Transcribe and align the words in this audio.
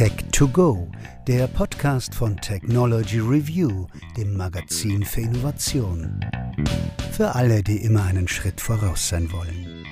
Tech 0.00 0.16
to 0.32 0.48
Go, 0.48 0.88
der 1.26 1.46
Podcast 1.46 2.14
von 2.14 2.34
Technology 2.38 3.18
Review, 3.18 3.86
dem 4.16 4.34
Magazin 4.34 5.04
für 5.04 5.20
Innovation. 5.20 6.24
Für 7.12 7.34
alle, 7.34 7.62
die 7.62 7.76
immer 7.84 8.04
einen 8.04 8.26
Schritt 8.26 8.62
voraus 8.62 9.10
sein 9.10 9.30
wollen. 9.30 9.84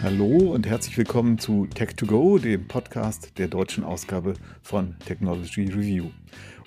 Hallo 0.00 0.52
und 0.52 0.64
herzlich 0.64 0.96
willkommen 0.96 1.40
zu 1.40 1.66
Tech 1.66 1.96
to 1.96 2.06
Go, 2.06 2.38
dem 2.38 2.68
Podcast 2.68 3.36
der 3.36 3.48
deutschen 3.48 3.82
Ausgabe 3.82 4.34
von 4.62 4.94
Technology 5.04 5.64
Review. 5.64 6.10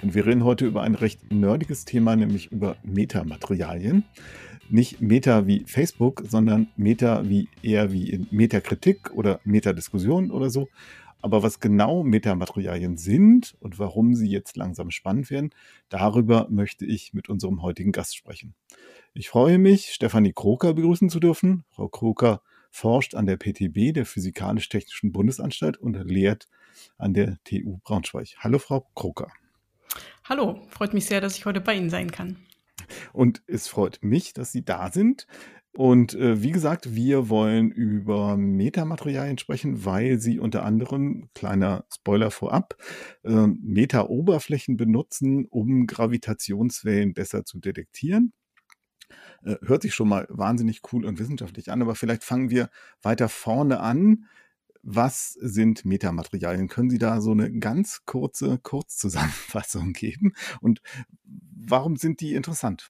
Und 0.02 0.14
wir 0.14 0.26
reden 0.26 0.44
heute 0.44 0.66
über 0.66 0.82
ein 0.82 0.96
recht 0.96 1.32
nerdiges 1.32 1.86
Thema, 1.86 2.18
nämlich 2.18 2.52
über 2.52 2.76
Metamaterialien 2.84 4.04
nicht 4.70 5.02
Meta 5.02 5.48
wie 5.48 5.64
Facebook, 5.66 6.24
sondern 6.28 6.68
Meta 6.78 7.28
wie 7.28 7.50
eher 7.64 7.92
wie 7.92 8.10
in 8.10 8.28
Metakritik 8.32 9.12
oder 9.14 9.40
Metadiskussion 9.44 10.32
oder 10.32 10.50
so. 10.50 10.68
Aber 11.22 11.44
was 11.44 11.60
genau 11.60 12.04
Metamaterialien 12.04 12.98
sind 12.98 13.56
und 13.60 13.78
warum 13.78 14.16
sie 14.16 14.30
jetzt 14.30 14.56
langsam 14.56 14.90
spannend 14.90 15.30
werden, 15.30 15.52
darüber 15.90 16.48
möchte 16.50 16.86
ich 16.86 17.14
mit 17.14 17.30
unserem 17.30 17.62
heutigen 17.62 17.92
Gast 17.92 18.16
sprechen. 18.16 18.56
Ich 19.14 19.30
freue 19.30 19.58
mich, 19.58 19.92
Stefanie 19.94 20.34
Kroker 20.34 20.74
begrüßen 20.74 21.10
zu 21.10 21.20
dürfen. 21.20 21.66
Frau 21.72 21.90
Kroker 21.90 22.42
forscht 22.72 23.16
an 23.16 23.26
der 23.26 23.38
PTB, 23.38 23.94
der 23.94 24.06
Physikalisch-Technischen 24.06 25.12
Bundesanstalt, 25.12 25.78
und 25.78 25.96
lehrt 26.06 26.48
an 26.98 27.14
der 27.14 27.38
TU 27.44 27.80
Braunschweig. 27.84 28.36
Hallo, 28.38 28.60
Frau 28.60 28.88
Kroker. 28.96 29.28
Hallo, 30.24 30.62
freut 30.70 30.94
mich 30.94 31.06
sehr, 31.06 31.20
dass 31.20 31.36
ich 31.36 31.46
heute 31.46 31.62
bei 31.62 31.76
Ihnen 31.76 31.90
sein 31.90 32.12
kann. 32.12 32.38
Und 33.12 33.42
es 33.48 33.68
freut 33.68 34.00
mich, 34.02 34.34
dass 34.34 34.52
Sie 34.52 34.64
da 34.64 34.92
sind. 34.92 35.28
Und 35.74 36.16
äh, 36.16 36.42
wie 36.42 36.52
gesagt, 36.52 36.96
wir 36.96 37.30
wollen 37.30 37.72
über 37.72 38.38
Metamaterialien 38.38 39.38
sprechen, 39.38 39.86
weil 39.86 40.20
sie 40.20 40.40
unter 40.40 40.66
anderem, 40.66 41.30
kleiner 41.36 41.86
Spoiler 41.94 42.32
vorab, 42.32 42.76
äh, 43.24 43.48
Meta-Oberflächen 43.48 44.78
benutzen, 44.78 45.46
um 45.46 45.86
Gravitationswellen 45.86 47.14
besser 47.14 47.46
zu 47.46 47.60
detektieren. 47.60 48.34
Äh, 49.44 49.56
hört 49.62 49.84
sich 49.84 49.94
schon 49.94 50.10
mal 50.10 50.26
wahnsinnig 50.30 50.82
cool 50.92 51.06
und 51.06 51.20
wissenschaftlich 51.20 51.72
an, 51.72 51.82
aber 51.82 51.96
vielleicht 51.96 52.24
fangen 52.24 52.50
wir 52.50 52.70
weiter 53.02 53.30
vorne 53.30 53.80
an. 53.80 54.26
Was 54.82 55.34
sind 55.34 55.86
Metamaterialien? 55.86 56.68
Können 56.68 56.90
Sie 56.90 57.00
da 57.00 57.22
so 57.22 57.32
eine 57.32 57.52
ganz 57.52 58.06
kurze 58.06 58.58
Kurzzusammenfassung 58.60 59.94
geben? 59.94 60.34
Und 60.62 60.82
warum 61.24 61.96
sind 61.96 62.22
die 62.22 62.34
interessant? 62.34 62.90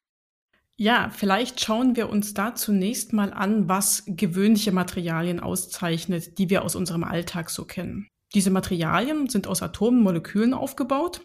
Ja, 0.81 1.11
vielleicht 1.13 1.59
schauen 1.59 1.97
wir 1.97 2.07
uns 2.07 2.33
da 2.33 2.55
zunächst 2.55 3.11
mal 3.11 3.33
an, 3.33 3.67
was 3.67 4.03
gewöhnliche 4.07 4.71
Materialien 4.71 5.41
auszeichnet, 5.41 6.37
die 6.37 6.49
wir 6.49 6.63
aus 6.63 6.73
unserem 6.77 7.03
Alltag 7.03 7.49
so 7.49 7.65
kennen. 7.65 8.07
Diese 8.33 8.49
Materialien 8.49 9.27
sind 9.27 9.45
aus 9.45 9.61
Atomen, 9.61 10.01
Molekülen 10.01 10.53
aufgebaut. 10.53 11.19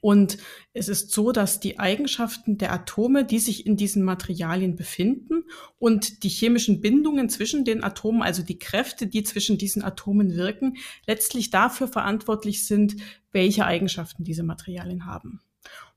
Und 0.00 0.38
es 0.74 0.88
ist 0.88 1.10
so, 1.10 1.32
dass 1.32 1.58
die 1.58 1.80
Eigenschaften 1.80 2.56
der 2.56 2.72
Atome, 2.72 3.24
die 3.24 3.40
sich 3.40 3.66
in 3.66 3.76
diesen 3.76 4.04
Materialien 4.04 4.76
befinden 4.76 5.42
und 5.80 6.22
die 6.22 6.28
chemischen 6.28 6.80
Bindungen 6.80 7.28
zwischen 7.28 7.64
den 7.64 7.82
Atomen, 7.82 8.22
also 8.22 8.44
die 8.44 8.60
Kräfte, 8.60 9.08
die 9.08 9.24
zwischen 9.24 9.58
diesen 9.58 9.82
Atomen 9.82 10.36
wirken, 10.36 10.76
letztlich 11.04 11.50
dafür 11.50 11.88
verantwortlich 11.88 12.64
sind, 12.64 12.94
welche 13.32 13.66
Eigenschaften 13.66 14.22
diese 14.22 14.44
Materialien 14.44 15.04
haben. 15.04 15.40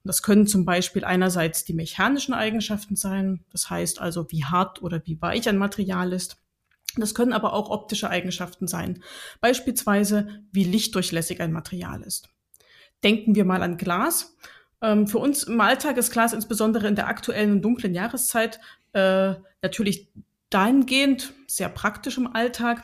Und 0.03 0.07
das 0.07 0.23
können 0.23 0.47
zum 0.47 0.65
Beispiel 0.65 1.05
einerseits 1.05 1.63
die 1.63 1.73
mechanischen 1.73 2.33
Eigenschaften 2.33 2.95
sein, 2.95 3.43
das 3.51 3.69
heißt 3.69 3.99
also, 3.99 4.31
wie 4.31 4.45
hart 4.45 4.81
oder 4.81 5.01
wie 5.05 5.21
weich 5.21 5.47
ein 5.47 5.57
Material 5.57 6.11
ist. 6.13 6.37
Das 6.97 7.15
können 7.15 7.33
aber 7.33 7.53
auch 7.53 7.69
optische 7.69 8.09
Eigenschaften 8.09 8.67
sein, 8.67 9.03
beispielsweise 9.39 10.43
wie 10.51 10.63
lichtdurchlässig 10.63 11.39
ein 11.39 11.53
Material 11.53 12.01
ist. 12.01 12.29
Denken 13.03 13.35
wir 13.35 13.45
mal 13.45 13.63
an 13.63 13.77
Glas. 13.77 14.35
Ähm, 14.81 15.07
für 15.07 15.19
uns 15.19 15.43
im 15.43 15.61
Alltag 15.61 15.97
ist 15.97 16.11
Glas 16.11 16.33
insbesondere 16.33 16.87
in 16.87 16.95
der 16.95 17.07
aktuellen 17.07 17.51
und 17.51 17.61
dunklen 17.61 17.93
Jahreszeit 17.93 18.59
äh, 18.93 19.35
natürlich 19.61 20.09
dahingehend 20.49 21.33
sehr 21.47 21.69
praktisch 21.69 22.17
im 22.17 22.27
Alltag, 22.27 22.83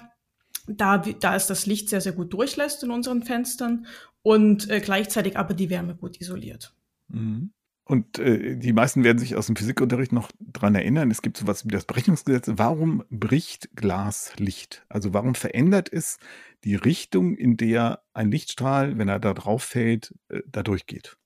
da, 0.68 0.97
da 0.97 1.36
ist 1.36 1.50
das 1.50 1.66
Licht 1.66 1.90
sehr, 1.90 2.02
sehr 2.02 2.12
gut 2.12 2.34
durchlässt 2.34 2.84
in 2.84 2.92
unseren 2.92 3.24
Fenstern 3.24 3.88
und 4.22 4.69
äh, 4.69 4.80
gleichzeitig 4.80 5.38
aber 5.38 5.53
die 5.53 5.69
Wärme 5.69 5.96
gut 5.96 6.19
isoliert. 6.19 6.74
Mhm. 7.07 7.51
Und 7.88 8.19
äh, 8.19 8.57
die 8.57 8.73
meisten 8.73 9.06
werden 9.06 9.18
sich 9.18 9.38
aus 9.38 9.45
dem 9.45 9.56
Physikunterricht 9.56 10.12
noch 10.12 10.29
dran 10.40 10.75
erinnern, 10.75 11.09
es 11.09 11.22
gibt 11.22 11.38
sowas 11.38 11.63
wie 11.66 11.72
das 11.72 11.85
Brechungsgesetz. 11.85 12.51
Warum 12.51 13.06
bricht 13.09 13.69
Glas 13.78 14.34
Licht? 14.38 14.85
Also 14.90 15.13
warum 15.13 15.35
verändert 15.35 15.91
es 15.91 16.18
die 16.66 16.75
Richtung, 16.75 17.35
in 17.35 17.56
der 17.56 18.03
ein 18.13 18.29
Lichtstrahl, 18.29 18.97
wenn 18.97 19.07
er 19.07 19.19
da 19.19 19.34
drauf 19.34 19.63
fällt, 19.63 20.13
äh, 20.28 20.41
da 20.47 20.63
durchgeht? 20.63 21.18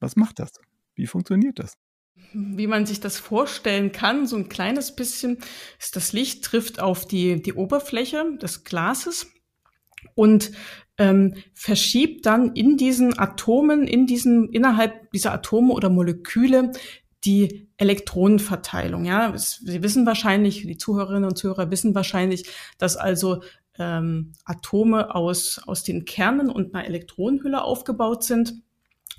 Was 0.00 0.16
macht 0.16 0.38
das? 0.38 0.52
Wie 0.94 1.06
funktioniert 1.06 1.58
das? 1.58 1.76
Wie 2.32 2.66
man 2.66 2.86
sich 2.86 3.00
das 3.00 3.18
vorstellen 3.18 3.92
kann, 3.92 4.26
so 4.26 4.36
ein 4.36 4.48
kleines 4.48 4.96
bisschen, 4.96 5.36
ist 5.78 5.96
das 5.96 6.14
Licht 6.14 6.42
trifft 6.44 6.80
auf 6.80 7.06
die, 7.06 7.42
die 7.42 7.52
Oberfläche 7.52 8.38
des 8.40 8.64
Glases 8.64 9.30
und 10.14 10.52
ähm, 10.98 11.34
verschiebt 11.54 12.26
dann 12.26 12.52
in 12.54 12.76
diesen 12.76 13.18
Atomen, 13.18 13.86
in 13.86 14.06
diesen, 14.06 14.48
innerhalb 14.50 15.10
dieser 15.12 15.32
Atome 15.32 15.72
oder 15.74 15.90
Moleküle 15.90 16.72
die 17.24 17.68
Elektronenverteilung. 17.76 19.04
Ja, 19.04 19.36
Sie 19.36 19.82
wissen 19.82 20.06
wahrscheinlich, 20.06 20.62
die 20.62 20.78
Zuhörerinnen 20.78 21.24
und 21.24 21.36
Zuhörer 21.36 21.70
wissen 21.70 21.94
wahrscheinlich, 21.94 22.48
dass 22.78 22.96
also 22.96 23.42
ähm, 23.78 24.32
Atome 24.44 25.14
aus, 25.14 25.60
aus 25.66 25.82
den 25.82 26.04
Kernen 26.04 26.50
und 26.50 26.74
einer 26.74 26.86
Elektronenhülle 26.86 27.62
aufgebaut 27.62 28.24
sind. 28.24 28.54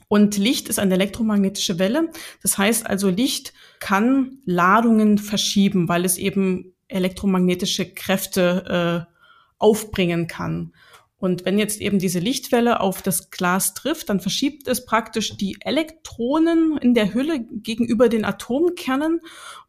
Und 0.08 0.38
Licht 0.38 0.70
ist 0.70 0.80
eine 0.80 0.94
elektromagnetische 0.94 1.80
Welle. 1.80 2.10
Das 2.42 2.58
heißt 2.58 2.88
also, 2.88 3.10
Licht 3.10 3.54
kann 3.80 4.40
Ladungen 4.46 5.18
verschieben, 5.18 5.90
weil 5.90 6.06
es 6.06 6.18
eben 6.18 6.74
elektromagnetische 6.88 7.94
Kräfte 7.94 9.06
äh, 9.10 9.14
aufbringen 9.58 10.28
kann. 10.28 10.74
Und 11.18 11.46
wenn 11.46 11.58
jetzt 11.58 11.82
eben 11.82 12.00
diese 12.00 12.20
Lichtwelle 12.20 12.80
auf 12.80 13.02
das 13.02 13.32
Glas 13.32 13.74
trifft, 13.74 14.10
dann 14.10 14.20
verschiebt 14.20 14.68
es 14.68 14.86
praktisch 14.86 15.36
die 15.36 15.58
Elektronen 15.62 16.78
in 16.78 16.94
der 16.94 17.14
Hülle 17.14 17.40
gegenüber 17.40 18.08
den 18.08 18.24
Atomkernen 18.24 19.22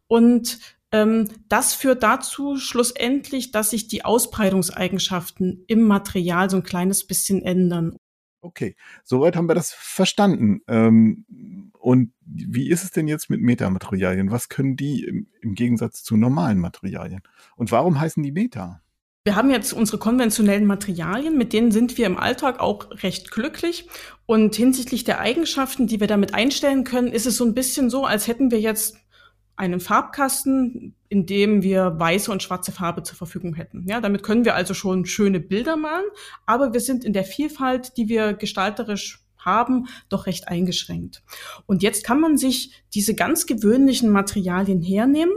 und 0.07 0.59
ähm, 0.91 1.29
das 1.47 1.73
führt 1.73 2.03
dazu 2.03 2.57
schlussendlich, 2.57 3.51
dass 3.51 3.69
sich 3.69 3.87
die 3.87 4.05
Ausbreitungseigenschaften 4.05 5.63
im 5.67 5.81
Material 5.81 6.49
so 6.49 6.57
ein 6.57 6.63
kleines 6.63 7.05
bisschen 7.05 7.43
ändern. 7.43 7.95
Okay, 8.41 8.75
soweit 9.03 9.35
haben 9.35 9.47
wir 9.47 9.55
das 9.55 9.71
verstanden. 9.71 10.61
Ähm, 10.67 11.25
und 11.77 12.13
wie 12.25 12.69
ist 12.69 12.83
es 12.83 12.91
denn 12.91 13.07
jetzt 13.07 13.29
mit 13.29 13.41
Metamaterialien? 13.41 14.31
Was 14.31 14.49
können 14.49 14.75
die 14.75 15.03
im, 15.03 15.27
im 15.41 15.53
Gegensatz 15.55 16.03
zu 16.03 16.17
normalen 16.17 16.57
Materialien? 16.57 17.21
Und 17.55 17.71
warum 17.71 17.99
heißen 17.99 18.23
die 18.23 18.31
Meta? 18.31 18.81
Wir 19.25 19.35
haben 19.35 19.49
jetzt 19.49 19.73
unsere 19.73 19.97
konventionellen 19.97 20.65
Materialien, 20.65 21.37
mit 21.37 21.51
denen 21.51 21.71
sind 21.71 21.97
wir 21.97 22.05
im 22.05 22.17
Alltag 22.17 22.59
auch 22.59 22.89
recht 23.03 23.31
glücklich. 23.31 23.87
Und 24.25 24.55
hinsichtlich 24.55 25.03
der 25.03 25.19
Eigenschaften, 25.19 25.87
die 25.87 25.99
wir 25.99 26.07
damit 26.07 26.33
einstellen 26.33 26.83
können, 26.83 27.09
ist 27.09 27.25
es 27.25 27.35
so 27.35 27.45
ein 27.45 27.53
bisschen 27.53 27.89
so, 27.89 28.05
als 28.05 28.27
hätten 28.27 28.49
wir 28.49 28.61
jetzt 28.61 28.97
einen 29.57 29.81
Farbkasten, 29.81 30.95
in 31.09 31.25
dem 31.25 31.63
wir 31.63 31.99
weiße 31.99 32.31
und 32.31 32.41
schwarze 32.41 32.71
Farbe 32.71 33.03
zur 33.03 33.17
Verfügung 33.17 33.55
hätten. 33.55 33.85
Ja, 33.89 33.99
damit 33.99 34.23
können 34.23 34.45
wir 34.45 34.55
also 34.55 34.73
schon 34.73 35.05
schöne 35.05 35.41
Bilder 35.41 35.75
malen, 35.75 36.05
aber 36.45 36.71
wir 36.71 36.79
sind 36.79 37.03
in 37.03 37.11
der 37.11 37.25
Vielfalt, 37.25 37.97
die 37.97 38.07
wir 38.07 38.33
gestalterisch 38.33 39.25
haben, 39.37 39.87
doch 40.07 40.27
recht 40.27 40.47
eingeschränkt. 40.47 41.23
Und 41.65 41.83
jetzt 41.83 42.05
kann 42.05 42.21
man 42.21 42.37
sich 42.37 42.83
diese 42.93 43.15
ganz 43.15 43.45
gewöhnlichen 43.45 44.09
Materialien 44.11 44.81
hernehmen 44.81 45.33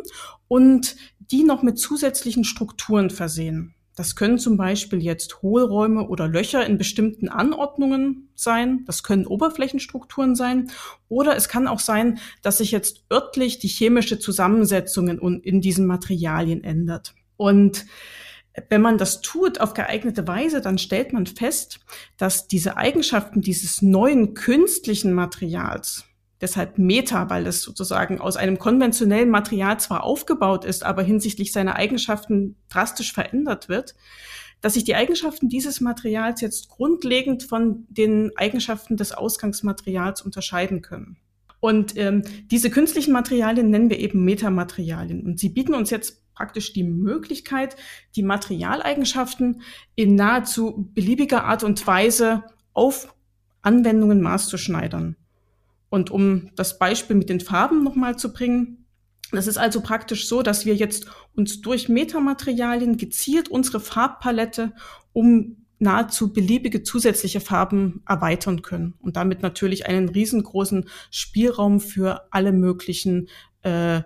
und 0.47 0.97
die 1.33 1.43
noch 1.43 1.63
mit 1.63 1.79
zusätzlichen 1.79 2.45
Strukturen 2.45 3.11
versehen. 3.11 3.75
Das 3.95 4.17
können 4.17 4.39
zum 4.39 4.57
Beispiel 4.57 5.03
jetzt 5.03 5.43
Hohlräume 5.43 6.09
oder 6.09 6.27
Löcher 6.27 6.65
in 6.65 6.79
bestimmten 6.79 7.29
Anordnungen 7.29 8.31
sein. 8.35 8.85
Das 8.87 9.03
können 9.03 9.27
Oberflächenstrukturen 9.27 10.35
sein. 10.35 10.71
Oder 11.09 11.37
es 11.37 11.49
kann 11.49 11.69
auch 11.69 11.81
sein, 11.81 12.19
dass 12.41 12.59
sich 12.59 12.71
jetzt 12.71 13.05
örtlich 13.13 13.59
die 13.59 13.69
chemische 13.69 14.19
Zusammensetzung 14.19 15.09
in 15.09 15.61
diesen 15.61 15.87
Materialien 15.87 16.65
ändert. 16.65 17.15
Und 17.37 17.85
wenn 18.71 18.81
man 18.81 18.97
das 18.97 19.21
tut 19.21 19.61
auf 19.61 19.75
geeignete 19.75 20.27
Weise, 20.27 20.63
dann 20.63 20.79
stellt 20.79 21.13
man 21.13 21.27
fest, 21.27 21.81
dass 22.17 22.49
diese 22.49 22.79
Eigenschaften 22.79 23.43
dieses 23.43 23.83
neuen 23.83 24.33
künstlichen 24.35 25.13
Materials, 25.13 26.05
deshalb 26.43 26.77
Meta, 26.77 27.31
weil 27.31 27.47
es 27.47 27.63
sozusagen 27.63 28.21
aus 28.21 28.37
einem 28.37 28.59
konventionellen 28.59 29.31
Material 29.31 29.81
zwar 29.81 30.05
aufgebaut 30.05 30.65
ist, 30.65 30.85
aber 30.85 31.03
hinsichtlich 31.03 31.53
seiner 31.53 31.77
Eigenschaften 31.77 32.57
drastisch 32.69 33.13
verändert 33.13 33.69
wird, 33.69 33.95
dass 34.61 34.75
sich 34.75 34.85
die 34.85 34.95
Eigenschaften 34.95 35.49
dieses 35.49 35.81
Materials 35.81 36.41
jetzt 36.41 36.69
grundlegend 36.69 37.45
von 37.45 37.87
den 37.89 38.31
Eigenschaften 38.37 38.97
des 38.97 39.13
Ausgangsmaterials 39.13 40.23
unterscheiden 40.23 40.83
können. 40.83 41.17
Und 41.61 41.97
ähm, 41.97 42.23
diese 42.51 42.71
künstlichen 42.71 43.13
Materialien 43.13 43.71
nennen 43.71 43.89
wir 43.89 44.01
eben 44.01 44.25
Metamaterialien. 44.25 45.25
Und 45.25 45.39
sie 45.39 45.49
bieten 45.49 45.75
uns 45.75 45.91
jetzt 45.91 46.23
praktisch 46.35 46.73
die 46.73 46.83
Möglichkeit, 46.83 47.77
die 48.17 48.25
Materialeigenschaften 48.25 49.63
in 49.95 50.17
nahezu 50.17 50.91
beliebiger 50.93 51.45
Art 51.45 51.63
und 51.63 51.87
Weise 51.87 52.43
auf 52.73 53.15
Anwendungen 53.63 54.21
maßzuschneidern. 54.21 55.17
Und 55.93 56.11
um 56.11 56.49
das 56.57 56.79
Beispiel 56.79 57.17
mit 57.17 57.29
den 57.29 57.41
Farben 57.41 57.85
nochmal 57.85 58.17
zu 58.17 58.33
bringen, 58.33 58.87
das 59.31 59.47
ist 59.47 59.59
also 59.59 59.83
praktisch 59.83 60.27
so, 60.27 60.41
dass 60.43 60.65
wir 60.65 60.75
jetzt 60.75 61.07
uns 61.37 61.61
durch 61.61 61.91
Metamaterialien 61.91 62.97
gezielt 62.97 63.51
unsere 63.51 63.79
Farbpalette 63.79 64.73
um 65.13 65.67
nahezu 65.79 66.33
beliebige 66.33 66.83
zusätzliche 66.83 67.41
Farben 67.41 68.03
erweitern 68.09 68.63
können 68.63 68.95
und 69.01 69.17
damit 69.17 69.43
natürlich 69.43 69.85
einen 69.85 70.09
riesengroßen 70.09 70.89
Spielraum 71.11 71.79
für 71.79 72.27
alle 72.31 72.53
möglichen 72.53 73.29
äh, 73.61 74.01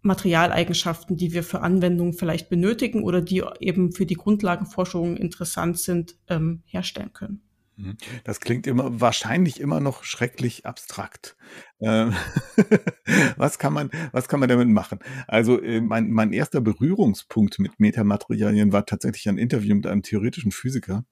Materialeigenschaften, 0.00 1.18
die 1.18 1.34
wir 1.34 1.42
für 1.42 1.60
Anwendungen 1.60 2.14
vielleicht 2.14 2.48
benötigen 2.48 3.02
oder 3.02 3.20
die 3.20 3.44
eben 3.58 3.92
für 3.92 4.06
die 4.06 4.14
Grundlagenforschung 4.14 5.18
interessant 5.18 5.78
sind, 5.78 6.16
ähm, 6.28 6.62
herstellen 6.64 7.12
können. 7.12 7.42
Mhm. 7.80 7.96
Das 8.24 8.40
klingt 8.40 8.66
immer 8.66 9.00
wahrscheinlich 9.00 9.60
immer 9.60 9.80
noch 9.80 10.04
schrecklich 10.04 10.66
abstrakt. 10.66 11.36
Ähm, 11.80 12.14
was 13.36 13.58
kann 13.58 13.72
man 13.72 13.90
was 14.12 14.28
kann 14.28 14.40
man 14.40 14.48
damit 14.48 14.68
machen? 14.68 14.98
Also, 15.26 15.60
äh, 15.60 15.80
mein 15.80 16.10
mein 16.10 16.32
erster 16.32 16.60
Berührungspunkt 16.60 17.58
mit 17.58 17.80
Metamaterialien 17.80 18.72
war 18.72 18.86
tatsächlich 18.86 19.28
ein 19.28 19.38
Interview 19.38 19.74
mit 19.74 19.86
einem 19.86 20.02
theoretischen 20.02 20.52
Physiker. 20.52 21.04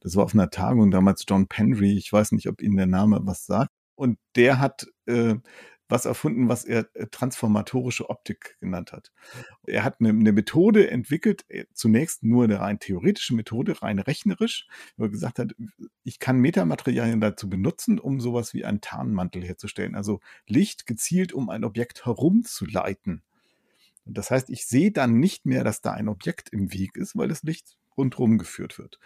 Das 0.00 0.16
war 0.16 0.24
auf 0.24 0.34
einer 0.34 0.50
Tagung 0.50 0.90
damals 0.90 1.24
John 1.28 1.46
Penry. 1.46 1.96
Ich 1.96 2.12
weiß 2.12 2.32
nicht, 2.32 2.48
ob 2.48 2.60
Ihnen 2.60 2.76
der 2.76 2.86
Name 2.86 3.20
was 3.22 3.46
sagt. 3.46 3.70
Und 3.94 4.18
der 4.36 4.58
hat, 4.60 4.86
äh, 5.06 5.36
was 5.88 6.04
erfunden, 6.04 6.48
was 6.48 6.64
er 6.64 6.88
äh, 6.94 7.06
transformatorische 7.06 8.10
Optik 8.10 8.56
genannt 8.60 8.92
hat. 8.92 9.12
Er 9.66 9.84
hat 9.84 10.00
eine, 10.00 10.10
eine 10.10 10.32
Methode 10.32 10.90
entwickelt, 10.90 11.44
äh, 11.48 11.64
zunächst 11.72 12.22
nur 12.22 12.44
eine 12.44 12.60
rein 12.60 12.78
theoretische 12.78 13.34
Methode, 13.34 13.80
rein 13.82 13.98
rechnerisch, 13.98 14.66
wo 14.96 15.04
er 15.04 15.10
gesagt 15.10 15.38
hat, 15.38 15.54
ich 16.02 16.18
kann 16.18 16.38
Metamaterialien 16.38 17.20
dazu 17.20 17.48
benutzen, 17.48 17.98
um 17.98 18.20
sowas 18.20 18.54
wie 18.54 18.64
einen 18.64 18.80
Tarnmantel 18.80 19.44
herzustellen. 19.44 19.94
Also 19.94 20.20
Licht 20.46 20.86
gezielt 20.86 21.32
um 21.32 21.50
ein 21.50 21.64
Objekt 21.64 22.06
herumzuleiten. 22.06 23.22
Und 24.04 24.16
das 24.18 24.30
heißt, 24.30 24.50
ich 24.50 24.66
sehe 24.66 24.92
dann 24.92 25.18
nicht 25.18 25.46
mehr, 25.46 25.64
dass 25.64 25.82
da 25.82 25.92
ein 25.92 26.08
Objekt 26.08 26.48
im 26.50 26.72
Weg 26.72 26.96
ist, 26.96 27.16
weil 27.16 27.28
das 27.28 27.42
Licht 27.42 27.76
rundherum 27.96 28.38
geführt 28.38 28.78
wird. 28.78 28.98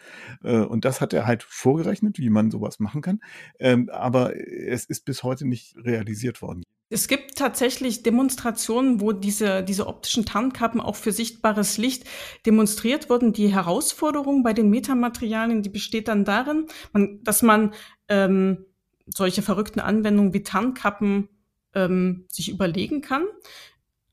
Äh, 0.42 0.58
und 0.58 0.84
das 0.84 1.00
hat 1.00 1.12
er 1.12 1.26
halt 1.26 1.42
vorgerechnet, 1.42 2.18
wie 2.18 2.30
man 2.30 2.50
sowas 2.50 2.80
machen 2.80 3.02
kann. 3.02 3.20
Ähm, 3.58 3.88
aber 3.90 4.36
es 4.36 4.84
ist 4.84 5.04
bis 5.04 5.22
heute 5.22 5.46
nicht 5.46 5.76
realisiert 5.76 6.42
worden. 6.42 6.64
Es 6.92 7.06
gibt 7.06 7.38
tatsächlich 7.38 8.02
Demonstrationen, 8.02 9.00
wo 9.00 9.12
diese, 9.12 9.62
diese 9.62 9.86
optischen 9.86 10.26
Tarnkappen 10.26 10.80
auch 10.80 10.96
für 10.96 11.12
sichtbares 11.12 11.78
Licht 11.78 12.04
demonstriert 12.44 13.08
wurden. 13.08 13.32
Die 13.32 13.48
Herausforderung 13.48 14.42
bei 14.42 14.52
den 14.52 14.70
Metamaterialien, 14.70 15.62
die 15.62 15.68
besteht 15.68 16.08
dann 16.08 16.24
darin, 16.24 16.66
man, 16.92 17.22
dass 17.22 17.42
man 17.42 17.72
ähm, 18.08 18.66
solche 19.06 19.42
verrückten 19.42 19.78
Anwendungen 19.78 20.34
wie 20.34 20.42
Tarnkappen 20.42 21.28
ähm, 21.74 22.26
sich 22.28 22.50
überlegen 22.50 23.00
kann 23.00 23.22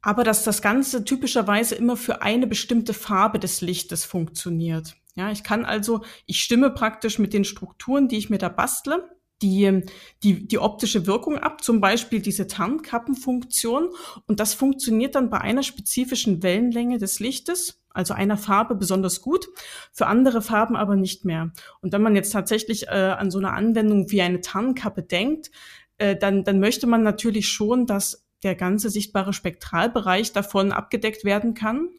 aber 0.08 0.24
dass 0.24 0.46
das 0.46 0.62
Ganze 0.62 1.04
typischerweise 1.04 1.76
immer 1.76 1.98
für 1.98 2.22
eine 2.22 2.48
bestimmte 2.48 2.94
Farbe 2.94 3.40
des 3.40 3.60
Lichtes 3.60 4.06
funktioniert. 4.06 4.96
Ja, 5.16 5.32
ich 5.32 5.44
kann 5.44 5.66
also, 5.66 6.02
ich 6.26 6.42
stimme 6.42 6.70
praktisch 6.70 7.20
mit 7.20 7.34
den 7.34 7.44
Strukturen, 7.44 8.08
die 8.08 8.18
ich 8.18 8.30
mir 8.30 8.38
da 8.38 8.48
bastle, 8.48 9.17
die, 9.42 9.84
die, 10.24 10.48
die 10.48 10.60
optische 10.60 11.06
Wirkung 11.06 11.38
ab, 11.38 11.64
zum 11.64 11.80
Beispiel 11.80 12.22
diese 12.22 12.48
Tarnkappenfunktion. 12.48 13.90
Und 14.26 14.40
das 14.40 14.54
funktioniert 14.54 15.16
dann 15.16 15.30
bei 15.30 15.40
einer 15.40 15.64
spezifischen 15.64 16.42
Wellenlänge 16.44 16.98
des 16.98 17.20
Lichtes, 17.20 17.82
also 17.90 18.14
einer 18.14 18.38
Farbe 18.38 18.76
besonders 18.76 19.22
gut, 19.22 19.48
für 19.92 20.08
andere 20.08 20.42
Farben 20.42 20.76
aber 20.76 20.96
nicht 20.96 21.26
mehr. 21.26 21.52
Und 21.82 21.94
wenn 21.94 22.02
man 22.02 22.16
jetzt 22.16 22.32
tatsächlich 22.32 22.88
äh, 22.88 23.16
an 23.18 23.32
so 23.32 23.38
eine 23.38 23.54
Anwendung 23.54 24.12
wie 24.12 24.22
eine 24.22 24.42
Tarnkappe 24.42 25.04
denkt, 25.04 25.52
äh, 25.98 26.16
dann, 26.16 26.44
dann 26.44 26.60
möchte 26.60 26.88
man 26.88 27.04
natürlich 27.04 27.50
schon, 27.50 27.86
dass 27.86 28.26
der 28.44 28.56
ganze 28.56 28.90
sichtbare 28.90 29.34
Spektralbereich 29.34 30.32
davon 30.32 30.72
abgedeckt 30.72 31.26
werden 31.26 31.54
kann, 31.54 31.90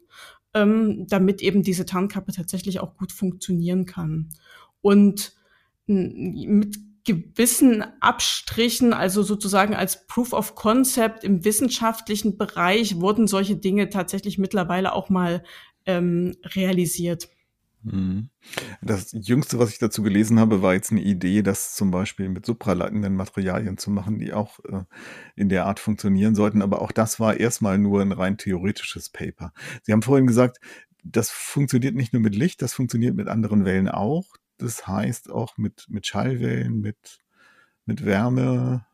ähm, 0.53 1.05
damit 1.07 1.41
eben 1.41 1.63
diese 1.63 1.85
Tarnkappe 1.85 2.31
tatsächlich 2.31 2.79
auch 2.79 2.95
gut 2.95 3.11
funktionieren 3.11 3.85
kann. 3.85 4.29
Und 4.81 5.35
mit 5.85 6.77
gewissen 7.09 7.83
Abstrichen, 7.99 8.93
also 8.93 9.23
sozusagen 9.23 9.73
als 9.73 10.07
Proof 10.07 10.33
of 10.33 10.55
Concept 10.55 11.23
im 11.23 11.43
wissenschaftlichen 11.43 12.37
Bereich, 12.37 12.99
wurden 12.99 13.27
solche 13.27 13.55
Dinge 13.55 13.89
tatsächlich 13.89 14.37
mittlerweile 14.37 14.93
auch 14.93 15.09
mal 15.09 15.43
ähm, 15.85 16.35
realisiert. 16.43 17.29
Mhm. 17.83 18.29
Das 18.81 19.11
Jüngste, 19.13 19.57
was 19.57 19.71
ich 19.71 19.79
dazu 19.79 20.03
gelesen 20.03 20.39
habe, 20.39 20.61
war 20.61 20.73
jetzt 20.73 20.91
eine 20.91 21.01
Idee, 21.01 21.41
das 21.41 21.75
zum 21.75 21.91
Beispiel 21.91 22.29
mit 22.29 22.45
supraleitenden 22.45 23.15
Materialien 23.15 23.77
zu 23.77 23.89
machen, 23.89 24.19
die 24.19 24.33
auch 24.33 24.59
äh, 24.65 24.83
in 25.35 25.49
der 25.49 25.65
Art 25.65 25.79
funktionieren 25.79 26.35
sollten. 26.35 26.61
Aber 26.61 26.81
auch 26.81 26.91
das 26.91 27.19
war 27.19 27.37
erstmal 27.37 27.77
nur 27.77 28.01
ein 28.01 28.11
rein 28.11 28.37
theoretisches 28.37 29.09
Paper. 29.09 29.53
Sie 29.83 29.93
haben 29.93 30.01
vorhin 30.01 30.27
gesagt, 30.27 30.59
das 31.03 31.29
funktioniert 31.29 31.95
nicht 31.95 32.13
nur 32.13 32.21
mit 32.21 32.35
Licht, 32.35 32.61
das 32.61 32.73
funktioniert 32.73 33.15
mit 33.15 33.27
anderen 33.27 33.65
Wellen 33.65 33.87
auch. 33.87 34.35
Das 34.59 34.87
heißt 34.87 35.31
auch 35.31 35.57
mit, 35.57 35.85
mit 35.89 36.05
Schallwellen, 36.05 36.79
mit, 36.79 37.19
mit 37.85 38.05
Wärme. 38.05 38.85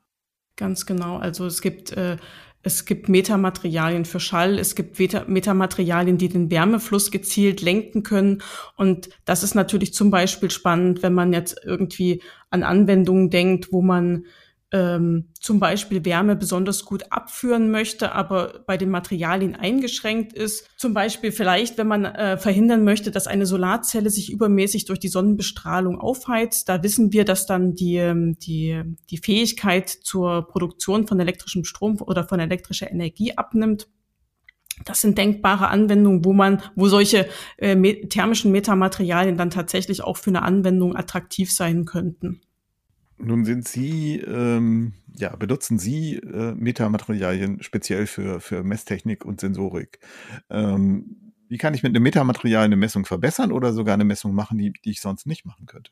Ganz 0.56 0.86
genau. 0.86 1.18
Also 1.18 1.46
es 1.46 1.62
gibt 1.62 1.92
äh, 1.92 2.18
es 2.66 2.86
gibt 2.86 3.10
Metamaterialien 3.10 4.06
für 4.06 4.20
Schall, 4.20 4.58
es 4.58 4.74
gibt 4.74 4.98
Metamaterialien, 5.00 6.18
die 6.18 6.30
den 6.30 6.50
Wärmefluss 6.50 7.12
gezielt 7.12 7.62
lenken 7.62 8.02
können. 8.02 8.42
Und 8.76 9.10
das 9.24 9.44
ist 9.44 9.54
natürlich 9.54 9.94
zum 9.94 10.10
Beispiel 10.10 10.50
spannend, 10.50 11.04
wenn 11.04 11.14
man 11.14 11.32
jetzt 11.32 11.62
irgendwie 11.64 12.24
an 12.50 12.64
Anwendungen 12.64 13.30
denkt, 13.30 13.72
wo 13.72 13.84
man 13.84 14.26
ähm, 14.76 15.30
zum 15.40 15.62
Beispiel 15.62 16.04
Wärme 16.04 16.36
besonders 16.36 16.84
gut 16.84 17.04
abführen 17.10 17.72
möchte, 17.72 18.12
aber 18.12 18.60
bei 18.68 18.76
den 18.76 18.90
Materialien 18.90 19.56
eingeschränkt 19.56 20.34
ist. 20.34 20.68
Zum 20.76 20.94
Beispiel 20.94 21.32
vielleicht, 21.32 21.78
wenn 21.78 21.88
man 21.88 22.04
äh, 22.04 22.38
verhindern 22.38 22.84
möchte, 22.84 23.10
dass 23.10 23.26
eine 23.26 23.46
Solarzelle 23.46 24.10
sich 24.10 24.30
übermäßig 24.30 24.84
durch 24.84 25.00
die 25.00 25.08
Sonnenbestrahlung 25.08 25.98
aufheizt. 25.98 26.68
Da 26.68 26.84
wissen 26.84 27.14
wir, 27.14 27.24
dass 27.24 27.46
dann 27.46 27.74
die, 27.74 27.96
ähm, 27.96 28.38
die, 28.40 28.82
die 29.10 29.18
Fähigkeit 29.18 29.90
zur 29.90 30.46
Produktion 30.46 31.08
von 31.08 31.22
elektrischem 31.22 31.64
Strom 31.64 32.02
oder 32.02 32.26
von 32.26 32.42
elektrischer 32.42 32.92
Energie 32.92 33.38
abnimmt. 33.38 33.88
Das 34.84 35.00
sind 35.00 35.18
denkbare 35.18 35.70
Anwendungen, 35.70 36.26
wo 36.26 36.34
man, 36.34 36.62
wo 36.76 36.90
solche 36.90 37.30
äh, 37.56 37.78
thermischen 38.08 38.52
Metamaterialien 38.52 39.38
dann 39.38 39.52
tatsächlich 39.52 40.04
auch 40.04 40.18
für 40.18 40.32
eine 40.32 40.42
Anwendung 40.42 40.98
attraktiv 40.98 41.50
sein 41.54 41.86
könnten. 41.86 42.42
Nun 43.18 43.46
sind 43.46 43.68
Sie, 43.68 44.20
ähm, 44.20 44.94
ja, 45.16 45.36
benutzen 45.36 45.80
Sie 45.80 46.16
äh, 46.16 46.54
Metamaterialien 46.54 47.64
speziell 47.64 48.08
für, 48.08 48.40
für 48.40 48.64
Messtechnik 48.64 49.24
und 49.24 49.40
Sensorik. 49.40 50.00
Ähm, 50.50 51.34
wie 51.48 51.58
kann 51.58 51.74
ich 51.74 51.84
mit 51.84 51.92
einem 51.92 52.04
Metamaterial 52.04 52.66
eine 52.66 52.76
Messung 52.76 53.06
verbessern 53.06 53.52
oder 53.52 53.72
sogar 53.72 53.94
eine 53.94 54.04
Messung 54.04 54.34
machen, 54.34 54.58
die, 54.58 54.74
die 54.74 54.92
ich 54.92 55.02
sonst 55.02 55.28
nicht 55.28 55.46
machen 55.46 55.66
könnte? 55.66 55.92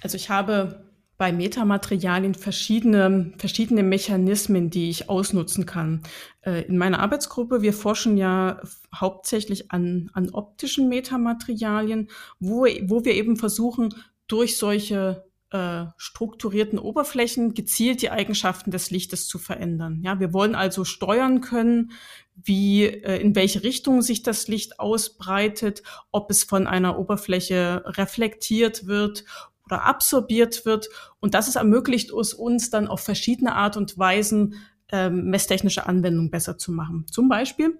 Also 0.00 0.16
ich 0.16 0.30
habe 0.30 0.90
bei 1.18 1.32
Metamaterialien 1.32 2.34
verschiedene, 2.34 3.32
verschiedene 3.38 3.82
Mechanismen, 3.82 4.68
die 4.68 4.90
ich 4.90 5.08
ausnutzen 5.08 5.64
kann. 5.64 6.02
Äh, 6.42 6.62
in 6.62 6.76
meiner 6.76 6.98
Arbeitsgruppe, 6.98 7.62
wir 7.62 7.72
forschen 7.72 8.16
ja 8.16 8.60
hauptsächlich 8.94 9.70
an, 9.70 10.10
an 10.12 10.30
optischen 10.30 10.88
Metamaterialien, 10.88 12.08
wo, 12.38 12.66
wo 12.82 13.04
wir 13.04 13.14
eben 13.14 13.36
versuchen, 13.36 13.94
durch 14.28 14.58
solche 14.58 15.25
äh, 15.50 15.84
strukturierten 15.96 16.78
Oberflächen 16.78 17.54
gezielt 17.54 18.02
die 18.02 18.10
Eigenschaften 18.10 18.70
des 18.70 18.90
Lichtes 18.90 19.28
zu 19.28 19.38
verändern. 19.38 20.00
Ja, 20.02 20.18
wir 20.18 20.32
wollen 20.32 20.54
also 20.54 20.84
steuern 20.84 21.40
können, 21.40 21.92
wie 22.34 22.84
äh, 22.84 23.20
in 23.20 23.34
welche 23.36 23.62
Richtung 23.62 24.02
sich 24.02 24.22
das 24.22 24.48
Licht 24.48 24.80
ausbreitet, 24.80 25.82
ob 26.10 26.30
es 26.30 26.44
von 26.44 26.66
einer 26.66 26.98
Oberfläche 26.98 27.84
reflektiert 27.86 28.86
wird 28.86 29.24
oder 29.64 29.84
absorbiert 29.84 30.66
wird. 30.66 30.88
Und 31.20 31.34
das 31.34 31.48
es 31.48 31.56
ermöglicht 31.56 32.10
es 32.12 32.34
uns 32.34 32.70
dann 32.70 32.88
auf 32.88 33.00
verschiedene 33.00 33.54
Art 33.54 33.76
und 33.76 33.96
Weisen 33.98 34.54
ähm, 34.90 35.30
messtechnische 35.30 35.86
Anwendungen 35.86 36.30
besser 36.30 36.58
zu 36.58 36.72
machen. 36.72 37.06
Zum 37.10 37.28
Beispiel 37.28 37.78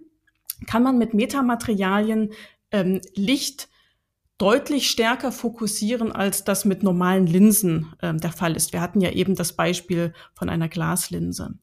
kann 0.67 0.83
man 0.83 0.99
mit 0.99 1.15
Metamaterialien 1.15 2.33
ähm, 2.71 3.01
Licht 3.15 3.69
deutlich 4.39 4.91
stärker 4.91 5.33
fokussieren, 5.33 6.13
als 6.13 6.45
das 6.45 6.65
mit 6.65 6.83
normalen 6.83 7.27
Linsen 7.27 7.95
äh, 8.01 8.15
der 8.15 8.33
Fall 8.33 8.57
ist. 8.57 8.73
Wir 8.73 8.81
hatten 8.81 9.01
ja 9.01 9.11
eben 9.11 9.35
das 9.35 9.55
Beispiel 9.55 10.13
von 10.35 10.49
einer 10.49 10.69
Glaslinse. 10.69 11.55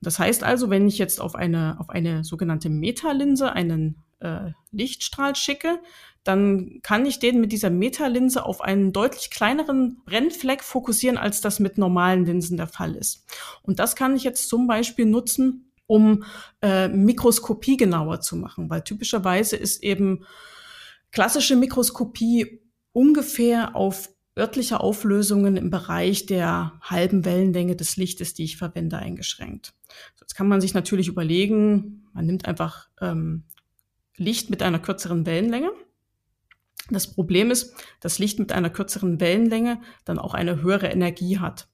Das 0.00 0.18
heißt 0.18 0.42
also, 0.42 0.68
wenn 0.70 0.88
ich 0.88 0.98
jetzt 0.98 1.20
auf 1.20 1.34
eine, 1.34 1.76
auf 1.78 1.88
eine 1.90 2.24
sogenannte 2.24 2.68
Metalinse 2.68 3.52
einen 3.52 4.02
äh, 4.20 4.50
Lichtstrahl 4.72 5.36
schicke, 5.36 5.80
dann 6.24 6.80
kann 6.82 7.06
ich 7.06 7.20
den 7.20 7.40
mit 7.40 7.52
dieser 7.52 7.70
Metalinse 7.70 8.44
auf 8.44 8.60
einen 8.60 8.92
deutlich 8.92 9.30
kleineren 9.30 10.02
Brennfleck 10.04 10.64
fokussieren, 10.64 11.18
als 11.18 11.40
das 11.40 11.60
mit 11.60 11.78
normalen 11.78 12.24
Linsen 12.24 12.56
der 12.56 12.66
Fall 12.66 12.96
ist. 12.96 13.24
Und 13.62 13.78
das 13.78 13.94
kann 13.94 14.16
ich 14.16 14.24
jetzt 14.24 14.48
zum 14.48 14.66
Beispiel 14.66 15.06
nutzen, 15.06 15.70
um 15.86 16.24
äh, 16.62 16.88
Mikroskopie 16.88 17.76
genauer 17.76 18.20
zu 18.20 18.36
machen, 18.36 18.68
weil 18.68 18.82
typischerweise 18.82 19.56
ist 19.56 19.84
eben 19.84 20.26
klassische 21.16 21.56
Mikroskopie 21.56 22.60
ungefähr 22.92 23.74
auf 23.74 24.10
örtliche 24.38 24.80
Auflösungen 24.80 25.56
im 25.56 25.70
Bereich 25.70 26.26
der 26.26 26.78
halben 26.82 27.24
Wellenlänge 27.24 27.74
des 27.74 27.96
Lichtes, 27.96 28.34
die 28.34 28.44
ich 28.44 28.58
verwende, 28.58 28.98
eingeschränkt. 28.98 29.72
Jetzt 30.20 30.34
kann 30.34 30.46
man 30.46 30.60
sich 30.60 30.74
natürlich 30.74 31.08
überlegen, 31.08 32.06
man 32.12 32.26
nimmt 32.26 32.44
einfach 32.44 32.90
ähm, 33.00 33.44
Licht 34.18 34.50
mit 34.50 34.62
einer 34.62 34.78
kürzeren 34.78 35.24
Wellenlänge. 35.24 35.70
Das 36.90 37.10
Problem 37.10 37.50
ist, 37.50 37.74
dass 38.00 38.18
Licht 38.18 38.38
mit 38.38 38.52
einer 38.52 38.68
kürzeren 38.68 39.18
Wellenlänge 39.18 39.80
dann 40.04 40.18
auch 40.18 40.34
eine 40.34 40.60
höhere 40.60 40.88
Energie 40.88 41.38
hat. 41.38 41.66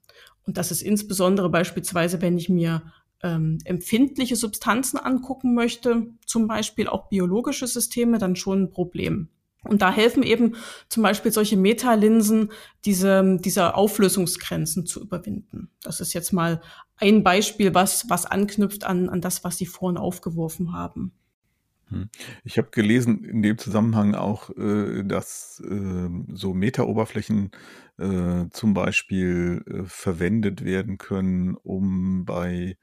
Und 0.46 0.56
das 0.56 0.70
ist 0.70 0.82
insbesondere 0.82 1.50
beispielsweise, 1.50 2.22
wenn 2.22 2.38
ich 2.38 2.49
mir 2.49 2.92
ähm, 3.22 3.58
empfindliche 3.64 4.36
Substanzen 4.36 4.98
angucken 4.98 5.54
möchte, 5.54 6.06
zum 6.26 6.46
Beispiel 6.48 6.88
auch 6.88 7.08
biologische 7.08 7.66
Systeme, 7.66 8.18
dann 8.18 8.36
schon 8.36 8.64
ein 8.64 8.70
Problem. 8.70 9.28
Und 9.64 9.80
da 9.80 9.92
helfen 9.92 10.24
eben 10.24 10.56
zum 10.88 11.04
Beispiel 11.04 11.30
solche 11.30 11.56
Metalinsen, 11.56 12.50
diese, 12.84 13.38
diese 13.40 13.76
Auflösungsgrenzen 13.76 14.86
zu 14.86 15.00
überwinden. 15.00 15.70
Das 15.82 16.00
ist 16.00 16.14
jetzt 16.14 16.32
mal 16.32 16.60
ein 16.96 17.22
Beispiel, 17.22 17.74
was, 17.74 18.10
was 18.10 18.26
anknüpft 18.26 18.84
an, 18.84 19.08
an 19.08 19.20
das, 19.20 19.44
was 19.44 19.58
Sie 19.58 19.66
vorhin 19.66 19.98
aufgeworfen 19.98 20.72
haben. 20.72 21.12
Hm. 21.88 22.08
Ich 22.42 22.58
habe 22.58 22.70
gelesen 22.72 23.24
in 23.24 23.42
dem 23.42 23.56
Zusammenhang 23.56 24.16
auch, 24.16 24.50
äh, 24.56 25.04
dass 25.04 25.62
äh, 25.64 26.08
so 26.32 26.54
Metaoberflächen 26.54 27.52
äh, 27.98 28.46
zum 28.50 28.74
Beispiel 28.74 29.62
äh, 29.66 29.84
verwendet 29.84 30.64
werden 30.64 30.98
können, 30.98 31.54
um 31.54 32.24
bei 32.24 32.76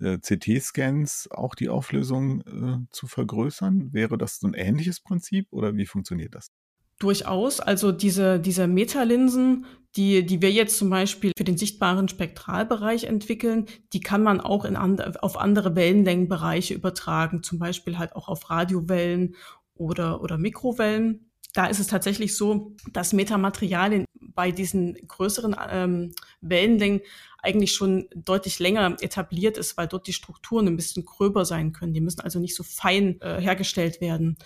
äh, 0.00 0.18
CT-Scans 0.18 1.28
auch 1.30 1.54
die 1.54 1.68
Auflösung 1.68 2.40
äh, 2.42 2.86
zu 2.90 3.06
vergrößern? 3.06 3.92
Wäre 3.92 4.18
das 4.18 4.38
so 4.38 4.46
ein 4.46 4.54
ähnliches 4.54 5.00
Prinzip 5.00 5.46
oder 5.50 5.76
wie 5.76 5.86
funktioniert 5.86 6.34
das? 6.34 6.50
Durchaus. 6.98 7.60
Also 7.60 7.92
diese, 7.92 8.40
diese 8.40 8.66
Metalinsen, 8.66 9.66
die, 9.96 10.24
die 10.24 10.40
wir 10.40 10.50
jetzt 10.50 10.78
zum 10.78 10.88
Beispiel 10.88 11.32
für 11.36 11.44
den 11.44 11.58
sichtbaren 11.58 12.08
Spektralbereich 12.08 13.04
entwickeln, 13.04 13.66
die 13.92 14.00
kann 14.00 14.22
man 14.22 14.40
auch 14.40 14.64
in 14.64 14.76
and, 14.76 15.22
auf 15.22 15.38
andere 15.38 15.76
Wellenlängenbereiche 15.76 16.72
übertragen, 16.72 17.42
zum 17.42 17.58
Beispiel 17.58 17.98
halt 17.98 18.16
auch 18.16 18.28
auf 18.28 18.48
Radiowellen 18.48 19.34
oder, 19.74 20.22
oder 20.22 20.38
Mikrowellen. 20.38 21.30
Da 21.52 21.66
ist 21.66 21.80
es 21.80 21.86
tatsächlich 21.86 22.34
so, 22.34 22.74
dass 22.92 23.12
Metamaterialien 23.12 24.06
bei 24.20 24.50
diesen 24.50 24.94
größeren 25.06 25.56
ähm, 25.70 26.12
Wellenlängen 26.40 27.00
eigentlich 27.46 27.72
schon 27.72 28.08
deutlich 28.14 28.58
länger 28.58 28.96
etabliert 29.00 29.56
ist, 29.56 29.76
weil 29.76 29.86
dort 29.86 30.06
die 30.06 30.12
Strukturen 30.12 30.66
ein 30.66 30.76
bisschen 30.76 31.04
gröber 31.04 31.44
sein 31.44 31.72
können. 31.72 31.94
Die 31.94 32.00
müssen 32.00 32.20
also 32.20 32.38
nicht 32.38 32.54
so 32.56 32.62
fein 32.62 33.20
äh, 33.20 33.40
hergestellt 33.40 34.00
werden. 34.00 34.36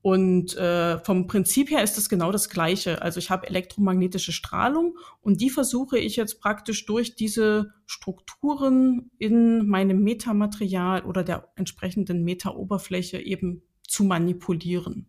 Und 0.00 0.56
äh, 0.56 0.98
vom 1.00 1.26
Prinzip 1.26 1.70
her 1.70 1.82
ist 1.82 1.96
das 1.96 2.08
genau 2.08 2.30
das 2.30 2.48
Gleiche. 2.48 3.02
Also 3.02 3.18
ich 3.18 3.30
habe 3.30 3.48
elektromagnetische 3.48 4.32
Strahlung 4.32 4.96
und 5.20 5.40
die 5.40 5.50
versuche 5.50 5.98
ich 5.98 6.16
jetzt 6.16 6.40
praktisch 6.40 6.86
durch 6.86 7.16
diese 7.16 7.72
Strukturen 7.86 9.10
in 9.18 9.66
meinem 9.66 10.02
Metamaterial 10.02 11.02
oder 11.04 11.24
der 11.24 11.48
entsprechenden 11.56 12.22
Metaoberfläche 12.22 13.18
eben 13.18 13.62
zu 13.86 14.04
manipulieren. 14.04 15.08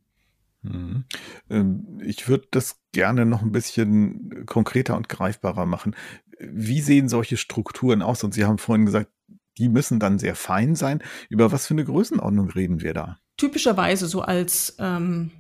Mhm. 0.62 1.06
Ähm, 1.50 2.00
ich 2.04 2.28
würde 2.28 2.48
das 2.52 2.82
gerne 2.92 3.26
noch 3.26 3.42
ein 3.42 3.52
bisschen 3.52 4.46
konkreter 4.46 4.98
und 4.98 5.08
greifbarer 5.08 5.66
machen. 5.66 5.96
Wie 6.40 6.82
sehen 6.82 7.10
solche 7.10 7.38
Strukturen 7.38 8.02
aus? 8.02 8.24
Und 8.24 8.34
Sie 8.34 8.46
haben 8.46 8.58
vorhin 8.58 8.86
gesagt, 8.86 9.12
die 9.60 9.70
müssen 9.70 10.00
dann 10.00 10.20
sehr 10.20 10.36
fein 10.36 10.76
sein. 10.76 11.04
Über 11.28 11.52
was 11.52 11.68
für 11.68 11.74
eine 11.74 11.84
Größenordnung 11.84 12.50
reden 12.50 12.82
wir 12.82 12.94
da? 12.94 13.20
Typischerweise 13.38 14.08
so 14.08 14.22
als, 14.22 14.76
ähm, 14.80 15.32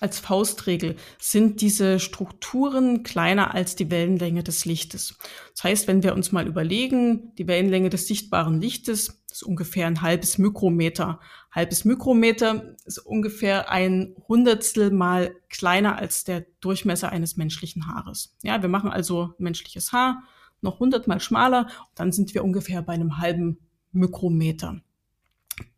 als 0.00 0.18
Faustregel 0.18 0.96
sind 1.18 1.62
diese 1.62 1.98
Strukturen 1.98 3.02
kleiner 3.04 3.54
als 3.54 3.74
die 3.74 3.90
Wellenlänge 3.90 4.42
des 4.42 4.66
Lichtes. 4.66 5.18
Das 5.54 5.64
heißt, 5.64 5.88
wenn 5.88 6.02
wir 6.02 6.14
uns 6.14 6.30
mal 6.30 6.46
überlegen, 6.46 7.32
die 7.38 7.48
Wellenlänge 7.48 7.88
des 7.88 8.06
sichtbaren 8.06 8.60
Lichtes 8.60 9.22
ist 9.30 9.42
ungefähr 9.42 9.86
ein 9.86 10.02
halbes 10.02 10.38
Mikrometer. 10.38 11.20
Halbes 11.50 11.84
Mikrometer 11.84 12.76
ist 12.84 12.98
ungefähr 12.98 13.70
ein 13.70 14.14
Hundertstel 14.28 14.90
mal 14.90 15.34
kleiner 15.48 15.98
als 15.98 16.24
der 16.24 16.44
Durchmesser 16.60 17.10
eines 17.10 17.36
menschlichen 17.36 17.86
Haares. 17.86 18.36
Ja, 18.42 18.60
wir 18.60 18.68
machen 18.68 18.90
also 18.90 19.34
menschliches 19.38 19.90
Haar 19.92 20.22
noch 20.64 20.80
hundertmal 20.80 21.20
schmaler, 21.20 21.68
dann 21.94 22.10
sind 22.10 22.34
wir 22.34 22.42
ungefähr 22.42 22.82
bei 22.82 22.94
einem 22.94 23.18
halben 23.18 23.58
Mikrometer. 23.92 24.80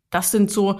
Das 0.09 0.31
sind 0.31 0.49
so 0.49 0.79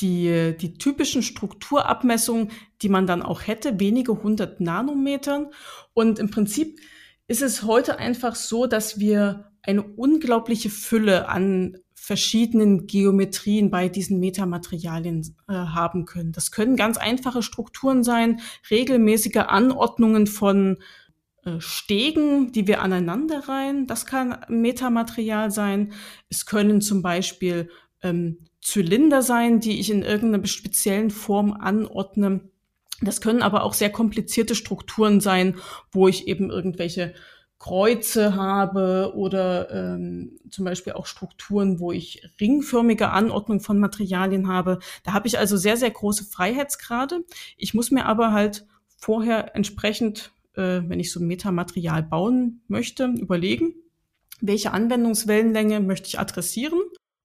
die, 0.00 0.56
die 0.60 0.74
typischen 0.74 1.22
Strukturabmessungen, 1.22 2.50
die 2.80 2.88
man 2.88 3.06
dann 3.06 3.22
auch 3.22 3.46
hätte, 3.46 3.78
wenige 3.78 4.22
hundert 4.22 4.60
Nanometern. 4.60 5.48
Und 5.94 6.18
im 6.18 6.30
Prinzip 6.30 6.80
ist 7.28 7.42
es 7.42 7.62
heute 7.62 7.98
einfach 7.98 8.34
so, 8.34 8.66
dass 8.66 8.98
wir 8.98 9.52
eine 9.62 9.82
unglaubliche 9.82 10.70
Fülle 10.70 11.28
an 11.28 11.78
verschiedenen 11.94 12.88
Geometrien 12.88 13.70
bei 13.70 13.88
diesen 13.88 14.18
Metamaterialien 14.18 15.36
äh, 15.46 15.52
haben 15.52 16.04
können. 16.04 16.32
Das 16.32 16.50
können 16.50 16.74
ganz 16.74 16.96
einfache 16.96 17.42
Strukturen 17.42 18.02
sein, 18.02 18.40
regelmäßige 18.72 19.36
Anordnungen 19.36 20.26
von 20.26 20.78
Stegen, 21.58 22.52
die 22.52 22.66
wir 22.66 22.82
aneinander 22.82 23.48
reihen. 23.48 23.86
Das 23.86 24.06
kann 24.06 24.38
Metamaterial 24.48 25.50
sein. 25.50 25.92
Es 26.28 26.46
können 26.46 26.80
zum 26.80 27.02
Beispiel 27.02 27.68
ähm, 28.02 28.38
Zylinder 28.60 29.22
sein, 29.22 29.60
die 29.60 29.80
ich 29.80 29.90
in 29.90 30.02
irgendeiner 30.02 30.46
speziellen 30.46 31.10
Form 31.10 31.52
anordne. 31.52 32.40
Das 33.00 33.20
können 33.20 33.42
aber 33.42 33.64
auch 33.64 33.74
sehr 33.74 33.90
komplizierte 33.90 34.54
Strukturen 34.54 35.20
sein, 35.20 35.56
wo 35.90 36.06
ich 36.06 36.28
eben 36.28 36.50
irgendwelche 36.50 37.14
Kreuze 37.58 38.34
habe 38.34 39.12
oder 39.14 39.70
ähm, 39.70 40.38
zum 40.50 40.64
Beispiel 40.64 40.94
auch 40.94 41.06
Strukturen, 41.06 41.78
wo 41.78 41.92
ich 41.92 42.28
ringförmige 42.40 43.10
Anordnung 43.10 43.60
von 43.60 43.78
Materialien 43.78 44.48
habe. 44.48 44.80
Da 45.04 45.12
habe 45.12 45.28
ich 45.28 45.38
also 45.38 45.56
sehr, 45.56 45.76
sehr 45.76 45.90
große 45.90 46.24
Freiheitsgrade. 46.24 47.24
Ich 47.56 47.72
muss 47.72 47.92
mir 47.92 48.06
aber 48.06 48.32
halt 48.32 48.66
vorher 48.96 49.54
entsprechend, 49.54 50.32
äh, 50.54 50.82
wenn 50.86 51.00
ich 51.00 51.12
so 51.12 51.20
ein 51.20 51.26
Metamaterial 51.26 52.02
bauen 52.02 52.62
möchte, 52.68 53.06
überlegen, 53.06 53.74
welche 54.40 54.72
Anwendungswellenlänge 54.72 55.80
möchte 55.80 56.08
ich 56.08 56.18
adressieren. 56.18 56.80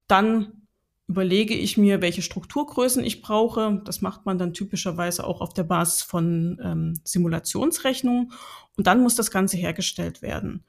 Dann 0.07 0.67
überlege 1.07 1.53
ich 1.53 1.77
mir, 1.77 2.01
welche 2.01 2.21
Strukturgrößen 2.21 3.03
ich 3.03 3.21
brauche. 3.21 3.81
Das 3.85 4.01
macht 4.01 4.25
man 4.25 4.37
dann 4.37 4.53
typischerweise 4.53 5.25
auch 5.25 5.41
auf 5.41 5.53
der 5.53 5.63
Basis 5.63 6.03
von 6.03 6.59
ähm, 6.61 6.99
Simulationsrechnungen. 7.03 8.31
Und 8.75 8.87
dann 8.87 9.01
muss 9.01 9.15
das 9.15 9.31
Ganze 9.31 9.57
hergestellt 9.57 10.21
werden. 10.21 10.63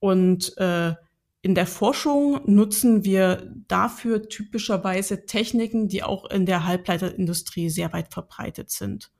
Und 0.00 0.56
äh, 0.58 0.94
in 1.42 1.54
der 1.54 1.66
Forschung 1.66 2.40
nutzen 2.46 3.04
wir 3.04 3.52
dafür 3.68 4.28
typischerweise 4.28 5.26
Techniken, 5.26 5.88
die 5.88 6.02
auch 6.02 6.30
in 6.30 6.46
der 6.46 6.66
Halbleiterindustrie 6.66 7.68
sehr 7.68 7.92
weit 7.92 8.12
verbreitet 8.12 8.70
sind. 8.70 9.10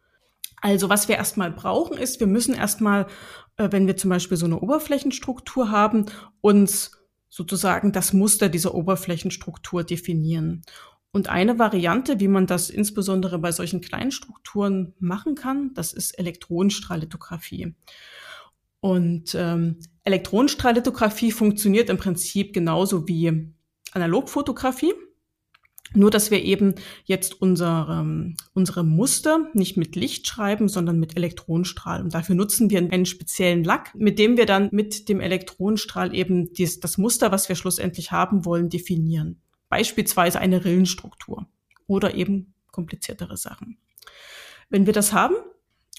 Also 0.62 0.88
was 0.88 1.08
wir 1.08 1.16
erstmal 1.16 1.50
brauchen, 1.50 1.98
ist, 1.98 2.20
wir 2.20 2.28
müssen 2.28 2.54
erstmal, 2.54 3.06
äh, 3.56 3.68
wenn 3.72 3.86
wir 3.86 3.96
zum 3.96 4.08
Beispiel 4.08 4.36
so 4.36 4.46
eine 4.46 4.60
Oberflächenstruktur 4.60 5.70
haben, 5.70 6.06
uns 6.40 6.92
sozusagen 7.28 7.92
das 7.92 8.12
Muster 8.12 8.48
dieser 8.48 8.74
Oberflächenstruktur 8.74 9.82
definieren. 9.82 10.62
Und 11.10 11.28
eine 11.28 11.58
Variante, 11.58 12.20
wie 12.20 12.28
man 12.28 12.46
das 12.46 12.70
insbesondere 12.70 13.38
bei 13.38 13.52
solchen 13.52 13.80
kleinen 13.80 14.12
Strukturen 14.12 14.94
machen 14.98 15.34
kann, 15.34 15.74
das 15.74 15.92
ist 15.92 16.18
Elektronenstrahllithografie. 16.18 17.74
Und 18.80 19.34
ähm, 19.34 19.78
Elektronenstrahllithografie 20.04 21.32
funktioniert 21.32 21.90
im 21.90 21.98
Prinzip 21.98 22.54
genauso 22.54 23.08
wie 23.08 23.52
Analogfotografie. 23.92 24.94
Nur, 25.94 26.10
dass 26.10 26.30
wir 26.30 26.42
eben 26.42 26.74
jetzt 27.04 27.40
unsere, 27.40 28.34
unsere 28.54 28.84
Muster 28.84 29.46
nicht 29.52 29.76
mit 29.76 29.96
Licht 29.96 30.26
schreiben, 30.26 30.68
sondern 30.68 30.98
mit 30.98 31.16
Elektronenstrahl. 31.16 32.02
Und 32.02 32.14
dafür 32.14 32.34
nutzen 32.34 32.70
wir 32.70 32.78
einen 32.78 33.06
speziellen 33.06 33.64
Lack, 33.64 33.94
mit 33.94 34.18
dem 34.18 34.36
wir 34.36 34.46
dann 34.46 34.68
mit 34.72 35.08
dem 35.08 35.20
Elektronenstrahl 35.20 36.14
eben 36.14 36.52
dies, 36.52 36.80
das 36.80 36.98
Muster, 36.98 37.32
was 37.32 37.48
wir 37.48 37.56
schlussendlich 37.56 38.12
haben 38.12 38.44
wollen, 38.44 38.68
definieren. 38.70 39.40
Beispielsweise 39.68 40.38
eine 40.38 40.64
Rillenstruktur 40.64 41.46
oder 41.86 42.14
eben 42.14 42.54
kompliziertere 42.70 43.36
Sachen. 43.36 43.78
Wenn 44.70 44.86
wir 44.86 44.92
das 44.92 45.12
haben, 45.12 45.34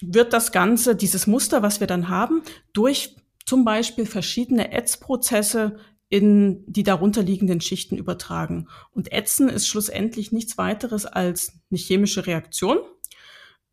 wird 0.00 0.32
das 0.32 0.52
Ganze, 0.52 0.96
dieses 0.96 1.26
Muster, 1.26 1.62
was 1.62 1.80
wir 1.80 1.86
dann 1.86 2.08
haben, 2.08 2.42
durch 2.72 3.16
zum 3.46 3.64
Beispiel 3.64 4.06
verschiedene 4.06 4.72
Ätzprozesse 4.72 5.76
in 6.14 6.62
die 6.68 6.84
darunterliegenden 6.84 7.60
Schichten 7.60 7.96
übertragen. 7.96 8.68
Und 8.92 9.10
Ätzen 9.10 9.48
ist 9.48 9.66
schlussendlich 9.66 10.30
nichts 10.30 10.56
weiteres 10.56 11.06
als 11.06 11.54
eine 11.72 11.78
chemische 11.80 12.24
Reaktion, 12.28 12.78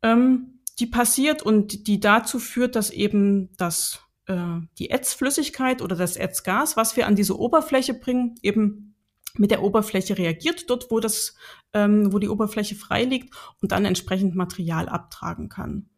ähm, 0.02 0.58
die 0.80 0.86
passiert 0.86 1.44
und 1.44 1.86
die 1.86 2.00
dazu 2.00 2.40
führt, 2.40 2.74
dass 2.74 2.90
eben 2.90 3.50
das, 3.58 4.00
äh, 4.26 4.58
die 4.80 4.90
Ätzflüssigkeit 4.90 5.82
oder 5.82 5.94
das 5.94 6.16
Ätzgas, 6.16 6.76
was 6.76 6.96
wir 6.96 7.06
an 7.06 7.14
diese 7.14 7.38
Oberfläche 7.38 7.94
bringen, 7.94 8.34
eben 8.42 8.96
mit 9.38 9.52
der 9.52 9.62
Oberfläche 9.62 10.18
reagiert, 10.18 10.68
dort 10.68 10.90
wo 10.90 10.98
das, 10.98 11.36
ähm, 11.72 12.12
wo 12.12 12.18
die 12.18 12.28
Oberfläche 12.28 12.74
frei 12.74 13.04
liegt 13.04 13.32
und 13.60 13.70
dann 13.70 13.84
entsprechend 13.84 14.34
Material 14.34 14.88
abtragen 14.88 15.48
kann. 15.48 15.90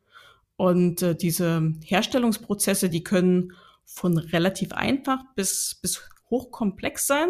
Und 0.57 1.01
äh, 1.01 1.17
diese 1.17 1.73
Herstellungsprozesse, 1.83 2.91
die 2.91 3.03
können 3.03 3.55
von 3.87 4.19
relativ 4.19 4.73
einfach 4.73 5.23
bis, 5.37 5.79
bis 5.81 6.03
hochkomplex 6.35 7.07
sein. 7.07 7.29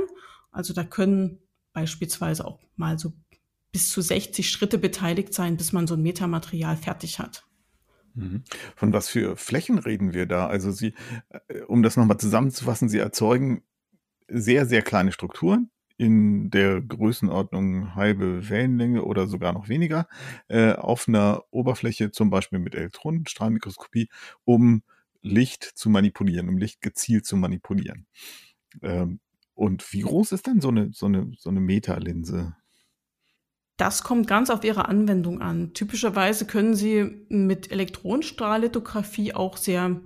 Also 0.51 0.73
da 0.73 0.83
können 0.83 1.41
beispielsweise 1.73 2.47
auch 2.47 2.61
mal 2.77 2.99
so 2.99 3.13
bis 3.71 3.91
zu 3.91 4.01
60 4.01 4.49
Schritte 4.49 4.79
beteiligt 4.79 5.35
sein, 5.35 5.57
bis 5.57 5.73
man 5.73 5.87
so 5.87 5.95
ein 5.95 6.03
Metamaterial 6.03 6.77
fertig 6.77 7.19
hat. 7.19 7.45
Mhm. 8.15 8.45
Von 8.77 8.93
was 8.93 9.09
für 9.09 9.37
Flächen 9.37 9.79
reden 9.79 10.15
wir 10.15 10.27
da? 10.27 10.47
Also 10.47 10.71
Sie, 10.71 10.95
äh, 11.49 11.61
um 11.63 11.83
das 11.83 11.97
nochmal 11.97 12.19
zusammenzufassen, 12.19 12.89
Sie 12.89 12.99
erzeugen 12.99 13.63
sehr, 14.29 14.65
sehr 14.67 14.83
kleine 14.83 15.13
Strukturen 15.13 15.71
in 15.97 16.51
der 16.51 16.81
Größenordnung 16.81 17.95
halbe 17.95 18.49
Wellenlänge 18.49 19.05
oder 19.05 19.27
sogar 19.27 19.53
noch 19.53 19.69
weniger 19.69 20.09
äh, 20.49 20.73
auf 20.73 21.09
einer 21.09 21.45
Oberfläche, 21.51 22.11
zum 22.11 22.31
Beispiel 22.31 22.59
mit 22.59 22.75
Elektronenstrahlmikroskopie, 22.75 24.09
um 24.45 24.83
Licht 25.21 25.65
zu 25.65 25.91
manipulieren, 25.91 26.49
um 26.49 26.59
Licht 26.59 26.81
gezielt 26.81 27.27
zu 27.27 27.37
manipulieren. 27.37 28.07
Ähm, 28.83 29.21
und 29.55 29.93
wie 29.93 30.01
groß 30.01 30.33
ist 30.33 30.47
denn 30.47 30.61
so 30.61 30.69
eine, 30.69 30.91
so 30.93 31.07
eine, 31.07 31.33
so 31.39 31.51
eine 31.51 31.61
Metalinse? 31.61 32.57
Das 33.77 34.03
kommt 34.03 34.27
ganz 34.27 34.51
auf 34.51 34.65
Ihre 34.65 34.89
Anwendung 34.89 35.41
an. 35.41 35.75
Typischerweise 35.75 36.47
können 36.47 36.75
Sie 36.75 37.27
mit 37.29 37.73
Elektronenstrahllithografie 37.73 39.35
auch 39.35 39.57
sehr, 39.57 40.01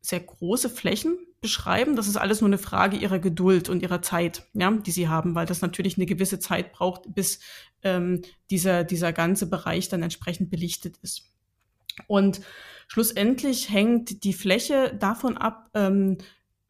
sehr 0.00 0.20
große 0.20 0.70
Flächen 0.70 1.18
beschreiben. 1.40 1.96
Das 1.96 2.08
ist 2.08 2.16
alles 2.16 2.40
nur 2.40 2.48
eine 2.48 2.58
Frage 2.58 2.96
ihrer 2.96 3.18
Geduld 3.18 3.68
und 3.68 3.82
ihrer 3.82 4.02
Zeit, 4.02 4.44
ja, 4.54 4.70
die 4.70 4.90
sie 4.90 5.08
haben, 5.08 5.34
weil 5.34 5.46
das 5.46 5.60
natürlich 5.60 5.96
eine 5.96 6.06
gewisse 6.06 6.40
Zeit 6.40 6.72
braucht, 6.72 7.14
bis 7.14 7.40
ähm, 7.82 8.22
dieser, 8.50 8.84
dieser 8.84 9.12
ganze 9.12 9.48
Bereich 9.48 9.88
dann 9.88 10.02
entsprechend 10.02 10.50
belichtet 10.50 10.96
ist. 11.02 11.30
Und 12.06 12.40
schlussendlich 12.88 13.70
hängt 13.70 14.24
die 14.24 14.32
Fläche 14.32 14.96
davon 14.98 15.36
ab, 15.36 15.70
ähm, 15.74 16.18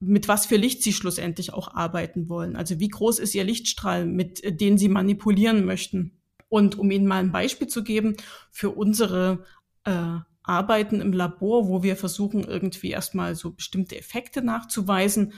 mit 0.01 0.29
was 0.29 0.47
für 0.47 0.57
Licht 0.57 0.83
Sie 0.83 0.93
schlussendlich 0.93 1.53
auch 1.53 1.75
arbeiten 1.75 2.29
wollen. 2.29 2.57
Also 2.57 2.79
wie 2.79 2.89
groß 2.89 3.19
ist 3.19 3.35
Ihr 3.35 3.45
Lichtstrahl, 3.45 4.07
mit 4.07 4.61
dem 4.61 4.79
Sie 4.79 4.89
manipulieren 4.89 5.65
möchten. 5.65 6.19
Und 6.49 6.79
um 6.79 6.91
Ihnen 6.91 7.07
mal 7.07 7.21
ein 7.21 7.33
Beispiel 7.33 7.67
zu 7.67 7.83
geben, 7.83 8.17
für 8.51 8.71
unsere 8.71 9.45
äh, 9.85 10.19
arbeiten 10.43 11.01
im 11.01 11.13
Labor, 11.13 11.69
wo 11.69 11.83
wir 11.83 11.97
versuchen, 11.97 12.45
irgendwie 12.45 12.91
erstmal 12.91 13.35
so 13.35 13.53
bestimmte 13.53 13.99
Effekte 13.99 14.41
nachzuweisen, 14.41 15.35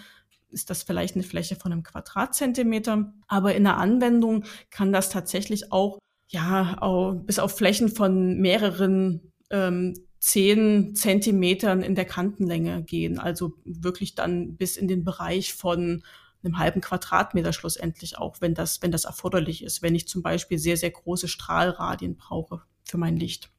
ist 0.50 0.70
das 0.70 0.82
vielleicht 0.82 1.14
eine 1.14 1.24
Fläche 1.24 1.56
von 1.56 1.72
einem 1.72 1.82
Quadratzentimeter. 1.82 3.12
Aber 3.28 3.54
in 3.54 3.64
der 3.64 3.78
Anwendung 3.78 4.44
kann 4.70 4.92
das 4.92 5.10
tatsächlich 5.10 5.72
auch, 5.72 5.98
ja, 6.28 6.76
auch 6.80 7.14
bis 7.14 7.38
auf 7.38 7.56
Flächen 7.56 7.88
von 7.88 8.38
mehreren 8.40 9.32
ähm, 9.50 9.94
zehn 10.20 10.94
Zentimetern 10.94 11.82
in 11.82 11.94
der 11.94 12.04
Kantenlänge 12.04 12.82
gehen. 12.84 13.18
Also 13.18 13.54
wirklich 13.64 14.14
dann 14.14 14.56
bis 14.56 14.76
in 14.76 14.86
den 14.86 15.02
Bereich 15.02 15.54
von 15.54 16.04
einem 16.42 16.58
halben 16.58 16.80
Quadratmeter 16.80 17.52
schlussendlich 17.52 18.18
auch, 18.18 18.40
wenn 18.40 18.54
das, 18.54 18.82
wenn 18.82 18.92
das 18.92 19.04
erforderlich 19.04 19.64
ist, 19.64 19.82
wenn 19.82 19.94
ich 19.94 20.06
zum 20.08 20.22
Beispiel 20.22 20.58
sehr, 20.58 20.76
sehr 20.76 20.90
große 20.90 21.28
Strahlradien 21.28 22.16
brauche 22.16 22.62
für 22.84 22.98
mein 22.98 23.16
Licht. 23.16 23.50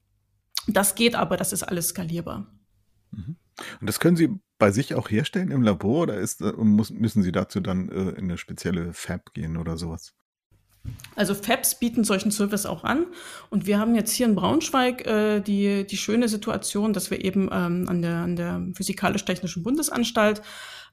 Das 0.67 0.95
geht 0.95 1.15
aber, 1.15 1.37
das 1.37 1.53
ist 1.53 1.63
alles 1.63 1.89
skalierbar. 1.89 2.47
Mhm. 3.11 3.35
Und 3.79 3.87
das 3.87 3.99
können 3.99 4.15
Sie 4.15 4.29
bei 4.57 4.71
sich 4.71 4.93
auch 4.95 5.09
herstellen 5.09 5.51
im 5.51 5.61
Labor 5.63 6.03
oder 6.03 6.19
ist, 6.19 6.41
äh, 6.41 6.53
müssen 6.53 7.23
Sie 7.23 7.31
dazu 7.31 7.59
dann 7.59 7.89
äh, 7.89 8.09
in 8.11 8.25
eine 8.25 8.37
spezielle 8.37 8.93
Fab 8.93 9.33
gehen 9.33 9.57
oder 9.57 9.77
sowas? 9.77 10.13
Also 11.15 11.35
Fabs 11.35 11.77
bieten 11.77 12.03
solchen 12.03 12.31
Service 12.31 12.65
auch 12.65 12.83
an. 12.83 13.05
Und 13.50 13.67
wir 13.67 13.79
haben 13.79 13.95
jetzt 13.95 14.11
hier 14.13 14.25
in 14.25 14.35
Braunschweig 14.35 15.05
äh, 15.05 15.41
die, 15.41 15.85
die 15.85 15.97
schöne 15.97 16.27
Situation, 16.27 16.93
dass 16.93 17.11
wir 17.11 17.23
eben 17.23 17.50
ähm, 17.51 17.85
an 17.88 18.01
der, 18.01 18.15
an 18.17 18.35
der 18.35 18.67
Physikalisch-Technischen 18.73 19.63
Bundesanstalt 19.63 20.41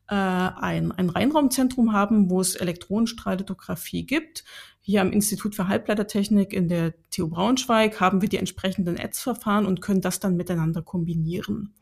äh, 0.09 0.15
ein, 0.15 0.93
ein 0.93 1.11
Reinraumzentrum 1.11 1.93
haben, 1.93 2.31
wo 2.31 2.41
es 2.41 2.57
Elektronenstrahllithografie 2.57 4.05
gibt. 4.07 4.45
Hier 4.81 5.03
am 5.03 5.13
Institut 5.13 5.55
für 5.55 5.69
Halbleitertechnik 5.69 6.53
in 6.53 6.69
der 6.69 6.95
TU 7.11 7.29
Braunschweig 7.29 8.01
haben 8.01 8.23
wir 8.23 8.29
die 8.29 8.39
entsprechenden 8.39 8.97
ETS-Verfahren 8.97 9.67
und 9.67 9.81
können 9.81 10.01
das 10.01 10.19
dann 10.19 10.37
miteinander 10.37 10.83
kombinieren. 10.83 11.75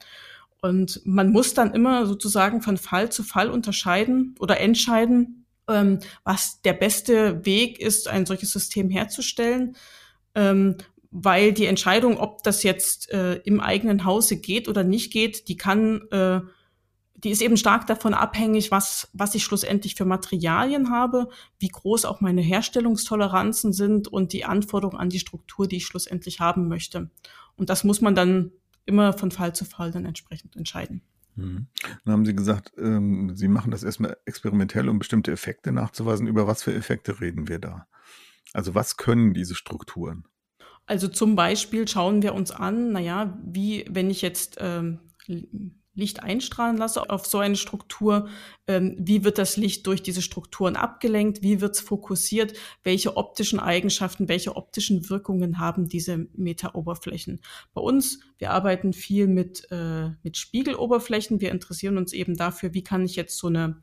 Und 0.60 1.00
man 1.04 1.30
muss 1.30 1.54
dann 1.54 1.72
immer 1.72 2.06
sozusagen 2.06 2.62
von 2.62 2.76
Fall 2.76 3.10
zu 3.10 3.22
Fall 3.22 3.50
unterscheiden 3.50 4.34
oder 4.40 4.60
entscheiden, 4.60 5.45
ähm, 5.68 6.00
was 6.24 6.62
der 6.62 6.72
beste 6.72 7.44
Weg 7.44 7.80
ist, 7.80 8.08
ein 8.08 8.26
solches 8.26 8.52
System 8.52 8.90
herzustellen. 8.90 9.76
Ähm, 10.34 10.76
weil 11.10 11.52
die 11.52 11.66
Entscheidung, 11.66 12.18
ob 12.18 12.42
das 12.42 12.62
jetzt 12.62 13.10
äh, 13.10 13.36
im 13.36 13.60
eigenen 13.60 14.04
Hause 14.04 14.36
geht 14.38 14.68
oder 14.68 14.84
nicht 14.84 15.12
geht, 15.12 15.48
die 15.48 15.56
kann 15.56 16.02
äh, 16.10 16.40
die 17.16 17.30
ist 17.30 17.42
eben 17.42 17.56
stark 17.56 17.86
davon 17.86 18.14
abhängig, 18.14 18.70
was, 18.70 19.08
was 19.12 19.34
ich 19.34 19.42
schlussendlich 19.42 19.94
für 19.94 20.04
Materialien 20.04 20.90
habe, 20.90 21.28
wie 21.58 21.68
groß 21.68 22.04
auch 22.04 22.20
meine 22.20 22.42
Herstellungstoleranzen 22.42 23.72
sind 23.72 24.08
und 24.08 24.32
die 24.32 24.44
Anforderungen 24.44 25.00
an 25.00 25.08
die 25.08 25.18
Struktur, 25.18 25.66
die 25.66 25.76
ich 25.76 25.86
schlussendlich 25.86 26.40
haben 26.40 26.68
möchte. 26.68 27.10
Und 27.56 27.70
das 27.70 27.84
muss 27.84 28.00
man 28.00 28.14
dann 28.14 28.52
immer 28.84 29.14
von 29.14 29.30
Fall 29.30 29.54
zu 29.54 29.64
Fall 29.64 29.90
dann 29.90 30.04
entsprechend 30.04 30.56
entscheiden. 30.56 31.02
Mhm. 31.36 31.68
Dann 32.04 32.12
haben 32.12 32.24
Sie 32.24 32.34
gesagt, 32.34 32.72
ähm, 32.78 33.36
Sie 33.36 33.48
machen 33.48 33.70
das 33.70 33.84
erstmal 33.84 34.16
experimentell, 34.24 34.88
um 34.88 34.98
bestimmte 34.98 35.32
Effekte 35.32 35.72
nachzuweisen. 35.72 36.26
Über 36.26 36.46
was 36.46 36.62
für 36.62 36.74
Effekte 36.74 37.20
reden 37.20 37.48
wir 37.48 37.58
da? 37.58 37.86
Also 38.52 38.74
was 38.74 38.96
können 38.96 39.34
diese 39.34 39.54
Strukturen? 39.54 40.24
Also 40.86 41.08
zum 41.08 41.36
Beispiel 41.36 41.86
schauen 41.86 42.22
wir 42.22 42.34
uns 42.34 42.50
an, 42.50 42.92
naja, 42.92 43.38
wie 43.44 43.84
wenn 43.90 44.08
ich 44.08 44.22
jetzt 44.22 44.56
ähm, 44.60 45.00
Licht 45.96 46.22
einstrahlen 46.22 46.76
lasse 46.76 47.10
auf 47.10 47.26
so 47.26 47.38
eine 47.38 47.56
Struktur, 47.56 48.28
ähm, 48.66 48.94
wie 48.98 49.24
wird 49.24 49.38
das 49.38 49.56
Licht 49.56 49.86
durch 49.86 50.02
diese 50.02 50.22
Strukturen 50.22 50.76
abgelenkt, 50.76 51.42
wie 51.42 51.60
wird 51.60 51.74
es 51.74 51.80
fokussiert, 51.80 52.52
welche 52.84 53.16
optischen 53.16 53.58
Eigenschaften, 53.58 54.28
welche 54.28 54.54
optischen 54.56 55.08
Wirkungen 55.10 55.58
haben 55.58 55.88
diese 55.88 56.28
Meta-Oberflächen. 56.34 57.40
Bei 57.74 57.80
uns, 57.80 58.20
wir 58.38 58.50
arbeiten 58.52 58.92
viel 58.92 59.26
mit, 59.26 59.66
äh, 59.70 60.10
mit 60.22 60.36
Spiegeloberflächen, 60.36 61.40
wir 61.40 61.50
interessieren 61.50 61.96
uns 61.96 62.12
eben 62.12 62.36
dafür, 62.36 62.74
wie 62.74 62.84
kann 62.84 63.04
ich 63.04 63.16
jetzt 63.16 63.38
so 63.38 63.48
eine, 63.48 63.82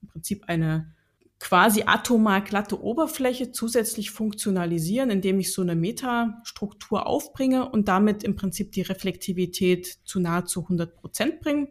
im 0.00 0.08
Prinzip 0.08 0.44
eine 0.46 0.94
quasi 1.40 1.84
atomar 1.86 2.42
glatte 2.42 2.80
Oberfläche 2.80 3.50
zusätzlich 3.50 4.10
funktionalisieren, 4.10 5.10
indem 5.10 5.40
ich 5.40 5.52
so 5.52 5.62
eine 5.62 5.74
Metastruktur 5.74 7.06
aufbringe 7.06 7.68
und 7.68 7.88
damit 7.88 8.22
im 8.22 8.36
Prinzip 8.36 8.72
die 8.72 8.82
Reflektivität 8.82 9.98
zu 10.04 10.20
nahezu 10.20 10.62
100 10.62 10.94
Prozent 10.94 11.40
bringen. 11.40 11.68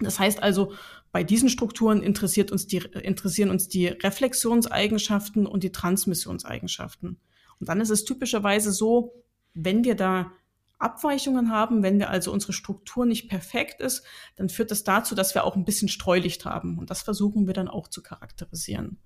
Das 0.00 0.18
heißt 0.18 0.42
also, 0.42 0.72
bei 1.12 1.22
diesen 1.22 1.50
Strukturen 1.50 2.02
interessiert 2.02 2.50
uns 2.50 2.66
die, 2.66 2.78
interessieren 2.78 3.50
uns 3.50 3.68
die 3.68 3.88
Reflexionseigenschaften 3.88 5.46
und 5.46 5.62
die 5.62 5.70
Transmissionseigenschaften. 5.70 7.20
Und 7.60 7.68
dann 7.68 7.80
ist 7.80 7.90
es 7.90 8.04
typischerweise 8.04 8.72
so, 8.72 9.22
wenn 9.52 9.84
wir 9.84 9.94
da 9.94 10.32
Abweichungen 10.78 11.50
haben, 11.50 11.82
wenn 11.82 11.98
wir 11.98 12.10
also 12.10 12.32
unsere 12.32 12.52
Struktur 12.52 13.06
nicht 13.06 13.28
perfekt 13.28 13.80
ist, 13.80 14.04
dann 14.36 14.48
führt 14.48 14.70
das 14.70 14.84
dazu, 14.84 15.14
dass 15.14 15.34
wir 15.34 15.44
auch 15.44 15.56
ein 15.56 15.64
bisschen 15.64 15.88
Streulicht 15.88 16.44
haben. 16.44 16.78
Und 16.78 16.90
das 16.90 17.02
versuchen 17.02 17.46
wir 17.46 17.54
dann 17.54 17.68
auch 17.68 17.88
zu 17.88 18.02
charakterisieren. 18.02 18.98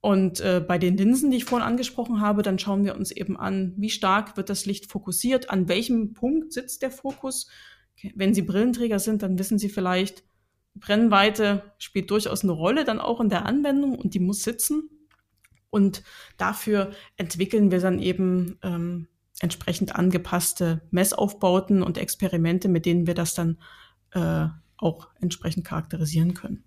Und 0.00 0.40
äh, 0.40 0.64
bei 0.66 0.78
den 0.78 0.96
Linsen, 0.96 1.30
die 1.30 1.36
ich 1.36 1.44
vorhin 1.44 1.66
angesprochen 1.66 2.20
habe, 2.20 2.42
dann 2.42 2.58
schauen 2.58 2.84
wir 2.84 2.96
uns 2.96 3.10
eben 3.10 3.36
an, 3.36 3.74
wie 3.76 3.90
stark 3.90 4.36
wird 4.36 4.48
das 4.48 4.64
Licht 4.64 4.90
fokussiert, 4.90 5.50
an 5.50 5.68
welchem 5.68 6.14
Punkt 6.14 6.52
sitzt 6.52 6.82
der 6.82 6.90
Fokus. 6.90 7.48
Wenn 8.14 8.32
Sie 8.32 8.42
Brillenträger 8.42 8.98
sind, 8.98 9.22
dann 9.22 9.38
wissen 9.38 9.58
Sie 9.58 9.68
vielleicht, 9.68 10.24
Brennweite 10.74 11.74
spielt 11.78 12.10
durchaus 12.10 12.42
eine 12.42 12.52
Rolle 12.52 12.84
dann 12.84 13.00
auch 13.00 13.20
in 13.20 13.28
der 13.28 13.44
Anwendung 13.44 13.98
und 13.98 14.14
die 14.14 14.20
muss 14.20 14.42
sitzen. 14.42 14.88
Und 15.68 16.02
dafür 16.38 16.92
entwickeln 17.16 17.70
wir 17.70 17.80
dann 17.80 17.98
eben 17.98 18.58
ähm, 18.62 19.08
entsprechend 19.40 19.96
angepasste 19.96 20.82
Messaufbauten 20.90 21.82
und 21.82 21.98
Experimente, 21.98 22.68
mit 22.68 22.86
denen 22.86 23.06
wir 23.06 23.14
das 23.14 23.34
dann 23.34 23.58
äh, 24.12 24.46
auch 24.76 25.08
entsprechend 25.20 25.66
charakterisieren 25.66 26.34
können. 26.34 26.64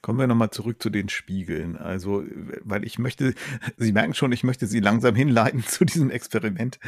Kommen 0.00 0.18
wir 0.18 0.26
nochmal 0.26 0.50
zurück 0.50 0.80
zu 0.80 0.90
den 0.90 1.08
Spiegeln. 1.08 1.76
Also, 1.76 2.24
weil 2.62 2.84
ich 2.84 2.98
möchte, 2.98 3.34
Sie 3.76 3.92
merken 3.92 4.14
schon, 4.14 4.32
ich 4.32 4.44
möchte 4.44 4.66
Sie 4.66 4.80
langsam 4.80 5.14
hinleiten 5.14 5.62
zu 5.66 5.84
diesem 5.84 6.10
Experiment 6.10 6.78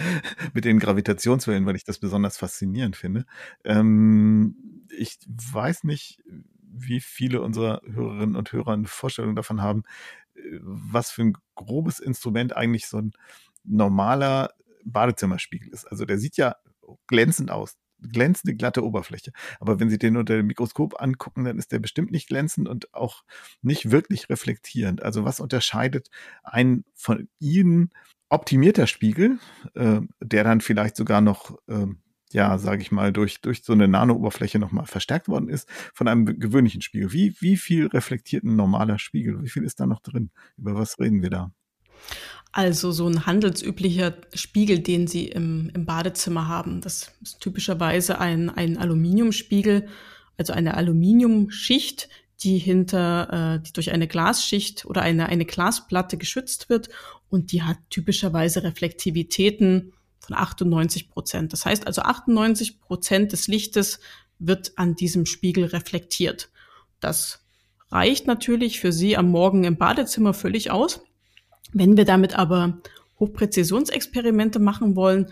mit 0.54 0.64
den 0.64 0.78
Gravitationswellen, 0.78 1.66
weil 1.66 1.76
ich 1.76 1.84
das 1.84 1.98
besonders 1.98 2.36
faszinierend 2.36 2.96
finde. 2.96 3.26
Ähm, 3.64 4.84
ich 4.96 5.18
weiß 5.26 5.84
nicht, 5.84 6.22
wie 6.70 7.00
viele 7.00 7.42
unserer 7.42 7.82
Hörerinnen 7.84 8.36
und 8.36 8.52
Hörer 8.52 8.72
eine 8.72 8.86
Vorstellung 8.86 9.34
davon 9.34 9.62
haben, 9.62 9.82
was 10.60 11.10
für 11.10 11.22
ein 11.22 11.36
grobes 11.54 11.98
Instrument 11.98 12.56
eigentlich 12.56 12.86
so 12.86 12.98
ein 12.98 13.12
normaler 13.64 14.50
Badezimmerspiegel 14.84 15.68
ist. 15.70 15.84
Also 15.86 16.04
der 16.04 16.18
sieht 16.18 16.36
ja 16.36 16.56
glänzend 17.06 17.50
aus. 17.50 17.76
glänzende, 18.00 18.54
glatte 18.56 18.84
Oberfläche. 18.84 19.32
Aber 19.60 19.80
wenn 19.80 19.90
Sie 19.90 19.98
den 19.98 20.16
unter 20.16 20.36
dem 20.36 20.46
Mikroskop 20.46 21.00
angucken, 21.00 21.44
dann 21.44 21.58
ist 21.58 21.72
der 21.72 21.80
bestimmt 21.80 22.12
nicht 22.12 22.28
glänzend 22.28 22.68
und 22.68 22.94
auch 22.94 23.24
nicht 23.62 23.90
wirklich 23.90 24.28
reflektierend. 24.30 25.02
Also 25.02 25.24
was 25.24 25.40
unterscheidet 25.40 26.08
ein 26.44 26.84
von 26.94 27.28
Ihnen 27.40 27.90
optimierter 28.28 28.86
Spiegel, 28.86 29.38
äh, 29.74 30.00
der 30.20 30.44
dann 30.44 30.60
vielleicht 30.60 30.96
sogar 30.96 31.20
noch 31.20 31.58
äh, 31.66 31.86
ja, 32.30 32.58
sage 32.58 32.82
ich 32.82 32.92
mal, 32.92 33.10
durch, 33.12 33.40
durch 33.40 33.64
so 33.64 33.72
eine 33.72 33.88
Nano-Oberfläche 33.88 34.58
nochmal 34.58 34.86
verstärkt 34.86 35.28
worden 35.28 35.48
ist 35.48 35.66
von 35.94 36.08
einem 36.08 36.26
gewöhnlichen 36.38 36.82
Spiegel. 36.82 37.12
Wie, 37.12 37.34
wie 37.40 37.56
viel 37.56 37.86
reflektiert 37.86 38.44
ein 38.44 38.54
normaler 38.54 38.98
Spiegel? 38.98 39.42
Wie 39.42 39.48
viel 39.48 39.64
ist 39.64 39.80
da 39.80 39.86
noch 39.86 40.00
drin? 40.00 40.30
Über 40.58 40.74
was 40.74 40.98
reden 40.98 41.22
wir 41.22 41.30
da? 41.30 41.52
Also 42.52 42.92
so 42.92 43.06
ein 43.06 43.26
handelsüblicher 43.26 44.14
Spiegel, 44.34 44.78
den 44.80 45.06
Sie 45.06 45.26
im, 45.26 45.70
im 45.74 45.84
Badezimmer 45.84 46.48
haben, 46.48 46.80
das 46.80 47.12
ist 47.22 47.40
typischerweise 47.40 48.18
ein, 48.18 48.50
ein 48.50 48.78
Aluminiumspiegel, 48.78 49.86
also 50.38 50.52
eine 50.52 50.74
Aluminiumschicht, 50.74 52.08
die 52.42 52.58
hinter, 52.58 53.56
äh, 53.56 53.62
die 53.62 53.72
durch 53.72 53.90
eine 53.92 54.06
Glasschicht 54.06 54.86
oder 54.86 55.02
eine, 55.02 55.26
eine 55.26 55.44
Glasplatte 55.44 56.16
geschützt 56.16 56.70
wird 56.70 56.88
und 57.28 57.52
die 57.52 57.62
hat 57.62 57.78
typischerweise 57.90 58.62
Reflektivitäten 58.62 59.92
von 60.20 60.36
98 60.36 61.10
Prozent. 61.10 61.52
Das 61.52 61.64
heißt 61.64 61.86
also 61.86 62.02
98 62.02 62.80
Prozent 62.80 63.32
des 63.32 63.48
Lichtes 63.48 64.00
wird 64.38 64.72
an 64.76 64.94
diesem 64.94 65.26
Spiegel 65.26 65.64
reflektiert. 65.64 66.50
Das 67.00 67.44
reicht 67.90 68.26
natürlich 68.26 68.80
für 68.80 68.92
Sie 68.92 69.16
am 69.16 69.30
Morgen 69.30 69.64
im 69.64 69.76
Badezimmer 69.76 70.34
völlig 70.34 70.70
aus. 70.70 71.00
Wenn 71.72 71.96
wir 71.96 72.04
damit 72.04 72.38
aber 72.38 72.80
Hochpräzisionsexperimente 73.18 74.58
machen 74.58 74.96
wollen, 74.96 75.30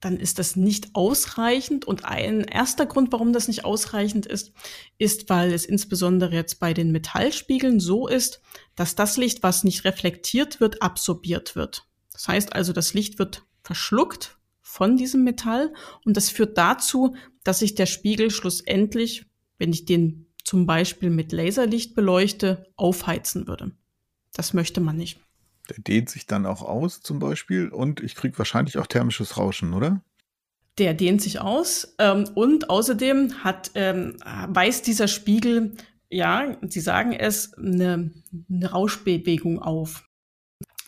dann 0.00 0.18
ist 0.18 0.38
das 0.38 0.56
nicht 0.56 0.94
ausreichend. 0.94 1.84
Und 1.84 2.04
ein 2.04 2.42
erster 2.44 2.86
Grund, 2.86 3.12
warum 3.12 3.32
das 3.32 3.48
nicht 3.48 3.64
ausreichend 3.64 4.26
ist, 4.26 4.52
ist, 4.98 5.28
weil 5.28 5.52
es 5.52 5.64
insbesondere 5.64 6.34
jetzt 6.34 6.60
bei 6.60 6.74
den 6.74 6.92
Metallspiegeln 6.92 7.80
so 7.80 8.06
ist, 8.06 8.40
dass 8.74 8.94
das 8.94 9.16
Licht, 9.16 9.42
was 9.42 9.64
nicht 9.64 9.84
reflektiert 9.84 10.60
wird, 10.60 10.82
absorbiert 10.82 11.56
wird. 11.56 11.86
Das 12.12 12.28
heißt 12.28 12.54
also, 12.54 12.72
das 12.72 12.94
Licht 12.94 13.18
wird 13.18 13.44
verschluckt 13.62 14.38
von 14.60 14.96
diesem 14.96 15.24
Metall 15.24 15.72
und 16.04 16.16
das 16.16 16.30
führt 16.30 16.56
dazu, 16.58 17.16
dass 17.44 17.60
sich 17.60 17.74
der 17.74 17.86
Spiegel 17.86 18.30
schlussendlich, 18.30 19.26
wenn 19.58 19.72
ich 19.72 19.84
den 19.84 20.26
zum 20.44 20.66
Beispiel 20.66 21.10
mit 21.10 21.32
Laserlicht 21.32 21.94
beleuchte, 21.94 22.66
aufheizen 22.76 23.48
würde. 23.48 23.72
Das 24.32 24.52
möchte 24.52 24.80
man 24.80 24.96
nicht. 24.96 25.18
Der 25.68 25.78
dehnt 25.78 26.10
sich 26.10 26.26
dann 26.26 26.46
auch 26.46 26.62
aus 26.62 27.00
zum 27.00 27.18
Beispiel 27.18 27.68
und 27.68 28.00
ich 28.00 28.14
kriege 28.14 28.38
wahrscheinlich 28.38 28.78
auch 28.78 28.86
thermisches 28.86 29.36
Rauschen, 29.36 29.74
oder? 29.74 30.02
Der 30.78 30.94
dehnt 30.94 31.22
sich 31.22 31.40
aus 31.40 31.94
ähm, 31.98 32.28
und 32.34 32.70
außerdem 32.70 33.44
hat, 33.44 33.70
ähm, 33.74 34.16
weist 34.48 34.86
dieser 34.86 35.08
Spiegel, 35.08 35.74
ja, 36.10 36.56
Sie 36.68 36.80
sagen 36.80 37.12
es, 37.12 37.54
eine, 37.54 38.12
eine 38.48 38.70
Rauschbewegung 38.70 39.60
auf 39.60 40.06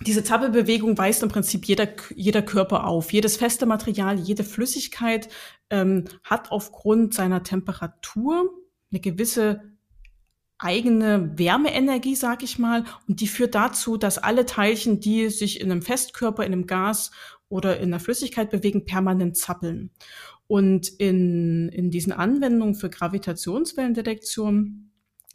diese 0.07 0.23
Zappelbewegung 0.23 0.97
weist 0.97 1.23
im 1.23 1.29
Prinzip 1.29 1.65
jeder, 1.65 1.89
jeder 2.15 2.43
Körper 2.43 2.87
auf. 2.87 3.13
Jedes 3.13 3.37
feste 3.37 3.67
Material, 3.67 4.19
jede 4.19 4.45
Flüssigkeit 4.45 5.29
ähm, 5.71 6.05
hat 6.23 6.53
aufgrund 6.53 7.15
seiner 7.15 7.43
Temperatur 7.43 8.49
eine 8.91 9.01
gewisse 9.01 9.61
eigene 10.59 11.39
Wärmeenergie, 11.39 12.17
sag 12.17 12.43
ich 12.43 12.59
mal, 12.59 12.85
und 13.07 13.21
die 13.21 13.29
führt 13.29 13.55
dazu, 13.55 13.97
dass 13.97 14.19
alle 14.19 14.45
Teilchen, 14.45 15.01
die 15.01 15.31
sich 15.31 15.61
in 15.61 15.71
einem 15.71 15.83
Festkörper, 15.83 16.45
in 16.45 16.53
einem 16.53 16.67
Gas 16.67 17.13
oder 17.49 17.79
in 17.79 17.91
einer 17.91 18.01
Flüssigkeit 18.01 18.51
bewegen, 18.51 18.85
permanent 18.85 19.37
zappeln. 19.37 19.91
Und 20.47 20.89
in, 20.89 21.69
in 21.69 21.91
diesen 21.91 22.13
Anwendungen 22.13 22.75
für 22.75 22.91
Gravitationswellendetektion 22.91 24.91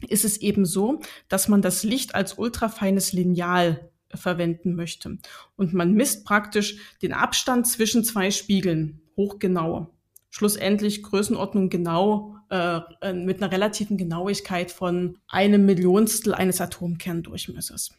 ist 0.08 0.24
es 0.24 0.38
eben 0.38 0.66
so, 0.66 1.00
dass 1.28 1.48
man 1.48 1.62
das 1.62 1.84
Licht 1.84 2.14
als 2.14 2.34
ultrafeines 2.34 3.12
Lineal 3.12 3.90
verwenden 4.12 4.74
möchte. 4.74 5.18
Und 5.56 5.72
man 5.72 5.94
misst 5.94 6.24
praktisch 6.24 6.96
den 7.02 7.12
Abstand 7.12 7.66
zwischen 7.66 8.04
zwei 8.04 8.30
Spiegeln 8.30 9.00
hochgenau. 9.16 9.93
Schlussendlich 10.36 11.04
Größenordnung 11.04 11.70
genau 11.70 12.34
äh, 12.50 12.80
äh, 13.02 13.12
mit 13.12 13.40
einer 13.40 13.52
relativen 13.52 13.96
Genauigkeit 13.96 14.72
von 14.72 15.16
einem 15.28 15.64
Millionstel 15.64 16.34
eines 16.34 16.60
Atomkerndurchmessers. 16.60 17.92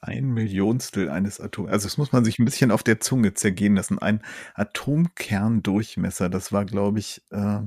Ein 0.00 0.30
Millionstel 0.30 1.08
eines 1.08 1.40
Atoms. 1.40 1.70
Also 1.70 1.86
das 1.86 1.98
muss 1.98 2.10
man 2.10 2.24
sich 2.24 2.40
ein 2.40 2.44
bisschen 2.44 2.72
auf 2.72 2.82
der 2.82 2.98
Zunge 2.98 3.32
zergehen 3.32 3.76
lassen. 3.76 4.00
Ein 4.00 4.22
Atomkerndurchmesser, 4.54 6.30
das 6.30 6.50
war, 6.50 6.64
glaube 6.64 6.98
ich, 6.98 7.22
äh, 7.30 7.60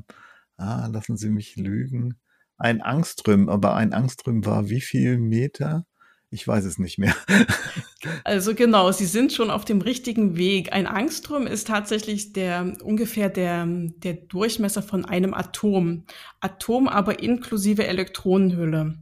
ah, 0.57 0.87
lassen 0.87 1.15
Sie 1.15 1.29
mich 1.29 1.55
lügen, 1.55 2.19
ein 2.57 2.81
Angström, 2.81 3.47
aber 3.47 3.77
ein 3.77 3.93
Angström 3.93 4.45
war 4.45 4.67
wie 4.67 4.81
viel 4.81 5.17
Meter? 5.17 5.85
Ich 6.33 6.47
weiß 6.47 6.65
es 6.65 6.79
nicht 6.79 6.97
mehr. 6.97 7.15
also 8.23 8.55
genau, 8.55 8.91
Sie 8.91 9.05
sind 9.05 9.31
schon 9.33 9.51
auf 9.51 9.65
dem 9.65 9.81
richtigen 9.81 10.35
Weg. 10.35 10.73
Ein 10.73 10.87
Angstrom 10.87 11.45
ist 11.45 11.67
tatsächlich 11.67 12.33
der 12.33 12.73
ungefähr 12.81 13.29
der, 13.29 13.67
der 13.67 14.13
Durchmesser 14.13 14.81
von 14.81 15.05
einem 15.05 15.35
Atom. 15.35 16.05
Atom 16.39 16.87
aber 16.87 17.19
inklusive 17.19 17.85
Elektronenhülle. 17.85 18.97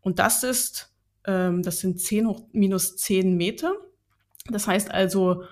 Und 0.00 0.18
das 0.18 0.42
ist, 0.42 0.96
ähm, 1.26 1.62
das 1.62 1.80
sind 1.80 2.00
10 2.00 2.26
hoch 2.26 2.48
minus 2.52 2.96
10 2.96 3.36
Meter. 3.36 3.74
Das 4.46 4.66
heißt 4.66 4.90
also 4.90 5.44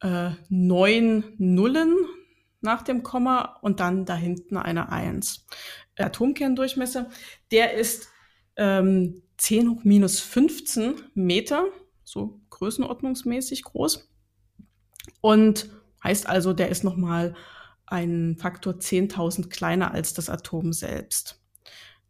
äh, 0.00 0.30
neun 0.48 1.34
Nullen 1.36 1.94
nach 2.62 2.80
dem 2.80 3.02
Komma 3.02 3.58
und 3.60 3.78
dann 3.78 4.06
da 4.06 4.16
hinten 4.16 4.56
eine 4.56 4.90
Eins. 4.90 5.46
Atomkerndurchmesser, 5.98 7.10
der 7.50 7.74
ist 7.74 8.08
ähm, 8.56 9.22
10 9.42 9.70
hoch 9.70 9.82
minus 9.82 10.20
15 10.20 10.94
Meter, 11.14 11.64
so 12.04 12.40
größenordnungsmäßig 12.50 13.64
groß. 13.64 14.08
Und 15.20 15.68
heißt 16.04 16.28
also, 16.28 16.52
der 16.52 16.68
ist 16.68 16.84
nochmal 16.84 17.34
ein 17.84 18.36
Faktor 18.38 18.74
10.000 18.74 19.48
kleiner 19.48 19.92
als 19.92 20.14
das 20.14 20.30
Atom 20.30 20.72
selbst. 20.72 21.42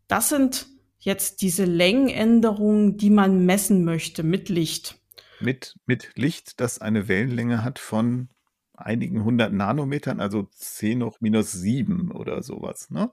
Das 0.09 0.29
sind 0.29 0.67
jetzt 0.99 1.41
diese 1.41 1.65
Längenänderungen, 1.65 2.99
die 2.99 3.09
man 3.09 3.47
messen 3.47 3.83
möchte 3.83 4.23
mit 4.23 4.51
Licht. 4.51 5.01
Mit, 5.41 5.77
mit 5.87 6.11
Licht, 6.17 6.61
das 6.61 6.81
eine 6.83 7.09
Wellenlänge 7.09 7.65
hat 7.65 7.79
von 7.79 8.29
einigen 8.75 9.25
hundert 9.25 9.55
Nanometern, 9.55 10.21
also 10.21 10.49
10 10.53 11.03
hoch 11.03 11.17
minus 11.21 11.53
7 11.53 12.13
oder 12.13 12.43
sowas. 12.43 12.91
Ne? 12.91 13.11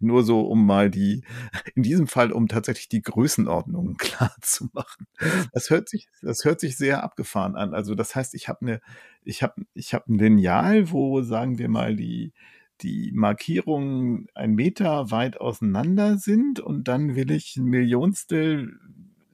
Nur 0.00 0.24
so, 0.24 0.40
um 0.40 0.66
mal 0.66 0.90
die, 0.90 1.22
in 1.74 1.82
diesem 1.82 2.06
Fall, 2.06 2.32
um 2.32 2.48
tatsächlich 2.48 2.88
die 2.88 3.02
Größenordnungen 3.02 3.96
klar 3.98 4.34
zu 4.40 4.68
machen. 4.72 5.06
Das 5.52 5.70
hört 5.70 5.88
sich, 5.88 6.08
das 6.22 6.44
hört 6.44 6.60
sich 6.60 6.76
sehr 6.76 7.04
abgefahren 7.04 7.54
an. 7.54 7.74
Also 7.74 7.94
das 7.94 8.14
heißt, 8.14 8.34
ich 8.34 8.48
habe 8.48 8.62
eine, 8.62 8.80
ich 9.22 9.42
habe, 9.42 9.62
ich 9.74 9.94
habe 9.94 10.12
ein 10.12 10.18
Lineal, 10.18 10.90
wo 10.90 11.22
sagen 11.22 11.58
wir 11.58 11.68
mal 11.68 11.94
die, 11.94 12.32
die 12.80 13.12
Markierungen 13.14 14.26
ein 14.34 14.54
Meter 14.54 15.10
weit 15.10 15.40
auseinander 15.40 16.16
sind 16.16 16.60
und 16.60 16.88
dann 16.88 17.14
will 17.14 17.30
ich 17.30 17.56
ein 17.56 17.64
Millionstel 17.64 18.78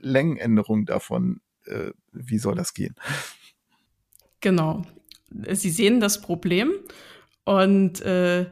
Längenänderung 0.00 0.86
davon. 0.86 1.40
Äh, 1.64 1.92
wie 2.12 2.38
soll 2.38 2.54
das 2.54 2.74
gehen? 2.74 2.94
Genau. 4.40 4.82
Sie 5.52 5.70
sehen 5.70 6.00
das 6.00 6.20
Problem 6.20 6.72
und 7.44 8.00
äh, 8.02 8.46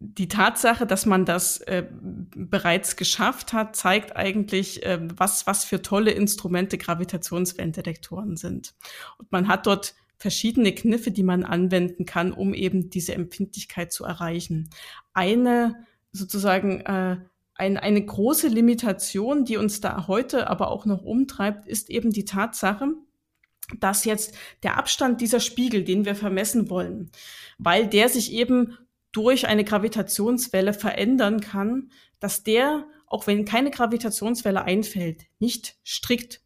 die 0.00 0.28
Tatsache, 0.28 0.86
dass 0.86 1.06
man 1.06 1.24
das 1.24 1.58
äh, 1.62 1.84
bereits 1.90 2.96
geschafft 2.96 3.52
hat, 3.52 3.74
zeigt 3.74 4.16
eigentlich, 4.16 4.84
äh, 4.84 5.00
was, 5.16 5.46
was 5.46 5.64
für 5.64 5.82
tolle 5.82 6.12
Instrumente 6.12 6.78
Gravitationswellendetektoren 6.78 8.36
sind. 8.36 8.74
Und 9.18 9.30
man 9.32 9.48
hat 9.48 9.66
dort 9.66 9.94
verschiedene 10.16 10.72
Kniffe, 10.72 11.10
die 11.10 11.22
man 11.22 11.44
anwenden 11.44 12.04
kann, 12.04 12.32
um 12.32 12.54
eben 12.54 12.90
diese 12.90 13.14
Empfindlichkeit 13.14 13.92
zu 13.92 14.04
erreichen. 14.04 14.70
Eine 15.14 15.86
sozusagen 16.12 16.80
äh, 16.80 17.18
ein, 17.54 17.76
eine 17.76 18.04
große 18.04 18.48
Limitation, 18.48 19.44
die 19.44 19.56
uns 19.56 19.80
da 19.80 20.06
heute 20.06 20.48
aber 20.48 20.70
auch 20.70 20.86
noch 20.86 21.02
umtreibt, 21.02 21.66
ist 21.66 21.90
eben 21.90 22.12
die 22.12 22.24
Tatsache, 22.24 22.94
dass 23.80 24.04
jetzt 24.04 24.36
der 24.62 24.76
Abstand 24.78 25.20
dieser 25.20 25.40
Spiegel, 25.40 25.84
den 25.84 26.04
wir 26.04 26.14
vermessen 26.14 26.70
wollen, 26.70 27.10
weil 27.58 27.86
der 27.86 28.08
sich 28.08 28.32
eben 28.32 28.78
durch 29.12 29.46
eine 29.46 29.64
Gravitationswelle 29.64 30.72
verändern 30.72 31.40
kann, 31.40 31.90
dass 32.20 32.42
der, 32.42 32.86
auch 33.06 33.26
wenn 33.26 33.44
keine 33.44 33.70
Gravitationswelle 33.70 34.62
einfällt, 34.62 35.24
nicht 35.38 35.76
strikt 35.86 36.42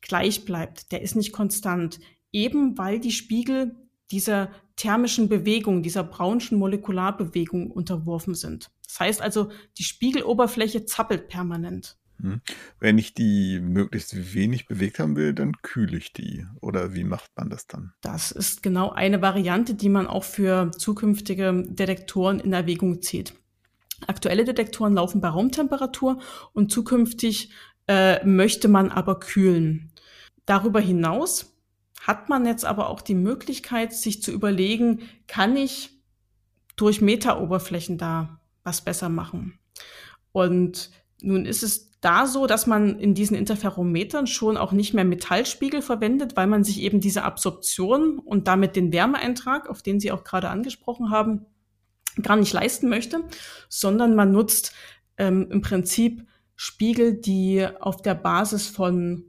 gleich 0.00 0.44
bleibt. 0.44 0.92
Der 0.92 1.02
ist 1.02 1.16
nicht 1.16 1.32
konstant. 1.32 2.00
Eben 2.32 2.76
weil 2.76 3.00
die 3.00 3.12
Spiegel 3.12 3.74
dieser 4.10 4.50
thermischen 4.76 5.28
Bewegung, 5.28 5.82
dieser 5.82 6.04
Brownschen 6.04 6.58
Molekularbewegung 6.58 7.70
unterworfen 7.70 8.34
sind. 8.34 8.70
Das 8.84 9.00
heißt 9.00 9.22
also, 9.22 9.50
die 9.78 9.84
Spiegeloberfläche 9.84 10.84
zappelt 10.84 11.28
permanent. 11.28 11.96
Hm. 12.20 12.40
Wenn 12.80 12.98
ich 12.98 13.14
die 13.14 13.60
möglichst 13.60 14.34
wenig 14.34 14.66
bewegt 14.66 14.98
haben 14.98 15.16
will, 15.16 15.34
dann 15.34 15.52
kühle 15.62 15.96
ich 15.96 16.12
die. 16.12 16.46
Oder 16.60 16.94
wie 16.94 17.04
macht 17.04 17.30
man 17.36 17.50
das 17.50 17.66
dann? 17.66 17.92
Das 18.00 18.30
ist 18.30 18.62
genau 18.62 18.90
eine 18.90 19.22
Variante, 19.22 19.74
die 19.74 19.88
man 19.88 20.06
auch 20.06 20.24
für 20.24 20.70
zukünftige 20.70 21.64
Detektoren 21.66 22.40
in 22.40 22.52
Erwägung 22.52 23.02
zieht. 23.02 23.34
Aktuelle 24.06 24.44
Detektoren 24.44 24.94
laufen 24.94 25.20
bei 25.20 25.28
Raumtemperatur 25.28 26.20
und 26.52 26.70
zukünftig 26.70 27.50
äh, 27.88 28.24
möchte 28.24 28.68
man 28.68 28.90
aber 28.90 29.20
kühlen. 29.20 29.92
Darüber 30.44 30.80
hinaus 30.80 31.56
hat 32.02 32.28
man 32.28 32.46
jetzt 32.46 32.64
aber 32.64 32.88
auch 32.88 33.00
die 33.00 33.14
Möglichkeit, 33.14 33.92
sich 33.92 34.22
zu 34.22 34.30
überlegen, 34.32 35.00
kann 35.26 35.56
ich 35.56 35.90
durch 36.76 37.00
Metaoberflächen 37.00 37.98
da 37.98 38.40
was 38.62 38.82
besser 38.82 39.08
machen? 39.08 39.58
Und 40.32 40.90
nun 41.20 41.46
ist 41.46 41.62
es 41.62 41.85
da 42.06 42.26
so, 42.26 42.46
dass 42.46 42.68
man 42.68 43.00
in 43.00 43.14
diesen 43.14 43.36
Interferometern 43.36 44.28
schon 44.28 44.56
auch 44.56 44.70
nicht 44.70 44.94
mehr 44.94 45.04
Metallspiegel 45.04 45.82
verwendet, 45.82 46.36
weil 46.36 46.46
man 46.46 46.62
sich 46.62 46.80
eben 46.80 47.00
diese 47.00 47.24
Absorption 47.24 48.20
und 48.20 48.46
damit 48.46 48.76
den 48.76 48.92
Wärmeeintrag, 48.92 49.68
auf 49.68 49.82
den 49.82 49.98
Sie 49.98 50.12
auch 50.12 50.22
gerade 50.22 50.48
angesprochen 50.48 51.10
haben, 51.10 51.46
gar 52.22 52.36
nicht 52.36 52.52
leisten 52.52 52.88
möchte, 52.88 53.24
sondern 53.68 54.14
man 54.14 54.30
nutzt 54.30 54.72
ähm, 55.18 55.48
im 55.50 55.62
Prinzip 55.62 56.24
Spiegel, 56.54 57.14
die 57.14 57.66
auf 57.80 58.00
der 58.02 58.14
Basis 58.14 58.68
von 58.68 59.24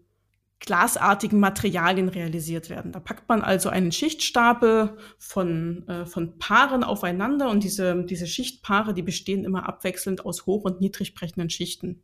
glasartigen 0.60 1.40
Materialien 1.40 2.10
realisiert 2.10 2.70
werden. 2.70 2.92
Da 2.92 3.00
packt 3.00 3.28
man 3.28 3.42
also 3.42 3.70
einen 3.70 3.92
Schichtstapel 3.92 4.98
von, 5.18 5.88
äh, 5.88 6.06
von 6.06 6.38
Paaren 6.38 6.84
aufeinander 6.84 7.50
und 7.50 7.63
diese, 7.63 8.04
diese 8.06 8.28
Schichtpaare, 8.28 8.94
die 8.94 9.04
bestehen 9.04 9.46
immer 9.46 9.68
abwechselnd 9.68 10.26
aus 10.26 10.46
hoch- 10.46 10.63
und 10.63 10.80
niedrigbrechenden 10.80 11.50
Schichten. 11.50 12.04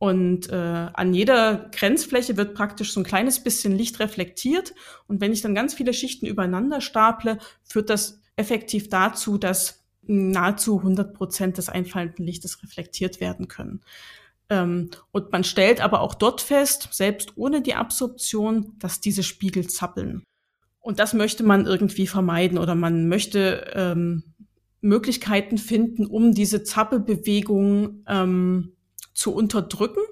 Und 0.00 0.48
äh, 0.48 0.54
an 0.94 1.12
jeder 1.12 1.68
Grenzfläche 1.72 2.38
wird 2.38 2.54
praktisch 2.54 2.94
so 2.94 3.00
ein 3.00 3.04
kleines 3.04 3.44
bisschen 3.44 3.76
Licht 3.76 4.00
reflektiert. 4.00 4.74
Und 5.06 5.20
wenn 5.20 5.30
ich 5.30 5.42
dann 5.42 5.54
ganz 5.54 5.74
viele 5.74 5.92
Schichten 5.92 6.24
übereinander 6.24 6.80
staple, 6.80 7.36
führt 7.62 7.90
das 7.90 8.22
effektiv 8.34 8.88
dazu, 8.88 9.36
dass 9.36 9.84
nahezu 10.00 10.78
100 10.78 11.12
Prozent 11.12 11.58
des 11.58 11.68
einfallenden 11.68 12.24
Lichtes 12.24 12.62
reflektiert 12.62 13.20
werden 13.20 13.46
können. 13.46 13.82
Ähm, 14.48 14.88
und 15.12 15.32
man 15.32 15.44
stellt 15.44 15.82
aber 15.82 16.00
auch 16.00 16.14
dort 16.14 16.40
fest, 16.40 16.88
selbst 16.92 17.36
ohne 17.36 17.60
die 17.60 17.74
Absorption, 17.74 18.72
dass 18.78 19.02
diese 19.02 19.22
Spiegel 19.22 19.66
zappeln. 19.68 20.24
Und 20.80 20.98
das 20.98 21.12
möchte 21.12 21.42
man 21.42 21.66
irgendwie 21.66 22.06
vermeiden 22.06 22.56
oder 22.56 22.74
man 22.74 23.06
möchte 23.06 23.70
ähm, 23.74 24.22
Möglichkeiten 24.80 25.58
finden, 25.58 26.06
um 26.06 26.32
diese 26.32 26.64
Zappelbewegung 26.64 28.02
ähm, 28.08 28.72
zu 29.12 29.34
unterdrücken 29.34 30.02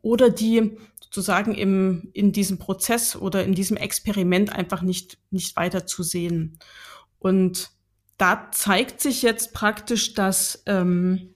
oder 0.00 0.30
die 0.30 0.76
sozusagen 1.00 1.54
im, 1.54 2.10
in 2.12 2.32
diesem 2.32 2.58
Prozess 2.58 3.16
oder 3.16 3.44
in 3.44 3.54
diesem 3.54 3.76
Experiment 3.76 4.52
einfach 4.52 4.82
nicht, 4.82 5.18
nicht 5.30 5.56
weiter 5.56 5.86
zu 5.86 6.02
sehen. 6.02 6.58
Und 7.18 7.70
da 8.16 8.50
zeigt 8.50 9.00
sich 9.00 9.22
jetzt 9.22 9.52
praktisch, 9.52 10.14
dass 10.14 10.62
ähm, 10.66 11.34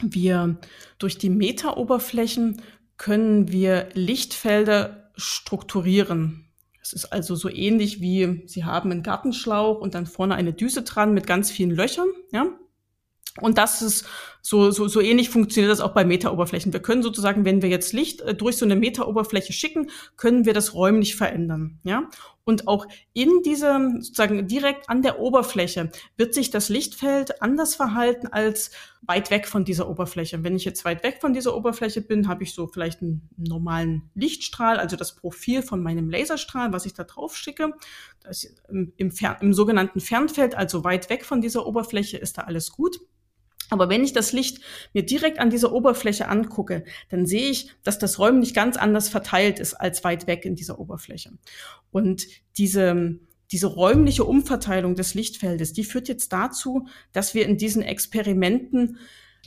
wir 0.00 0.58
durch 0.98 1.18
die 1.18 1.30
Metaoberflächen 1.30 2.62
können 2.98 3.50
wir 3.50 3.88
Lichtfelder 3.94 5.10
strukturieren. 5.16 6.50
Es 6.80 6.92
ist 6.92 7.06
also 7.06 7.34
so 7.34 7.48
ähnlich 7.48 8.00
wie 8.00 8.44
Sie 8.46 8.64
haben 8.64 8.92
einen 8.92 9.02
Gartenschlauch 9.02 9.80
und 9.80 9.94
dann 9.94 10.06
vorne 10.06 10.34
eine 10.34 10.52
Düse 10.52 10.82
dran 10.82 11.14
mit 11.14 11.26
ganz 11.26 11.50
vielen 11.50 11.70
Löchern, 11.72 12.08
ja. 12.32 12.46
Und 13.40 13.58
das 13.58 13.82
ist 13.82 14.06
so, 14.46 14.70
so, 14.70 14.86
so 14.86 15.00
ähnlich 15.00 15.28
funktioniert 15.28 15.72
das 15.72 15.80
auch 15.80 15.92
bei 15.92 16.04
Metaoberflächen. 16.04 16.72
Wir 16.72 16.78
können 16.78 17.02
sozusagen, 17.02 17.44
wenn 17.44 17.62
wir 17.62 17.68
jetzt 17.68 17.92
Licht 17.92 18.20
äh, 18.20 18.32
durch 18.32 18.56
so 18.56 18.64
eine 18.64 18.76
Metaoberfläche 18.76 19.52
schicken, 19.52 19.90
können 20.16 20.44
wir 20.44 20.54
das 20.54 20.72
räumlich 20.72 21.16
verändern, 21.16 21.80
ja. 21.82 22.08
Und 22.44 22.68
auch 22.68 22.86
in 23.12 23.42
dieser, 23.44 23.80
sozusagen 23.98 24.46
direkt 24.46 24.88
an 24.88 25.02
der 25.02 25.18
Oberfläche 25.18 25.90
wird 26.16 26.32
sich 26.32 26.50
das 26.50 26.68
Lichtfeld 26.68 27.42
anders 27.42 27.74
verhalten 27.74 28.28
als 28.28 28.70
weit 29.02 29.32
weg 29.32 29.48
von 29.48 29.64
dieser 29.64 29.88
Oberfläche. 29.88 30.44
Wenn 30.44 30.54
ich 30.54 30.64
jetzt 30.64 30.84
weit 30.84 31.02
weg 31.02 31.18
von 31.20 31.32
dieser 31.32 31.56
Oberfläche 31.56 32.00
bin, 32.00 32.28
habe 32.28 32.44
ich 32.44 32.54
so 32.54 32.68
vielleicht 32.68 33.02
einen 33.02 33.28
normalen 33.36 34.10
Lichtstrahl, 34.14 34.78
also 34.78 34.94
das 34.94 35.16
Profil 35.16 35.62
von 35.62 35.82
meinem 35.82 36.08
Laserstrahl, 36.08 36.72
was 36.72 36.86
ich 36.86 36.94
da 36.94 37.02
drauf 37.02 37.36
schicke. 37.36 37.72
Im, 38.68 38.92
im, 38.96 39.12
im 39.40 39.52
sogenannten 39.52 39.98
Fernfeld, 39.98 40.54
also 40.54 40.84
weit 40.84 41.10
weg 41.10 41.24
von 41.24 41.40
dieser 41.40 41.66
Oberfläche, 41.66 42.16
ist 42.16 42.38
da 42.38 42.42
alles 42.42 42.70
gut. 42.70 43.00
Aber 43.70 43.88
wenn 43.88 44.04
ich 44.04 44.12
das 44.12 44.32
Licht 44.32 44.60
mir 44.92 45.04
direkt 45.04 45.38
an 45.38 45.50
dieser 45.50 45.72
Oberfläche 45.72 46.28
angucke, 46.28 46.84
dann 47.08 47.26
sehe 47.26 47.50
ich, 47.50 47.70
dass 47.82 47.98
das 47.98 48.18
räumlich 48.18 48.54
ganz 48.54 48.76
anders 48.76 49.08
verteilt 49.08 49.58
ist 49.58 49.74
als 49.74 50.04
weit 50.04 50.26
weg 50.26 50.44
in 50.44 50.54
dieser 50.54 50.78
Oberfläche. 50.78 51.32
Und 51.90 52.26
diese, 52.58 53.18
diese 53.50 53.66
räumliche 53.66 54.24
Umverteilung 54.24 54.94
des 54.94 55.14
Lichtfeldes, 55.14 55.72
die 55.72 55.84
führt 55.84 56.08
jetzt 56.08 56.32
dazu, 56.32 56.86
dass 57.12 57.34
wir 57.34 57.46
in 57.46 57.56
diesen 57.56 57.82
Experimenten 57.82 58.98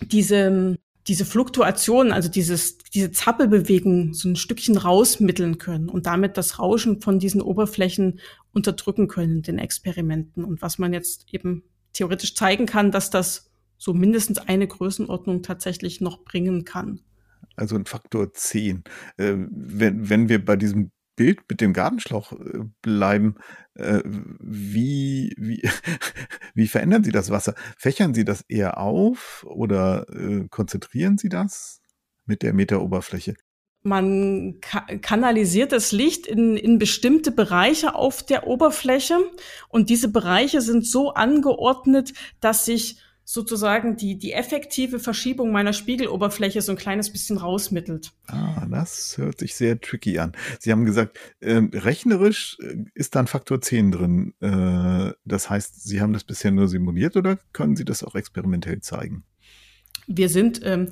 diese, 0.01 0.77
diese 1.07 1.25
Fluktuation, 1.25 2.11
also 2.11 2.29
dieses, 2.29 2.77
diese 2.77 3.11
Zappelbewegung 3.11 4.13
so 4.13 4.29
ein 4.29 4.35
Stückchen 4.35 4.77
rausmitteln 4.77 5.57
können 5.57 5.89
und 5.89 6.05
damit 6.05 6.37
das 6.37 6.59
Rauschen 6.59 7.01
von 7.01 7.19
diesen 7.19 7.41
Oberflächen 7.41 8.19
unterdrücken 8.53 9.07
können 9.07 9.37
in 9.37 9.41
den 9.43 9.59
Experimenten. 9.59 10.43
Und 10.43 10.61
was 10.61 10.77
man 10.77 10.93
jetzt 10.93 11.33
eben 11.33 11.63
theoretisch 11.93 12.35
zeigen 12.35 12.65
kann, 12.65 12.91
dass 12.91 13.09
das 13.09 13.48
so 13.79 13.93
mindestens 13.93 14.37
eine 14.37 14.67
Größenordnung 14.67 15.41
tatsächlich 15.41 16.01
noch 16.01 16.23
bringen 16.23 16.65
kann. 16.65 17.01
Also 17.55 17.75
ein 17.75 17.85
Faktor 17.85 18.31
10. 18.31 18.83
Äh, 19.17 19.35
wenn, 19.49 20.09
wenn 20.09 20.29
wir 20.29 20.45
bei 20.45 20.55
diesem 20.55 20.91
Bild 21.15 21.39
mit 21.49 21.59
dem 21.59 21.73
Gartenschlauch 21.73 22.33
äh, 22.33 22.59
bleiben, 22.81 23.35
äh, 23.73 24.01
wie, 24.05 25.33
wie, 25.37 25.61
wie 26.53 26.67
verändern 26.67 27.03
Sie 27.03 27.11
das 27.11 27.29
Wasser? 27.29 27.55
Fächern 27.77 28.13
Sie 28.13 28.23
das 28.23 28.41
eher 28.47 28.77
auf 28.77 29.45
oder 29.49 30.07
äh, 30.09 30.47
konzentrieren 30.49 31.17
Sie 31.17 31.29
das 31.29 31.81
mit 32.25 32.43
der 32.43 32.53
Meteroberfläche? 32.53 33.35
Man 33.81 34.59
kanalisiert 34.61 35.71
das 35.71 35.93
Licht 35.93 36.27
in, 36.27 36.57
in 36.57 36.79
bestimmte 36.79 37.31
Bereiche 37.31 37.95
auf 37.95 38.23
der 38.23 38.45
Oberfläche 38.45 39.17
und 39.69 39.89
diese 39.89 40.09
Bereiche 40.09 40.59
sind 40.59 40.85
so 40.85 41.13
angeordnet, 41.13 42.13
dass 42.41 42.65
sich 42.65 43.01
sozusagen 43.31 43.95
die, 43.95 44.17
die 44.17 44.33
effektive 44.33 44.97
Verschiebung 44.97 45.51
meiner 45.51 45.71
Spiegeloberfläche 45.71 46.63
so 46.63 46.71
ein 46.71 46.79
kleines 46.79 47.11
bisschen 47.11 47.37
rausmittelt. 47.37 48.11
Ah, 48.25 48.65
das 48.65 49.19
hört 49.19 49.37
sich 49.37 49.53
sehr 49.53 49.79
tricky 49.79 50.17
an. 50.17 50.31
Sie 50.59 50.71
haben 50.71 50.83
gesagt, 50.83 51.19
äh, 51.39 51.61
rechnerisch 51.71 52.57
ist 52.95 53.13
da 53.13 53.19
ein 53.19 53.27
Faktor 53.27 53.61
10 53.61 53.91
drin. 53.91 54.33
Äh, 54.39 55.13
das 55.25 55.47
heißt, 55.47 55.83
Sie 55.87 56.01
haben 56.01 56.11
das 56.11 56.23
bisher 56.23 56.49
nur 56.49 56.67
simuliert 56.67 57.15
oder 57.17 57.37
können 57.53 57.75
Sie 57.75 57.85
das 57.85 58.03
auch 58.03 58.15
experimentell 58.15 58.81
zeigen? 58.81 59.23
Wir 60.07 60.27
sind 60.27 60.61
ähm, 60.63 60.87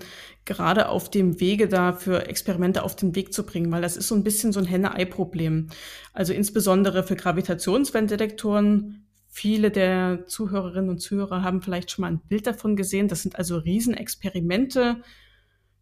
gerade 0.46 0.90
auf 0.90 1.10
dem 1.10 1.40
Wege 1.40 1.68
da 1.68 1.92
für 1.92 2.28
Experimente 2.28 2.84
auf 2.84 2.96
den 2.96 3.16
Weg 3.16 3.34
zu 3.34 3.48
bringen, 3.48 3.72
weil 3.72 3.82
das 3.82 3.98
ist 3.98 4.10
so 4.10 4.14
ein 4.14 4.24
bisschen 4.24 4.54
so 4.54 4.60
ein 4.60 4.68
Henne-Ei-Problem. 4.68 5.70
Also 6.14 6.34
insbesondere 6.34 7.02
für 7.02 7.16
Gravitationswellendetektoren 7.16 9.07
Viele 9.38 9.70
der 9.70 10.26
Zuhörerinnen 10.26 10.90
und 10.90 10.98
Zuhörer 10.98 11.44
haben 11.44 11.62
vielleicht 11.62 11.92
schon 11.92 12.02
mal 12.02 12.08
ein 12.08 12.22
Bild 12.22 12.48
davon 12.48 12.76
gesehen. 12.76 13.08
Das 13.08 13.22
sind 13.22 13.36
also 13.36 13.58
Riesenexperimente 13.58 15.04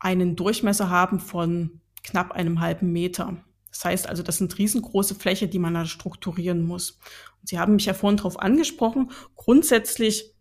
einen 0.00 0.36
Durchmesser 0.36 0.90
haben 0.90 1.20
von 1.20 1.80
knapp 2.02 2.32
einem 2.32 2.60
halben 2.60 2.90
Meter. 2.92 3.36
Das 3.70 3.84
heißt 3.84 4.08
also, 4.08 4.22
das 4.22 4.38
sind 4.38 4.58
riesengroße 4.58 5.14
Fläche, 5.14 5.48
die 5.48 5.58
man 5.58 5.74
da 5.74 5.86
strukturieren 5.86 6.64
muss. 6.64 6.98
Und 7.40 7.48
Sie 7.48 7.58
haben 7.58 7.76
mich 7.76 7.86
ja 7.86 7.94
vorhin 7.94 8.16
darauf 8.16 8.40
angesprochen. 8.40 9.10
Grundsätzlich 9.36 10.34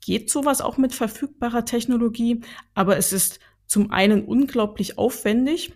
geht 0.00 0.30
sowas 0.30 0.60
auch 0.60 0.78
mit 0.78 0.94
verfügbarer 0.94 1.64
Technologie, 1.64 2.40
aber 2.74 2.96
es 2.96 3.12
ist 3.12 3.40
zum 3.66 3.90
einen 3.90 4.24
unglaublich 4.24 4.98
aufwendig 4.98 5.72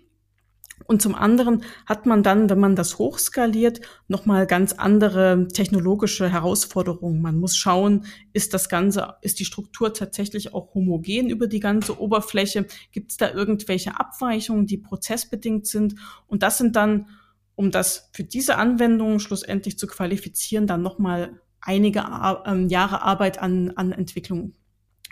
und 0.85 1.03
zum 1.03 1.15
anderen 1.15 1.65
hat 1.87 2.07
man 2.07 2.23
dann, 2.23 2.49
wenn 2.51 2.61
man 2.61 2.77
das 2.77 2.99
hochskaliert, 2.99 3.81
nochmal 4.09 4.47
ganz 4.47 4.73
andere 4.75 5.49
technologische 5.53 6.31
Herausforderungen. 6.31 7.23
Man 7.23 7.39
muss 7.39 7.57
schauen, 7.57 8.05
ist 8.33 8.55
das 8.55 8.69
Ganze, 8.69 9.15
ist 9.23 9.41
die 9.41 9.45
Struktur 9.45 9.95
tatsächlich 9.95 10.55
auch 10.55 10.75
homogen 10.75 11.31
über 11.31 11.47
die 11.47 11.61
ganze 11.61 11.99
Oberfläche? 12.01 12.67
Gibt 12.93 13.11
es 13.11 13.17
da 13.17 13.33
irgendwelche 13.33 13.99
Abweichungen, 13.99 14.67
die 14.67 14.79
prozessbedingt 14.79 15.67
sind? 15.67 15.97
Und 16.27 16.43
das 16.43 16.59
sind 16.59 16.77
dann, 16.77 17.09
um 17.55 17.71
das 17.71 18.11
für 18.13 18.25
diese 18.25 18.57
Anwendungen 18.57 19.19
schlussendlich 19.19 19.79
zu 19.79 19.87
qualifizieren, 19.87 20.67
dann 20.67 20.83
nochmal 20.83 21.41
einige 21.61 22.05
ähm, 22.45 22.69
Jahre 22.69 23.03
Arbeit 23.03 23.41
an, 23.41 23.73
an 23.77 23.93
Entwicklung. 23.93 24.55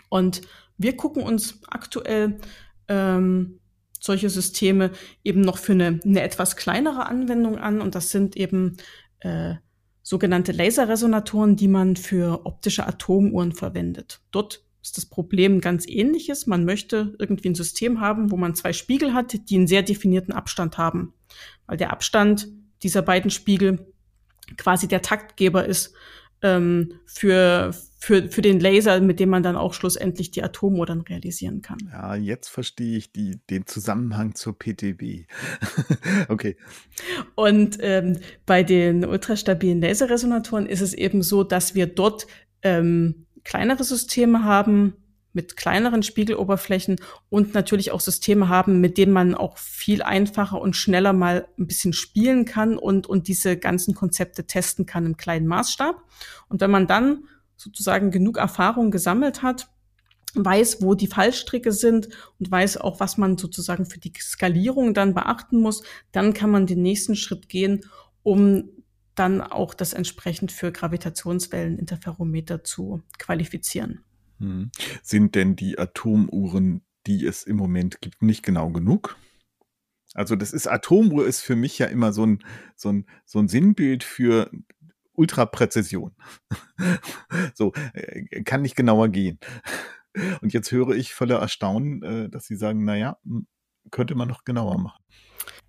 Und 0.09 0.41
wir 0.77 0.95
gucken 0.95 1.23
uns 1.23 1.59
aktuell 1.67 2.39
ähm, 2.87 3.59
solche 4.05 4.29
Systeme 4.29 4.91
eben 5.23 5.41
noch 5.41 5.57
für 5.57 5.73
eine, 5.73 5.99
eine 6.03 6.21
etwas 6.21 6.55
kleinere 6.55 7.07
Anwendung 7.07 7.57
an. 7.57 7.81
Und 7.81 7.95
das 7.95 8.11
sind 8.11 8.37
eben 8.37 8.77
äh, 9.19 9.55
sogenannte 10.01 10.51
Laserresonatoren, 10.51 11.55
die 11.55 11.67
man 11.67 11.95
für 11.95 12.45
optische 12.45 12.87
Atomuhren 12.87 13.51
verwendet. 13.51 14.21
Dort 14.31 14.63
ist 14.81 14.97
das 14.97 15.07
Problem 15.07 15.61
ganz 15.61 15.87
ähnliches. 15.87 16.45
Man 16.45 16.63
möchte 16.63 17.15
irgendwie 17.17 17.49
ein 17.49 17.55
System 17.55 17.99
haben, 17.99 18.31
wo 18.31 18.37
man 18.37 18.53
zwei 18.53 18.71
Spiegel 18.71 19.13
hat, 19.13 19.49
die 19.49 19.55
einen 19.55 19.67
sehr 19.67 19.81
definierten 19.81 20.33
Abstand 20.33 20.77
haben. 20.77 21.13
Weil 21.65 21.77
der 21.77 21.91
Abstand 21.91 22.47
dieser 22.83 23.01
beiden 23.01 23.31
Spiegel 23.31 23.91
quasi 24.57 24.87
der 24.87 25.01
Taktgeber 25.01 25.65
ist 25.65 25.95
ähm, 26.41 26.99
für, 27.05 27.73
für, 27.99 28.29
für 28.29 28.41
den 28.41 28.59
Laser, 28.59 28.99
mit 29.01 29.19
dem 29.19 29.29
man 29.29 29.43
dann 29.43 29.55
auch 29.55 29.73
schlussendlich 29.73 30.31
die 30.31 30.43
Atomuhr 30.43 30.85
dann 30.85 31.01
realisieren 31.01 31.61
kann. 31.61 31.77
Ja, 31.91 32.15
jetzt 32.15 32.49
verstehe 32.49 32.97
ich 32.97 33.11
die, 33.11 33.39
den 33.49 33.65
Zusammenhang 33.65 34.35
zur 34.35 34.57
PTB. 34.57 35.25
okay. 36.29 36.57
Und 37.35 37.77
ähm, 37.79 38.19
bei 38.45 38.63
den 38.63 39.05
ultrastabilen 39.05 39.81
Laserresonatoren 39.81 40.67
ist 40.67 40.81
es 40.81 40.93
eben 40.93 41.23
so, 41.23 41.43
dass 41.43 41.75
wir 41.75 41.87
dort 41.87 42.27
ähm, 42.61 43.25
kleinere 43.43 43.83
Systeme 43.83 44.43
haben, 44.43 44.93
mit 45.35 45.57
kleineren 45.57 46.01
Spiegeloberflächen 46.01 46.95
und 47.29 47.53
natürlich 47.53 47.91
auch 47.91 47.99
Systeme 47.99 48.49
haben, 48.49 48.81
mit 48.81 48.97
denen 48.97 49.11
man 49.11 49.35
auch 49.35 49.57
viel 49.57 50.01
einfacher 50.01 50.59
und 50.59 50.75
schneller 50.75 51.13
mal 51.13 51.47
ein 51.59 51.67
bisschen 51.67 51.93
spielen 51.93 52.45
kann 52.45 52.77
und, 52.77 53.05
und 53.05 53.27
diese 53.27 53.57
ganzen 53.57 53.93
Konzepte 53.93 54.47
testen 54.47 54.85
kann 54.85 55.05
im 55.05 55.17
kleinen 55.17 55.45
Maßstab. 55.45 56.01
Und 56.47 56.61
wenn 56.61 56.71
man 56.71 56.87
dann 56.87 57.25
sozusagen 57.57 58.11
genug 58.11 58.37
Erfahrung 58.37 58.91
gesammelt 58.91 59.43
hat, 59.43 59.67
weiß, 60.35 60.81
wo 60.81 60.95
die 60.95 61.07
Fallstricke 61.07 61.71
sind 61.71 62.09
und 62.39 62.51
weiß 62.51 62.77
auch, 62.77 62.99
was 62.99 63.17
man 63.17 63.37
sozusagen 63.37 63.85
für 63.85 63.99
die 63.99 64.13
Skalierung 64.19 64.93
dann 64.93 65.13
beachten 65.13 65.59
muss, 65.59 65.83
dann 66.11 66.33
kann 66.33 66.49
man 66.49 66.65
den 66.65 66.81
nächsten 66.81 67.15
Schritt 67.15 67.49
gehen, 67.49 67.85
um 68.23 68.69
dann 69.15 69.41
auch 69.41 69.73
das 69.73 69.93
entsprechend 69.93 70.51
für 70.51 70.71
Gravitationswelleninterferometer 70.71 72.63
zu 72.63 73.01
qualifizieren. 73.17 74.04
Hm. 74.39 74.71
Sind 75.01 75.35
denn 75.35 75.55
die 75.55 75.77
Atomuhren, 75.79 76.81
die 77.07 77.25
es 77.25 77.43
im 77.43 77.57
Moment 77.57 78.01
gibt, 78.01 78.21
nicht 78.21 78.43
genau 78.43 78.69
genug? 78.69 79.17
Also 80.13 80.35
das 80.35 80.53
ist 80.53 80.67
Atomuhr 80.67 81.25
ist 81.25 81.41
für 81.41 81.55
mich 81.55 81.77
ja 81.77 81.87
immer 81.87 82.13
so 82.13 82.25
ein, 82.25 82.43
so 82.75 82.89
ein, 82.89 83.05
so 83.25 83.39
ein 83.39 83.47
Sinnbild 83.47 84.03
für 84.03 84.49
Ultrapräzision. 85.13 86.15
so, 87.53 87.73
äh, 87.93 88.43
kann 88.43 88.61
nicht 88.61 88.75
genauer 88.75 89.09
gehen. 89.09 89.39
Und 90.41 90.53
jetzt 90.53 90.71
höre 90.71 90.91
ich 90.91 91.13
voller 91.13 91.39
Erstaunen, 91.39 92.01
äh, 92.03 92.29
dass 92.29 92.45
Sie 92.45 92.55
sagen, 92.55 92.85
naja, 92.85 93.17
hm, 93.23 93.47
könnte 93.91 94.15
man 94.15 94.27
noch 94.27 94.45
genauer 94.45 94.77
machen. 94.79 95.03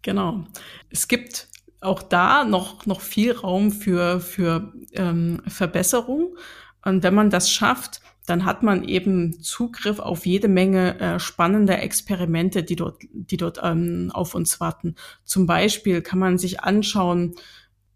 Genau. 0.03 0.45
Es 0.91 1.09
gibt 1.09 1.49
auch 1.81 2.03
da 2.03 2.45
noch, 2.45 2.87
noch 2.87 3.01
viel 3.01 3.33
Raum 3.33 3.73
für, 3.73 4.21
für 4.21 4.73
ähm, 4.93 5.43
Verbesserung. 5.47 6.37
Und 6.85 7.03
wenn 7.03 7.15
man 7.15 7.31
das 7.31 7.51
schafft, 7.51 8.01
dann 8.27 8.45
hat 8.45 8.63
man 8.63 8.85
eben 8.85 9.41
Zugriff 9.41 10.01
auf 10.01 10.27
jede 10.27 10.49
Menge 10.49 10.99
äh, 11.01 11.19
spannender 11.21 11.81
Experimente, 11.81 12.65
die 12.65 12.77
dort, 12.77 13.03
die 13.13 13.37
dort 13.37 13.61
ähm, 13.63 14.11
auf 14.13 14.35
uns 14.35 14.61
warten. 14.61 14.97
Zum 15.25 15.47
Beispiel 15.47 16.03
kann 16.03 16.19
man 16.19 16.37
sich 16.37 16.61
anschauen, 16.61 17.37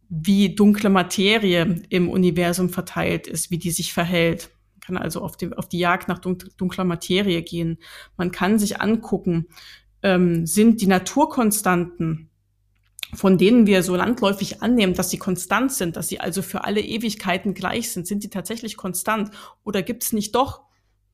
wie 0.08 0.54
dunkle 0.54 0.88
Materie 0.88 1.82
im 1.88 2.08
Universum 2.08 2.70
verteilt 2.70 3.26
ist, 3.26 3.50
wie 3.50 3.58
die 3.58 3.70
sich 3.70 3.92
verhält. 3.92 4.50
Man 4.74 4.80
kann 4.80 4.96
also 4.96 5.20
auf 5.20 5.36
die, 5.36 5.52
auf 5.52 5.68
die 5.68 5.78
Jagd 5.78 6.08
nach 6.08 6.18
dunkler 6.18 6.84
Materie 6.84 7.42
gehen. 7.42 7.78
Man 8.16 8.30
kann 8.30 8.58
sich 8.58 8.80
angucken, 8.80 9.46
ähm, 10.02 10.46
sind 10.46 10.80
die 10.80 10.86
Naturkonstanten 10.86 12.29
von 13.14 13.38
denen 13.38 13.66
wir 13.66 13.82
so 13.82 13.96
landläufig 13.96 14.62
annehmen, 14.62 14.94
dass 14.94 15.10
sie 15.10 15.18
konstant 15.18 15.72
sind, 15.72 15.96
dass 15.96 16.08
sie 16.08 16.20
also 16.20 16.42
für 16.42 16.64
alle 16.64 16.80
Ewigkeiten 16.80 17.54
gleich 17.54 17.92
sind, 17.92 18.06
sind 18.06 18.24
die 18.24 18.30
tatsächlich 18.30 18.76
konstant? 18.76 19.30
Oder 19.64 19.82
gibt 19.82 20.02
es 20.02 20.12
nicht 20.12 20.34
doch, 20.34 20.62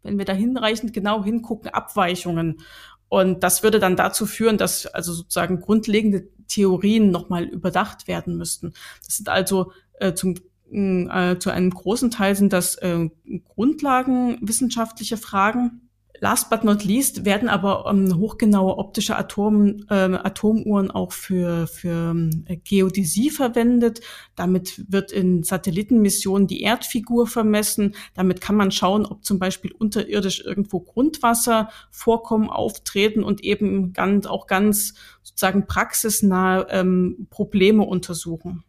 wenn 0.03 0.19
wir 0.19 0.25
da 0.25 0.33
hinreichend 0.33 0.93
genau 0.93 1.25
hingucken, 1.25 1.71
Abweichungen? 1.71 2.61
Und 3.09 3.43
das 3.43 3.63
würde 3.63 3.79
dann 3.79 3.97
dazu 3.97 4.27
führen, 4.27 4.59
dass 4.59 4.87
also 4.87 5.13
sozusagen 5.13 5.61
grundlegende 5.61 6.29
Theorien 6.49 7.11
nochmal 7.11 7.45
überdacht 7.45 8.09
werden 8.09 8.37
müssten. 8.37 8.73
Das 9.05 9.17
sind 9.17 9.29
also 9.29 9.73
äh, 10.01 10.15
zum 10.15 10.35
äh, 10.73 11.39
zu 11.39 11.51
einem 11.51 11.71
großen 11.71 12.11
Teil 12.11 12.35
sind 12.35 12.53
das 12.53 12.75
äh, 12.77 13.09
grundlagenwissenschaftliche 13.55 15.17
Fragen, 15.17 15.89
Last 16.21 16.51
but 16.51 16.65
not 16.65 16.85
least 16.85 17.25
werden 17.25 17.49
aber 17.49 17.87
ähm, 17.89 18.17
hochgenaue 18.19 18.79
optische 18.79 19.17
Atom, 19.17 19.85
äh, 19.89 19.95
Atomuhren 19.95 20.91
auch 20.91 21.13
für, 21.13 21.67
für 21.67 22.15
äh, 22.47 22.57
Geodäsie 22.57 23.31
verwendet. 23.31 24.01
Damit 24.35 24.85
wird 24.91 25.13
in 25.13 25.43
Satellitenmissionen 25.43 26.47
die 26.47 26.63
Erdfigur 26.63 27.27
vermessen. 27.27 27.95
Damit 28.15 28.41
kann 28.41 28.57
man 28.57 28.71
schauen, 28.71 29.07
ob 29.07 29.25
zum 29.25 29.39
Beispiel 29.39 29.73
unterirdisch 29.73 30.45
irgendwo 30.45 30.81
Grundwasservorkommen 30.81 32.51
auftreten 32.51 33.23
und 33.23 33.43
eben 33.45 33.93
ganz, 33.93 34.27
auch 34.27 34.47
ganz 34.47 34.95
sozusagen 35.23 35.67
praxisnahe 35.67 36.67
ähm, 36.71 37.27
Probleme 37.31 37.83
untersuchen. 37.85 38.65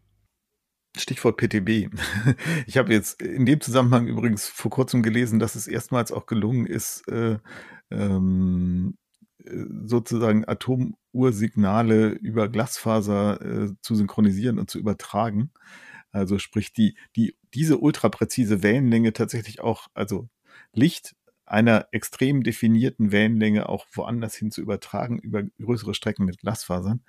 Stichwort 0.97 1.37
PTB. 1.37 1.89
Ich 2.65 2.77
habe 2.77 2.93
jetzt 2.93 3.21
in 3.21 3.45
dem 3.45 3.61
Zusammenhang 3.61 4.07
übrigens 4.07 4.47
vor 4.47 4.71
kurzem 4.71 5.03
gelesen, 5.03 5.39
dass 5.39 5.55
es 5.55 5.67
erstmals 5.67 6.11
auch 6.11 6.25
gelungen 6.25 6.65
ist, 6.65 7.07
äh, 7.07 7.37
ähm, 7.91 8.97
äh, 9.43 9.65
sozusagen 9.85 10.47
Atomursignale 10.47 12.09
über 12.09 12.49
Glasfaser 12.49 13.41
äh, 13.41 13.73
zu 13.81 13.95
synchronisieren 13.95 14.59
und 14.59 14.69
zu 14.69 14.79
übertragen. 14.79 15.51
Also 16.11 16.39
sprich 16.39 16.73
die, 16.73 16.95
die, 17.15 17.35
diese 17.53 17.77
ultrapräzise 17.77 18.63
Wellenlänge 18.63 19.13
tatsächlich 19.13 19.61
auch, 19.61 19.87
also 19.93 20.29
Licht 20.73 21.15
einer 21.47 21.87
extrem 21.91 22.43
definierten 22.43 23.11
Wellenlänge 23.11 23.69
auch 23.69 23.85
woanders 23.93 24.35
hin 24.35 24.51
zu 24.51 24.61
übertragen 24.61 25.19
über 25.19 25.43
größere 25.43 25.93
Strecken 25.93 26.25
mit 26.25 26.39
Glasfasern, 26.39 27.01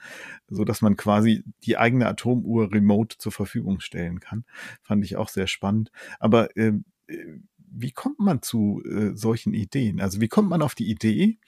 so 0.48 0.64
dass 0.64 0.80
man 0.80 0.96
quasi 0.96 1.42
die 1.64 1.76
eigene 1.76 2.06
Atomuhr 2.06 2.72
remote 2.72 3.18
zur 3.18 3.32
Verfügung 3.32 3.80
stellen 3.80 4.20
kann. 4.20 4.44
Fand 4.82 5.04
ich 5.04 5.16
auch 5.16 5.28
sehr 5.28 5.48
spannend. 5.48 5.90
Aber 6.20 6.56
ähm, 6.56 6.84
äh, 7.08 7.16
wie 7.56 7.90
kommt 7.90 8.20
man 8.20 8.40
zu 8.40 8.82
äh, 8.84 9.16
solchen 9.16 9.54
Ideen? 9.54 10.00
Also 10.00 10.20
wie 10.20 10.28
kommt 10.28 10.48
man 10.48 10.62
auf 10.62 10.74
die 10.74 10.88
Idee, 10.88 11.38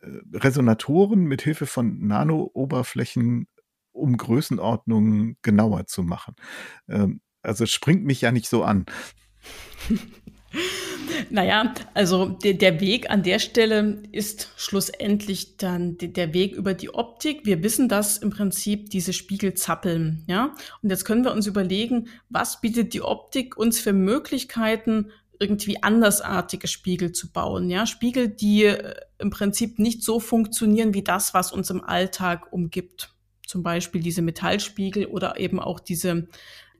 äh, 0.00 0.08
Resonatoren 0.34 1.24
mit 1.24 1.42
Hilfe 1.42 1.66
von 1.66 2.06
Nano-Oberflächen 2.06 3.48
um 3.92 4.16
Größenordnungen 4.16 5.38
genauer 5.40 5.86
zu 5.86 6.02
machen? 6.02 6.36
Ähm, 6.88 7.22
also 7.42 7.64
springt 7.64 8.04
mich 8.04 8.20
ja 8.20 8.32
nicht 8.32 8.48
so 8.48 8.64
an. 8.64 8.84
Naja, 11.30 11.74
also 11.94 12.28
der, 12.28 12.54
der 12.54 12.80
Weg 12.80 13.10
an 13.10 13.22
der 13.22 13.38
Stelle 13.38 14.02
ist 14.12 14.50
schlussendlich 14.56 15.56
dann 15.56 15.96
der 15.98 16.34
Weg 16.34 16.54
über 16.54 16.74
die 16.74 16.92
Optik. 16.92 17.44
Wir 17.44 17.62
wissen, 17.62 17.88
dass 17.88 18.18
im 18.18 18.30
Prinzip 18.30 18.90
diese 18.90 19.12
Spiegel 19.12 19.54
zappeln, 19.54 20.24
ja. 20.26 20.54
Und 20.82 20.90
jetzt 20.90 21.04
können 21.04 21.24
wir 21.24 21.32
uns 21.32 21.46
überlegen, 21.46 22.08
was 22.28 22.60
bietet 22.60 22.94
die 22.94 23.02
Optik 23.02 23.56
uns 23.56 23.80
für 23.80 23.92
Möglichkeiten, 23.92 25.10
irgendwie 25.38 25.82
andersartige 25.82 26.68
Spiegel 26.68 27.12
zu 27.12 27.32
bauen, 27.32 27.68
ja, 27.68 27.86
Spiegel, 27.86 28.28
die 28.28 28.64
äh, 28.64 28.94
im 29.18 29.30
Prinzip 29.30 29.78
nicht 29.78 30.02
so 30.02 30.20
funktionieren 30.20 30.94
wie 30.94 31.02
das, 31.02 31.34
was 31.34 31.52
uns 31.52 31.70
im 31.70 31.82
Alltag 31.82 32.52
umgibt. 32.52 33.10
Zum 33.46 33.62
Beispiel 33.62 34.00
diese 34.00 34.22
Metallspiegel 34.22 35.06
oder 35.06 35.38
eben 35.38 35.60
auch 35.60 35.80
diese 35.80 36.28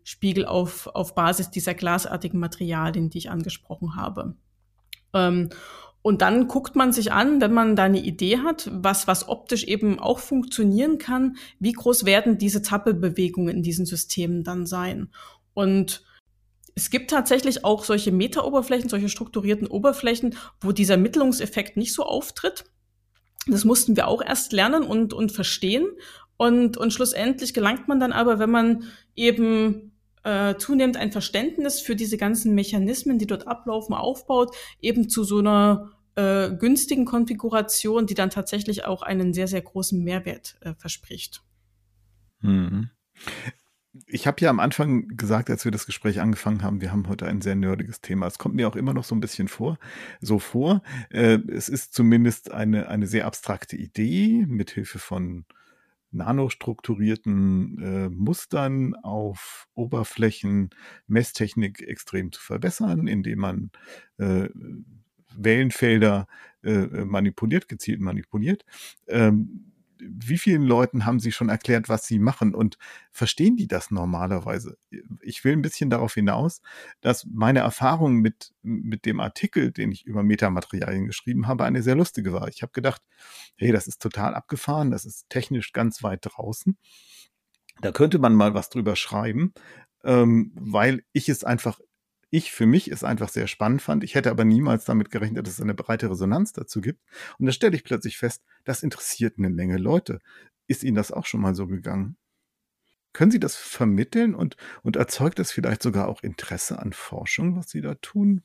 Spiegel 0.05 0.45
auf, 0.45 0.87
auf 0.89 1.15
Basis 1.15 1.51
dieser 1.51 1.75
glasartigen 1.75 2.39
Materialien, 2.39 3.11
die 3.11 3.19
ich 3.19 3.31
angesprochen 3.31 3.97
habe. 3.97 4.37
Ähm, 5.15 5.49
und 6.03 6.21
dann 6.21 6.49
guckt 6.49 6.77
man 6.77 6.93
sich 6.93 7.13
an, 7.13 7.41
wenn 7.41 7.55
man 7.55 7.77
da 7.77 7.85
eine 7.85 8.03
Idee 8.03 8.41
hat, 8.41 8.69
was, 8.71 9.07
was 9.07 9.27
optisch 9.27 9.65
eben 9.65 9.99
auch 9.99 10.19
funktionieren 10.19 10.99
kann, 10.99 11.39
wie 11.59 11.73
groß 11.73 12.05
werden 12.05 12.37
diese 12.37 12.61
Zappelbewegungen 12.61 13.57
in 13.57 13.63
diesen 13.63 13.87
Systemen 13.87 14.45
dann 14.45 14.67
sein. 14.67 15.09
Und 15.55 16.05
es 16.75 16.91
gibt 16.91 17.11
tatsächlich 17.11 17.65
auch 17.65 17.85
solche 17.85 18.13
Meta-Oberflächen, 18.13 18.91
solche 18.91 19.09
strukturierten 19.09 19.67
Oberflächen, 19.67 20.37
wo 20.61 20.73
dieser 20.73 20.95
Ermittlungseffekt 20.95 21.79
nicht 21.79 21.95
so 21.95 22.03
auftritt. 22.03 22.65
Das 23.47 23.65
mussten 23.65 23.97
wir 23.97 24.07
auch 24.07 24.21
erst 24.21 24.53
lernen 24.53 24.83
und, 24.83 25.15
und 25.15 25.33
verstehen. 25.33 25.87
Und, 26.37 26.77
und 26.77 26.93
schlussendlich 26.93 27.55
gelangt 27.55 27.89
man 27.89 27.99
dann 27.99 28.13
aber, 28.13 28.39
wenn 28.39 28.51
man 28.51 28.85
eben 29.15 29.94
äh, 30.25 30.57
zunehmend 30.57 30.97
ein 30.97 31.13
Verständnis 31.13 31.81
für 31.81 31.97
diese 31.97 32.17
ganzen 32.17 32.55
Mechanismen, 32.55 33.19
die 33.19 33.27
dort 33.27 33.47
ablaufen, 33.47 33.95
aufbaut, 33.95 34.55
eben 34.81 35.09
zu 35.09 35.23
so 35.23 35.39
einer 35.39 35.91
äh, 36.17 36.51
günstigen 36.51 37.05
Konfiguration, 37.05 38.07
die 38.07 38.15
dann 38.15 38.31
tatsächlich 38.31 38.85
auch 38.85 39.03
einen 39.03 39.35
sehr, 39.35 39.49
sehr 39.49 39.63
großen 39.63 40.03
Mehrwert 40.03 40.57
äh, 40.61 40.75
verspricht. 40.75 41.43
Mhm. 42.41 42.91
Ich 44.07 44.27
habe 44.27 44.41
ja 44.41 44.51
am 44.51 44.59
Anfang 44.59 45.07
gesagt, 45.17 45.51
als 45.51 45.65
wir 45.65 45.71
das 45.71 45.87
Gespräch 45.87 46.21
angefangen 46.21 46.63
haben, 46.63 46.81
wir 46.81 46.91
haben 46.91 47.09
heute 47.09 47.27
ein 47.27 47.41
sehr 47.41 47.55
nerdiges 47.55 48.01
Thema. 48.01 48.27
Es 48.27 48.39
kommt 48.39 48.57
mir 48.57 48.67
auch 48.67 48.75
immer 48.75 48.93
noch 48.93 49.05
so 49.05 49.15
ein 49.15 49.21
bisschen 49.21 49.47
vor, 49.47 49.79
so 50.21 50.41
vor. 50.41 50.83
Äh, 51.11 51.39
es 51.49 51.69
ist 51.69 51.95
zumindest 51.95 52.51
eine, 52.51 52.89
eine 52.89 53.07
sehr 53.07 53.27
abstrakte 53.27 53.77
Idee, 53.77 54.47
mithilfe 54.49 54.99
von 54.99 55.45
nanostrukturierten 56.15 57.79
äh, 57.83 58.09
Mustern 58.09 58.95
auf 58.95 59.67
Oberflächen 59.75 60.71
Messtechnik 61.07 61.83
extrem 61.83 62.33
zu 62.33 62.41
verbessern, 62.41 63.07
indem 63.07 63.41
man 63.41 63.71
äh, 64.19 64.49
Wellenfelder 65.37 66.27
äh, 66.63 67.05
manipuliert, 67.05 67.69
gezielt 67.69 68.01
manipuliert. 68.01 68.65
Ähm, 69.09 69.74
wie 70.09 70.39
vielen 70.39 70.63
Leuten 70.63 71.07
haben 71.07 71.21
Sie 71.21 71.33
schon 71.33 71.49
erklärt, 71.49 71.89
was 71.89 72.07
Sie 72.07 72.19
machen 72.19 72.55
und 72.55 72.79
verstehen 73.11 73.57
die 73.57 73.67
das 73.67 73.91
normalerweise? 73.91 74.77
Ich 75.21 75.45
will 75.45 75.53
ein 75.53 75.63
bisschen 75.63 75.91
darauf 75.91 76.15
hinaus, 76.15 76.61
dass 77.01 77.27
meine 77.27 77.61
Erfahrung 77.61 78.17
mit, 78.17 78.53
mit 78.63 79.07
dem 79.07 79.21
Artikel, 79.21 79.73
den 79.73 79.93
ich 79.93 80.05
über 80.07 80.23
Metamaterialien 80.23 81.07
geschrieben 81.07 81.47
habe, 81.47 81.65
eine 81.65 81.83
sehr 81.83 81.95
lustige 81.95 82.33
war. 82.33 82.49
Ich 82.49 82.63
habe 82.63 82.73
gedacht, 82.73 83.03
hey, 83.57 83.73
das 83.73 83.87
ist 83.87 84.01
total 84.01 84.35
abgefahren, 84.35 84.91
das 84.91 85.05
ist 85.05 85.29
technisch 85.29 85.73
ganz 85.73 86.03
weit 86.03 86.21
draußen. 86.23 86.77
Da 87.81 87.93
könnte 87.93 88.19
man 88.19 88.35
mal 88.35 88.55
was 88.55 88.71
drüber 88.71 88.97
schreiben, 88.97 89.53
ähm, 90.05 90.53
weil 90.55 91.05
ich 91.13 91.29
es 91.29 91.45
einfach 91.45 91.81
ich 92.35 92.51
für 92.51 92.67
mich 92.67 92.91
es 92.91 93.05
einfach 93.05 93.29
sehr 93.29 93.47
spannend 93.47 93.81
fand. 93.81 94.03
Ich 94.03 94.17
hätte 94.17 94.31
aber 94.31 94.45
niemals 94.45 94.85
damit 94.85 95.11
gerechnet, 95.11 95.47
dass 95.47 95.55
es 95.55 95.61
eine 95.61 95.75
breite 95.75 96.11
Resonanz 96.11 96.53
dazu 96.53 96.81
gibt. 96.81 97.01
Und 97.39 97.47
da 97.47 97.53
stelle 97.53 97.77
ich 97.77 97.85
plötzlich 97.85 98.19
fest, 98.19 98.43
das 98.65 98.83
interessiert 98.83 99.35
eine 99.39 99.51
Menge 99.51 99.77
Leute. 99.77 100.19
Ist 100.67 100.83
Ihnen 100.83 100.97
das 100.97 101.13
auch 101.13 101.27
schon 101.27 101.41
mal 101.41 101.55
so 101.55 101.69
gegangen? 101.69 102.17
Können 103.13 103.31
Sie 103.31 103.39
das 103.39 103.55
vermitteln 103.55 104.35
und, 104.35 104.57
und 104.83 104.97
erzeugt 104.97 105.39
das 105.39 105.53
vielleicht 105.53 105.81
sogar 105.81 106.09
auch 106.09 106.25
Interesse 106.25 106.81
an 106.81 106.93
Forschung, 106.93 107.57
was 107.57 107.71
Sie 107.71 107.81
da 107.81 107.95
tun? 107.95 108.43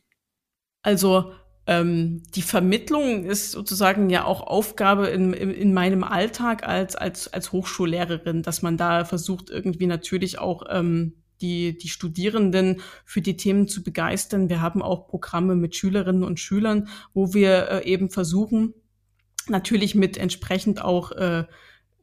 Also 0.84 1.34
ähm, 1.66 2.22
die 2.36 2.44
Vermittlung 2.44 3.26
ist 3.26 3.54
sozusagen 3.54 4.12
ja 4.12 4.24
auch 4.24 4.42
Aufgabe 4.42 5.08
in, 5.08 5.34
in, 5.34 5.50
in 5.50 5.74
meinem 5.74 6.04
Alltag 6.04 6.68
als, 6.68 6.96
als, 6.96 7.28
als 7.34 7.52
Hochschullehrerin, 7.52 8.44
dass 8.44 8.62
man 8.62 8.78
da 8.78 9.04
versucht, 9.04 9.50
irgendwie 9.50 9.88
natürlich 9.88 10.38
auch 10.38 10.62
ähm, 10.70 11.24
die, 11.42 11.78
die 11.78 11.88
Studierenden 11.88 12.82
für 13.06 13.22
die 13.22 13.38
Themen 13.38 13.68
zu 13.68 13.84
begeistern. 13.84 14.50
Wir 14.50 14.62
haben 14.62 14.82
auch 14.82 15.08
Programme 15.08 15.56
mit 15.56 15.76
Schülerinnen 15.76 16.24
und 16.24 16.40
Schülern, 16.40 16.90
wo 17.14 17.34
wir 17.34 17.70
äh, 17.70 17.86
eben 17.86 18.10
versuchen, 18.10 18.74
natürlich 19.48 19.96
mit 19.96 20.18
entsprechend 20.18 20.82
auch 20.82 21.12
äh, 21.12 21.46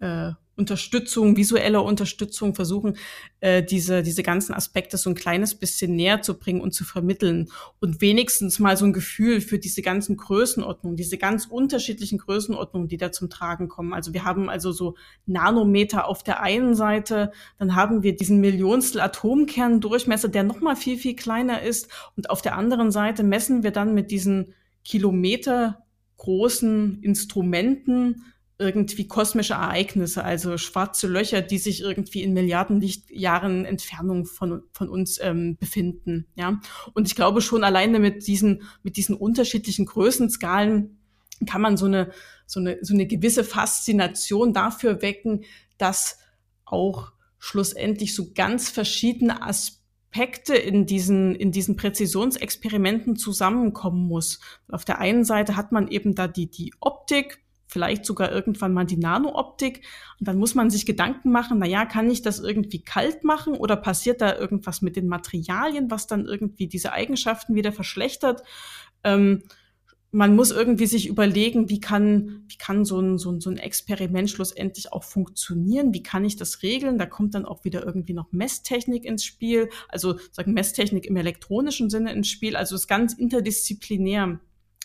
äh, 0.01 0.32
Unterstützung, 0.57 1.36
visueller 1.36 1.84
Unterstützung 1.84 2.54
versuchen, 2.54 2.96
äh, 3.40 3.62
diese, 3.62 4.02
diese 4.02 4.22
ganzen 4.22 4.54
Aspekte 4.54 4.96
so 4.96 5.11
ein 5.11 5.14
kleines 5.14 5.54
bisschen 5.54 5.94
näher 5.94 6.22
zu 6.22 6.38
bringen 6.38 6.61
und 6.61 6.72
zu 6.72 6.84
vermitteln 6.84 7.48
und 7.78 8.00
wenigstens 8.00 8.59
mal 8.59 8.76
so 8.76 8.86
ein 8.86 8.92
Gefühl 8.92 9.40
für 9.40 9.59
diese 9.59 9.82
ganzen 9.82 10.16
Größenordnungen, 10.16 10.96
diese 10.96 11.18
ganz 11.18 11.46
unterschiedlichen 11.46 12.18
Größenordnungen, 12.18 12.88
die 12.88 12.96
da 12.96 13.12
zum 13.12 13.28
Tragen 13.28 13.68
kommen. 13.68 13.92
Also 13.92 14.14
wir 14.14 14.24
haben 14.24 14.48
also 14.48 14.72
so 14.72 14.96
Nanometer 15.26 16.09
auf 16.09 16.22
der 16.22 16.42
einen 16.42 16.74
Seite, 16.74 17.32
dann 17.59 17.76
haben 17.76 18.02
wir 18.02 18.16
diesen 18.16 18.40
Millionstel 18.40 19.00
Atomkerndurchmesser, 19.02 20.28
der 20.28 20.42
nochmal 20.42 20.76
viel, 20.76 20.96
viel 20.96 21.16
kleiner 21.16 21.62
ist 21.62 21.88
und 22.16 22.30
auf 22.30 22.40
der 22.40 22.57
anderen 22.57 22.90
Seite 22.90 23.22
messen 23.22 23.62
wir 23.62 23.72
dann 23.72 23.94
mit 23.94 24.11
diesen 24.11 24.54
Kilometer 24.84 25.82
großen 26.16 27.02
Instrumenten 27.02 28.24
irgendwie 28.59 29.07
kosmische 29.07 29.54
Ereignisse, 29.54 30.24
also 30.24 30.57
schwarze 30.57 31.07
Löcher, 31.07 31.42
die 31.42 31.59
sich 31.59 31.82
irgendwie 31.82 32.22
in 32.22 32.32
Milliarden 32.32 32.80
Lichtjahren 32.80 33.64
Entfernung 33.64 34.24
von, 34.24 34.62
von 34.72 34.88
uns 34.88 35.18
ähm, 35.20 35.57
befinden. 35.57 36.26
Ja, 36.36 36.61
und 36.94 37.07
ich 37.07 37.14
glaube 37.14 37.42
schon 37.42 37.64
alleine 37.64 37.98
mit 37.98 38.26
diesen 38.26 38.62
mit 38.82 38.96
diesen 38.96 39.16
unterschiedlichen 39.16 39.86
Größenskalen 39.86 40.98
kann 41.46 41.61
man 41.61 41.76
so 41.76 41.86
eine 41.86 42.12
so 42.46 42.61
eine 42.61 42.78
so 42.80 42.94
eine 42.94 43.07
gewisse 43.07 43.44
Faszination 43.44 44.54
dafür 44.54 45.02
wecken, 45.02 45.44
dass 45.76 46.18
auch 46.64 47.12
schlussendlich 47.38 48.14
so 48.14 48.32
ganz 48.34 48.70
verschiedene 48.70 49.42
Aspekte 49.42 50.57
in 50.57 50.86
diesen, 50.86 51.34
in 51.34 51.52
diesen 51.52 51.76
Präzisionsexperimenten 51.76 53.16
zusammenkommen 53.16 54.07
muss. 54.09 54.40
Auf 54.68 54.84
der 54.84 54.98
einen 54.98 55.24
Seite 55.24 55.57
hat 55.57 55.72
man 55.72 55.88
eben 55.88 56.14
da 56.14 56.26
die, 56.26 56.50
die 56.50 56.72
Optik, 56.80 57.45
vielleicht 57.66 58.04
sogar 58.04 58.32
irgendwann 58.32 58.72
mal 58.72 58.84
die 58.84 58.96
Nanooptik. 58.96 59.82
Und 60.20 60.28
dann 60.28 60.38
muss 60.38 60.54
man 60.54 60.70
sich 60.70 60.86
Gedanken 60.86 61.30
machen, 61.30 61.58
na 61.58 61.66
ja, 61.66 61.84
kann 61.84 62.10
ich 62.10 62.22
das 62.22 62.38
irgendwie 62.38 62.82
kalt 62.82 63.24
machen 63.24 63.54
oder 63.54 63.76
passiert 63.76 64.20
da 64.20 64.36
irgendwas 64.36 64.82
mit 64.82 64.96
den 64.96 65.08
Materialien, 65.08 65.90
was 65.90 66.06
dann 66.06 66.26
irgendwie 66.26 66.68
diese 66.68 66.92
Eigenschaften 66.92 67.54
wieder 67.54 67.72
verschlechtert? 67.72 68.42
Ähm, 69.04 69.42
man 70.12 70.34
muss 70.34 70.50
irgendwie 70.50 70.86
sich 70.86 71.08
überlegen, 71.08 71.68
wie 71.68 71.78
kann, 71.78 72.44
wie 72.48 72.56
kann 72.56 72.86
so 72.86 72.98
ein, 73.00 73.18
so, 73.18 73.30
ein, 73.32 73.40
so 73.40 73.50
ein 73.50 73.58
Experiment 73.58 74.30
schlussendlich 74.30 74.92
auch 74.92 75.04
funktionieren? 75.04 75.92
Wie 75.92 76.02
kann 76.02 76.24
ich 76.24 76.36
das 76.36 76.62
regeln? 76.62 76.96
Da 76.96 77.04
kommt 77.04 77.34
dann 77.34 77.44
auch 77.44 77.64
wieder 77.64 77.84
irgendwie 77.84 78.14
noch 78.14 78.32
Messtechnik 78.32 79.04
ins 79.04 79.24
Spiel, 79.24 79.68
also 79.88 80.18
sagen 80.30 80.54
Messtechnik 80.54 81.04
im 81.04 81.16
elektronischen 81.16 81.90
Sinne 81.90 82.12
ins 82.12 82.28
Spiel. 82.28 82.56
Also 82.56 82.76
es 82.76 82.82
ist 82.82 82.88
ganz 82.88 83.12
interdisziplinär, 83.12 84.40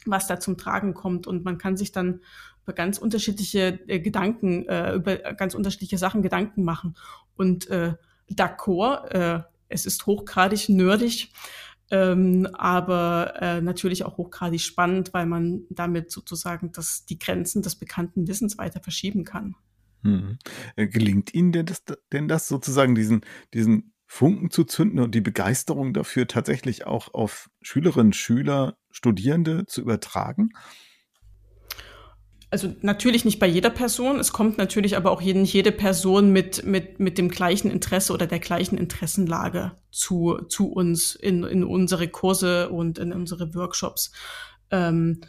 was 0.06 0.28
da 0.28 0.40
zum 0.40 0.58
Tragen 0.58 0.94
kommt. 0.94 1.28
Und 1.28 1.46
man 1.46 1.58
kann 1.58 1.78
sich 1.78 1.92
dann 1.92 2.20
über 2.64 2.74
ganz 2.74 2.98
unterschiedliche 2.98 3.80
äh, 3.88 4.00
Gedanken, 4.00 4.68
äh, 4.68 4.94
über 4.94 5.18
ganz 5.34 5.56
unterschiedliche 5.56 5.98
Sachen 5.98 6.22
Gedanken 6.22 6.64
machen. 6.64 6.96
Und 7.36 7.70
äh, 7.70 7.94
d'accord, 8.30 9.08
äh, 9.12 9.44
es 9.68 9.86
ist 9.86 10.06
hochgradig 10.06 10.70
nerdig, 10.70 11.32
ähm, 11.90 12.48
aber 12.54 13.34
äh, 13.42 13.62
natürlich 13.62 14.06
auch 14.06 14.18
hochgradig 14.18 14.62
spannend, 14.62 15.14
weil 15.14 15.26
man 15.26 15.64
damit 15.70 16.12
sozusagen 16.12 16.72
das, 16.72 17.06
die 17.06 17.20
Grenzen 17.20 17.62
des 17.62 17.76
bekannten 17.76 18.28
Wissens 18.28 18.58
weiter 18.58 18.80
verschieben 18.82 19.24
kann. 19.24 19.56
Hm. 20.04 20.40
Gelingt 20.76 21.34
Ihnen 21.34 21.52
denn 21.52 21.66
das, 21.68 21.84
denn 22.12 22.28
das 22.28 22.48
sozusagen, 22.48 22.96
diesen, 22.96 23.22
diesen 23.54 23.94
Funken 24.08 24.50
zu 24.50 24.64
zünden 24.64 25.00
und 25.00 25.16
die 25.16 25.22
Begeisterung 25.22 25.94
dafür 25.94 26.28
tatsächlich 26.28 26.86
auch 26.86 27.14
auf 27.14 27.50
Schülerinnen, 27.62 28.14
Schüler, 28.14 28.78
Studierende 28.90 29.66
zu 29.68 29.82
übertragen? 29.82 30.50
Also 32.52 32.76
natürlich 32.82 33.24
nicht 33.24 33.40
bei 33.40 33.48
jeder 33.48 33.70
Person. 33.70 34.20
Es 34.20 34.34
kommt 34.34 34.58
natürlich 34.58 34.98
aber 34.98 35.12
auch 35.12 35.22
nicht 35.22 35.54
jede 35.54 35.72
Person 35.72 36.32
mit, 36.32 36.66
mit, 36.66 37.00
mit 37.00 37.18
dem 37.18 37.30
gleichen 37.30 37.72
Interesse 37.72 38.14
oder 38.14 38.28
der 38.28 38.40
gleichen 38.40 38.78
Interessenlage 38.78 39.72
zu, 39.90 40.38
zu 40.50 40.72
uns 40.72 41.16
in, 41.16 41.46
in 41.46 41.64
unsere 41.64 42.10
Kurse 42.10 42.70
und 42.70 43.00
in 43.00 43.14
unsere 43.14 43.56
Workshops. 43.56 44.12
Ähm, 44.70 45.22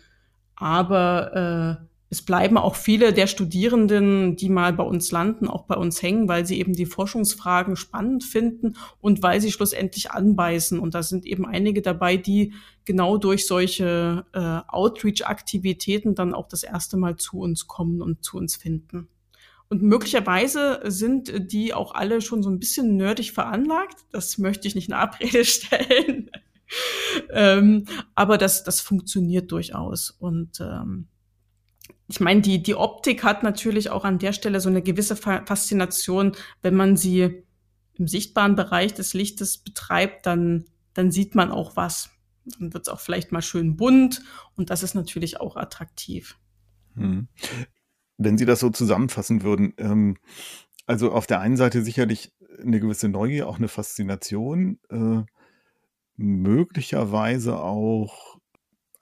aber 0.57 1.79
äh, 1.81 1.92
es 2.13 2.21
bleiben 2.21 2.59
auch 2.59 2.75
viele 2.75 3.15
der 3.15 3.27
Studierenden, 3.27 4.37
die 4.37 4.51
mal 4.51 4.75
bei 4.75 4.83
uns 4.83 5.11
landen, 5.13 5.49
auch 5.49 5.65
bei 5.65 5.77
uns 5.77 6.03
hängen, 6.03 6.29
weil 6.29 6.45
sie 6.45 6.59
eben 6.59 6.75
die 6.75 6.85
Forschungsfragen 6.85 7.75
spannend 7.75 8.23
finden 8.23 8.77
und 9.01 9.23
weil 9.23 9.41
sie 9.41 9.51
schlussendlich 9.51 10.11
anbeißen. 10.11 10.79
Und 10.79 10.95
da 10.95 11.03
sind 11.03 11.25
eben 11.25 11.47
einige 11.47 11.81
dabei, 11.81 12.19
die 12.19 12.53
genau 12.85 13.17
durch 13.17 13.47
solche 13.47 14.27
äh, 14.35 14.61
Outreach-Aktivitäten 14.69 16.15
dann 16.15 16.35
auch 16.35 16.49
das 16.49 16.65
erste 16.65 16.99
Mal 16.99 17.17
zu 17.17 17.39
uns 17.39 17.67
kommen 17.67 18.03
und 18.03 18.23
zu 18.23 18.37
uns 18.37 18.57
finden. 18.57 19.09
Und 19.71 19.83
möglicherweise 19.83 20.81
sind 20.85 21.51
die 21.51 21.73
auch 21.73 21.95
alle 21.95 22.21
schon 22.21 22.43
so 22.43 22.51
ein 22.51 22.59
bisschen 22.59 22.99
nerdig 22.99 23.33
veranlagt. 23.33 23.97
Das 24.11 24.37
möchte 24.37 24.69
ich 24.69 24.75
nicht 24.75 24.89
in 24.89 24.95
Abrede 24.95 25.45
stellen. 25.47 26.31
ähm, 27.31 27.87
aber 28.15 28.37
das, 28.37 28.65
das 28.65 28.83
funktioniert 28.83 29.51
durchaus. 29.51 30.11
Und 30.11 30.61
ähm, 30.61 31.09
ich 32.13 32.21
meine, 32.21 32.43
die, 32.43 32.63
die 32.63 32.75
Optik 32.75 33.25
hat 33.25 33.43
natürlich 33.43 33.89
auch 33.89 34.05
an 34.05 34.19
der 34.19 34.35
Stelle 34.35 34.61
so 34.61 34.69
eine 34.69 34.83
gewisse 34.83 35.17
Faszination. 35.17 36.33
Wenn 36.61 36.75
man 36.75 36.99
sie 36.99 37.43
im 37.95 38.07
sichtbaren 38.07 38.55
Bereich 38.55 38.93
des 38.93 39.15
Lichtes 39.15 39.57
betreibt, 39.57 40.27
dann, 40.27 40.67
dann 40.93 41.11
sieht 41.11 41.35
man 41.35 41.51
auch 41.51 41.75
was. 41.75 42.11
Dann 42.45 42.75
wird 42.75 42.87
es 42.87 42.93
auch 42.93 43.01
vielleicht 43.01 43.33
mal 43.33 43.41
schön 43.41 43.79
bunt 43.79 44.23
und 44.57 44.69
das 44.69 44.83
ist 44.83 44.93
natürlich 44.95 45.41
auch 45.41 45.57
attraktiv. 45.57 46.37
Hm. 46.97 47.29
Wenn 48.19 48.37
Sie 48.37 48.45
das 48.45 48.61
so 48.61 48.69
zusammenfassen 48.69 49.43
würden, 49.43 49.73
ähm, 49.79 50.19
also 50.85 51.13
auf 51.13 51.27
der 51.27 51.41
einen 51.41 51.57
Seite 51.57 51.83
sicherlich 51.83 52.35
eine 52.61 52.79
gewisse 52.79 53.09
Neugier, 53.09 53.49
auch 53.49 53.57
eine 53.57 53.69
Faszination, 53.69 54.79
äh, 54.91 55.23
möglicherweise 56.17 57.59
auch 57.59 58.39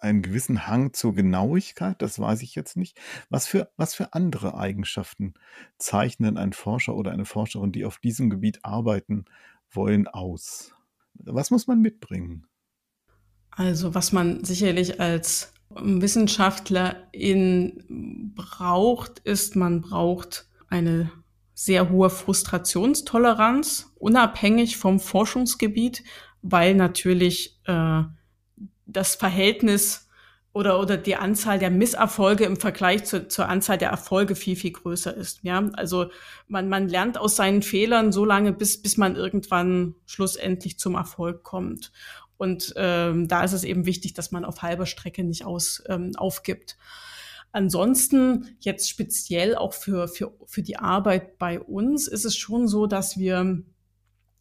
einen 0.01 0.23
gewissen 0.23 0.67
Hang 0.67 0.93
zur 0.93 1.15
Genauigkeit, 1.15 2.01
das 2.03 2.19
weiß 2.19 2.43
ich 2.43 2.55
jetzt 2.55 2.77
nicht. 2.77 2.99
Was 3.29 3.47
für, 3.47 3.71
was 3.77 3.95
für 3.95 4.15
andere 4.15 4.57
Eigenschaften 4.57 5.35
zeichnen 5.79 6.37
ein 6.37 6.53
Forscher 6.53 6.95
oder 6.95 7.13
eine 7.13 7.25
Forscherin, 7.25 7.73
die 7.73 7.85
auf 7.85 7.99
diesem 7.99 8.31
Gebiet 8.31 8.65
arbeiten 8.65 9.27
wollen, 9.71 10.09
aus? 10.09 10.73
Was 11.15 11.51
muss 11.51 11.67
man 11.67 11.81
mitbringen? 11.81 12.47
Also 13.51 13.95
was 13.95 14.13
man 14.13 14.45
sicherlich 14.45 15.01
als 15.01 15.53
Wissenschaftlerin 15.71 18.33
braucht, 18.35 19.21
ist, 19.21 19.57
man 19.57 19.81
braucht 19.83 20.47
eine 20.69 21.11
sehr 21.55 21.91
hohe 21.91 22.11
Frustrationstoleranz, 22.11 23.93
unabhängig 23.99 24.79
vom 24.79 24.99
Forschungsgebiet, 24.99 26.03
weil 26.43 26.75
natürlich 26.75 27.61
äh, 27.67 28.03
das 28.93 29.15
Verhältnis 29.15 30.09
oder, 30.53 30.81
oder 30.81 30.97
die 30.97 31.17
Anzahl 31.17 31.59
der 31.59 31.71
Misserfolge 31.71 32.45
im 32.45 32.57
Vergleich 32.57 33.05
zu, 33.05 33.29
zur 33.29 33.49
Anzahl 33.49 33.79
der 33.79 33.91
Erfolge 33.91 34.35
viel, 34.35 34.57
viel 34.57 34.73
größer 34.73 35.17
ist. 35.17 35.41
Ja, 35.43 35.69
also 35.75 36.11
man, 36.49 36.69
man 36.69 36.89
lernt 36.89 37.19
aus 37.19 37.37
seinen 37.37 37.63
Fehlern 37.63 38.11
so 38.11 38.25
lange, 38.25 38.53
bis, 38.53 38.83
bis 38.83 38.97
man 38.97 39.15
irgendwann 39.15 39.95
schlussendlich 40.07 40.79
zum 40.79 40.97
Erfolg 40.97 41.45
kommt. 41.45 41.93
Und 42.37 42.73
ähm, 42.77 43.29
da 43.29 43.45
ist 43.45 43.53
es 43.53 43.65
eben 43.65 43.87
wichtig, 43.87 44.15
dass 44.15 44.33
man 44.33 44.45
auf 44.45 44.63
halber 44.63 44.87
Strecke 44.87 45.23
nicht 45.23 45.45
aus, 45.45 45.85
ähm, 45.89 46.13
aufgibt. 46.17 46.77
Ansonsten 47.53 48.57
jetzt 48.61 48.89
speziell 48.89 49.57
auch 49.57 49.75
für, 49.75 50.09
für, 50.09 50.33
für 50.47 50.63
die 50.63 50.79
Arbeit 50.79 51.39
bei 51.39 51.61
uns 51.61 52.09
ist 52.09 52.25
es 52.25 52.37
schon 52.37 52.67
so, 52.67 52.87
dass 52.87 53.19
wir, 53.19 53.63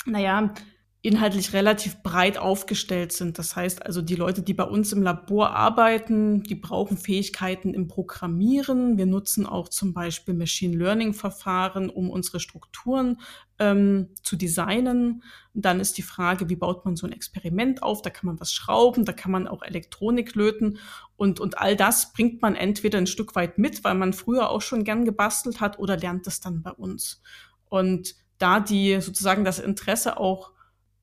naja, 0.05 0.53
inhaltlich 1.01 1.53
relativ 1.53 2.03
breit 2.03 2.37
aufgestellt 2.37 3.13
sind. 3.13 3.37
Das 3.37 3.55
heißt 3.55 3.85
also, 3.85 4.01
die 4.01 4.15
Leute, 4.15 4.41
die 4.41 4.53
bei 4.53 4.65
uns 4.65 4.91
im 4.91 5.01
Labor 5.01 5.51
arbeiten, 5.51 6.43
die 6.43 6.55
brauchen 6.55 6.97
Fähigkeiten 6.97 7.73
im 7.73 7.87
Programmieren. 7.87 8.97
Wir 8.97 9.05
nutzen 9.05 9.45
auch 9.45 9.69
zum 9.69 9.93
Beispiel 9.93 10.33
Machine 10.33 10.75
Learning 10.75 11.13
Verfahren, 11.13 11.89
um 11.89 12.09
unsere 12.09 12.41
Strukturen 12.41 13.21
ähm, 13.59 14.09
zu 14.23 14.35
designen. 14.35 15.23
dann 15.53 15.79
ist 15.79 15.97
die 15.97 16.01
Frage, 16.01 16.49
wie 16.49 16.57
baut 16.57 16.83
man 16.83 16.97
so 16.97 17.07
ein 17.07 17.13
Experiment 17.13 17.81
auf? 17.81 18.01
Da 18.01 18.09
kann 18.09 18.27
man 18.27 18.39
was 18.41 18.51
schrauben, 18.51 19.05
da 19.05 19.13
kann 19.13 19.31
man 19.31 19.47
auch 19.47 19.61
Elektronik 19.61 20.35
löten 20.35 20.79
und, 21.15 21.39
und 21.39 21.59
all 21.59 21.77
das 21.77 22.11
bringt 22.11 22.41
man 22.41 22.55
entweder 22.55 22.97
ein 22.97 23.07
Stück 23.07 23.35
weit 23.35 23.57
mit, 23.57 23.85
weil 23.85 23.95
man 23.95 24.11
früher 24.11 24.49
auch 24.49 24.61
schon 24.61 24.83
gern 24.83 25.05
gebastelt 25.05 25.61
hat 25.61 25.79
oder 25.79 25.95
lernt 25.95 26.27
es 26.27 26.41
dann 26.41 26.61
bei 26.61 26.71
uns. 26.71 27.21
Und 27.69 28.15
da 28.37 28.59
die 28.59 28.99
sozusagen 28.99 29.45
das 29.45 29.59
Interesse 29.59 30.17
auch 30.17 30.51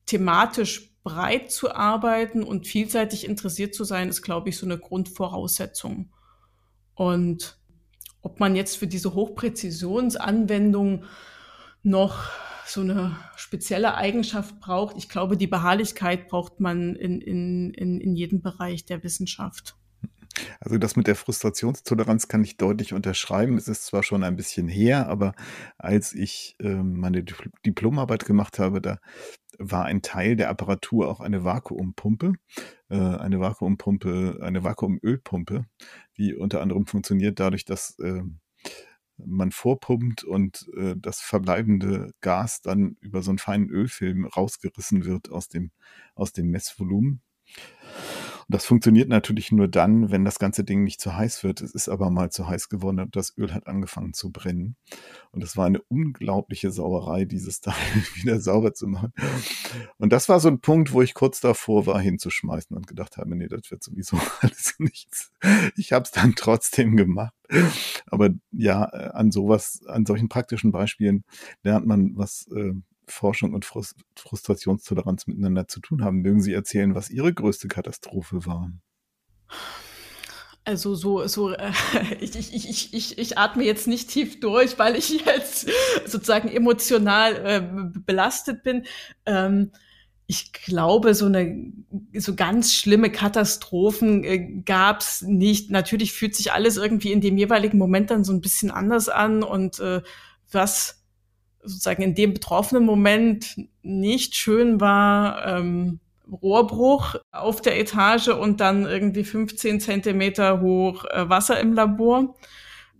thematisch 0.07 0.95
breit 1.03 1.51
zu 1.51 1.73
arbeiten 1.73 2.43
und 2.43 2.67
vielseitig 2.67 3.25
interessiert 3.25 3.75
zu 3.75 3.83
sein, 3.83 4.09
ist, 4.09 4.23
glaube 4.23 4.49
ich, 4.49 4.57
so 4.57 4.65
eine 4.65 4.77
Grundvoraussetzung. 4.77 6.11
Und 6.95 7.59
ob 8.21 8.39
man 8.39 8.55
jetzt 8.55 8.77
für 8.77 8.87
diese 8.87 9.13
Hochpräzisionsanwendung 9.13 11.05
noch 11.83 12.29
so 12.65 12.81
eine 12.81 13.15
spezielle 13.37 13.95
Eigenschaft 13.95 14.59
braucht, 14.59 14.97
ich 14.97 15.07
glaube, 15.07 15.37
die 15.37 15.47
Beharrlichkeit 15.47 16.27
braucht 16.27 16.59
man 16.59 16.95
in, 16.95 17.21
in, 17.21 17.73
in, 17.73 18.01
in 18.01 18.15
jedem 18.15 18.41
Bereich 18.41 18.85
der 18.85 19.03
Wissenschaft. 19.03 19.75
Also 20.59 20.77
das 20.77 20.95
mit 20.95 21.07
der 21.07 21.15
Frustrationstoleranz 21.15 22.27
kann 22.27 22.43
ich 22.43 22.57
deutlich 22.57 22.93
unterschreiben. 22.93 23.57
Es 23.57 23.67
ist 23.67 23.85
zwar 23.85 24.03
schon 24.03 24.23
ein 24.23 24.35
bisschen 24.35 24.67
her, 24.67 25.07
aber 25.07 25.33
als 25.77 26.13
ich 26.13 26.55
äh, 26.59 26.75
meine 26.75 27.23
Diplomarbeit 27.65 28.25
gemacht 28.25 28.59
habe, 28.59 28.81
da 28.81 28.99
war 29.59 29.85
ein 29.85 30.01
Teil 30.01 30.35
der 30.35 30.49
Apparatur 30.49 31.09
auch 31.09 31.19
eine 31.19 31.43
Vakuumpumpe, 31.43 32.33
äh, 32.89 32.97
eine 32.97 33.39
Vakuumpumpe, 33.39 34.39
eine 34.41 34.63
Vakuumölpumpe, 34.63 35.65
die 36.17 36.35
unter 36.35 36.61
anderem 36.61 36.85
funktioniert 36.85 37.39
dadurch, 37.39 37.65
dass 37.65 37.97
äh, 37.99 38.23
man 39.17 39.51
vorpumpt 39.51 40.23
und 40.23 40.67
äh, 40.77 40.95
das 40.97 41.19
verbleibende 41.19 42.11
Gas 42.21 42.61
dann 42.61 42.97
über 43.01 43.23
so 43.23 43.31
einen 43.31 43.39
feinen 43.39 43.69
Ölfilm 43.69 44.25
rausgerissen 44.25 45.05
wird 45.05 45.31
aus 45.31 45.47
dem, 45.47 45.71
aus 46.15 46.33
dem 46.33 46.49
Messvolumen. 46.49 47.21
Das 48.49 48.65
funktioniert 48.65 49.09
natürlich 49.09 49.51
nur 49.51 49.67
dann, 49.67 50.09
wenn 50.09 50.23
das 50.23 50.39
ganze 50.39 50.63
Ding 50.63 50.83
nicht 50.83 51.01
zu 51.01 51.15
heiß 51.15 51.43
wird. 51.43 51.61
Es 51.61 51.73
ist 51.73 51.89
aber 51.89 52.09
mal 52.09 52.31
zu 52.31 52.47
heiß 52.47 52.69
geworden 52.69 53.01
und 53.01 53.15
das 53.15 53.37
Öl 53.37 53.53
hat 53.53 53.67
angefangen 53.67 54.13
zu 54.13 54.31
brennen. 54.31 54.77
Und 55.31 55.43
es 55.43 55.57
war 55.57 55.65
eine 55.65 55.81
unglaubliche 55.89 56.71
Sauerei, 56.71 57.25
dieses 57.25 57.59
Teil 57.61 57.73
wieder 58.15 58.39
sauber 58.39 58.73
zu 58.73 58.87
machen. 58.87 59.11
Und 59.97 60.13
das 60.13 60.29
war 60.29 60.39
so 60.39 60.47
ein 60.47 60.61
Punkt, 60.61 60.93
wo 60.93 61.01
ich 61.01 61.13
kurz 61.13 61.41
davor 61.41 61.85
war, 61.87 61.99
hinzuschmeißen 61.99 62.75
und 62.75 62.87
gedacht 62.87 63.17
habe, 63.17 63.35
nee, 63.35 63.49
das 63.49 63.69
wird 63.69 63.83
sowieso 63.83 64.17
alles 64.41 64.75
nichts. 64.79 65.33
Ich 65.75 65.91
habe 65.91 66.03
es 66.05 66.11
dann 66.11 66.33
trotzdem 66.35 66.95
gemacht. 66.95 67.33
Aber 68.05 68.29
ja, 68.51 68.85
äh, 68.93 69.09
an 69.09 69.31
sowas, 69.31 69.81
an 69.87 70.05
solchen 70.05 70.29
praktischen 70.29 70.71
Beispielen 70.71 71.25
lernt 71.63 71.85
man, 71.85 72.11
was 72.15 72.47
äh, 72.55 72.73
Forschung 73.07 73.53
und 73.53 73.65
Frust 73.65 73.95
Frustrationstoleranz 74.15 75.27
miteinander 75.27 75.67
zu 75.67 75.79
tun 75.79 76.03
haben. 76.03 76.21
Mögen 76.21 76.41
Sie 76.41 76.53
erzählen, 76.53 76.95
was 76.95 77.09
Ihre 77.09 77.33
größte 77.33 77.67
Katastrophe 77.67 78.45
war? 78.45 78.71
Also 80.67 80.95
so, 80.95 81.25
so 81.27 81.51
äh, 81.51 81.71
ich, 82.19 82.35
ich, 82.35 82.53
ich, 82.53 82.93
ich, 82.93 83.17
ich 83.17 83.37
atme 83.37 83.63
jetzt 83.63 83.87
nicht 83.87 84.09
tief 84.09 84.39
durch, 84.39 84.77
weil 84.77 84.95
ich 84.95 85.09
jetzt 85.25 85.69
sozusagen 86.05 86.49
emotional 86.49 87.35
äh, 87.45 87.99
belastet 88.05 88.63
bin. 88.63 88.85
Ähm, 89.25 89.71
ich 90.29 90.51
glaube, 90.51 91.13
so 91.13 91.25
eine 91.25 91.71
so 92.13 92.35
ganz 92.35 92.73
schlimme 92.73 93.09
Katastrophen 93.09 94.25
äh, 94.25 94.61
gab's 94.65 95.21
nicht. 95.21 95.71
Natürlich 95.71 96.11
fühlt 96.11 96.35
sich 96.35 96.51
alles 96.51 96.75
irgendwie 96.75 97.13
in 97.13 97.21
dem 97.21 97.37
jeweiligen 97.37 97.77
Moment 97.77 98.11
dann 98.11 98.25
so 98.25 98.33
ein 98.33 98.41
bisschen 98.41 98.69
anders 98.69 99.07
an 99.07 99.43
und 99.43 99.79
äh, 99.79 100.01
was 100.51 101.06
sozusagen 101.67 102.01
in 102.01 102.15
dem 102.15 102.33
betroffenen 102.33 102.85
Moment 102.85 103.57
nicht 103.83 104.35
schön 104.35 104.81
war, 104.81 105.45
ähm, 105.45 105.99
Rohrbruch 106.29 107.15
auf 107.31 107.61
der 107.61 107.79
Etage 107.79 108.29
und 108.29 108.59
dann 108.59 108.85
irgendwie 108.85 109.23
15 109.23 109.79
Zentimeter 109.79 110.61
hoch 110.61 111.05
äh, 111.05 111.29
Wasser 111.29 111.59
im 111.59 111.73
Labor 111.73 112.35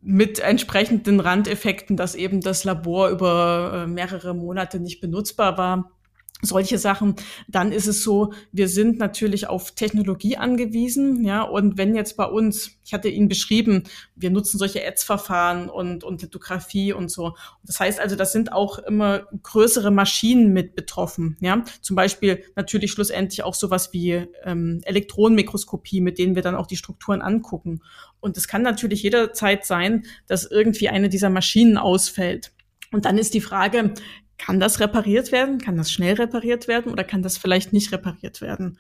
mit 0.02 0.40
entsprechenden 0.40 1.20
Randeffekten, 1.20 1.98
dass 1.98 2.16
eben 2.16 2.40
das 2.40 2.64
Labor 2.64 3.10
über 3.10 3.84
äh, 3.84 3.88
mehrere 3.88 4.34
Monate 4.34 4.80
nicht 4.80 5.02
benutzbar 5.02 5.58
war 5.58 5.97
solche 6.42 6.78
Sachen, 6.78 7.16
dann 7.48 7.72
ist 7.72 7.88
es 7.88 8.04
so, 8.04 8.34
wir 8.52 8.68
sind 8.68 9.00
natürlich 9.00 9.48
auf 9.48 9.72
Technologie 9.72 10.38
angewiesen, 10.38 11.26
ja, 11.26 11.42
und 11.42 11.78
wenn 11.78 11.96
jetzt 11.96 12.16
bei 12.16 12.26
uns, 12.26 12.78
ich 12.86 12.94
hatte 12.94 13.10
Ihnen 13.10 13.28
beschrieben, 13.28 13.84
wir 14.16 14.30
nutzen 14.30 14.60
solche 14.60 14.86
Ads-Verfahren 14.86 15.70
und, 15.70 16.04
und 16.04 16.22
Lithografie 16.22 16.94
und 16.94 17.10
so. 17.10 17.36
Das 17.64 17.80
heißt 17.80 18.00
also, 18.00 18.16
das 18.16 18.32
sind 18.32 18.54
auch 18.54 18.78
immer 18.80 19.26
größere 19.42 19.90
Maschinen 19.90 20.54
mit 20.54 20.76
betroffen, 20.76 21.38
ja. 21.40 21.64
Zum 21.82 21.96
Beispiel 21.96 22.44
natürlich 22.56 22.92
schlussendlich 22.92 23.44
auch 23.44 23.56
sowas 23.56 23.92
wie 23.92 24.28
ähm, 24.44 24.82
Elektronenmikroskopie, 24.84 26.02
mit 26.02 26.20
denen 26.20 26.36
wir 26.36 26.44
dann 26.44 26.56
auch 26.56 26.68
die 26.68 26.78
Strukturen 26.78 27.22
angucken. 27.22 27.82
Und 28.20 28.38
es 28.38 28.48
kann 28.48 28.62
natürlich 28.62 29.04
jederzeit 29.04 29.66
sein, 29.66 30.06
dass 30.28 30.46
irgendwie 30.46 30.90
eine 30.90 31.10
dieser 31.10 31.30
Maschinen 31.30 31.78
ausfällt. 31.78 32.52
Und 32.92 33.06
dann 33.06 33.18
ist 33.18 33.34
die 33.34 33.42
Frage, 33.42 33.94
kann 34.38 34.60
das 34.60 34.80
repariert 34.80 35.32
werden? 35.32 35.58
Kann 35.60 35.78
das 35.78 35.92
schnell 35.92 36.16
repariert 36.16 36.68
werden 36.68 36.92
oder 36.92 37.04
kann 37.04 37.22
das 37.22 37.38
vielleicht 37.38 37.74
nicht 37.74 37.92
repariert 37.92 38.42
werden? 38.42 38.78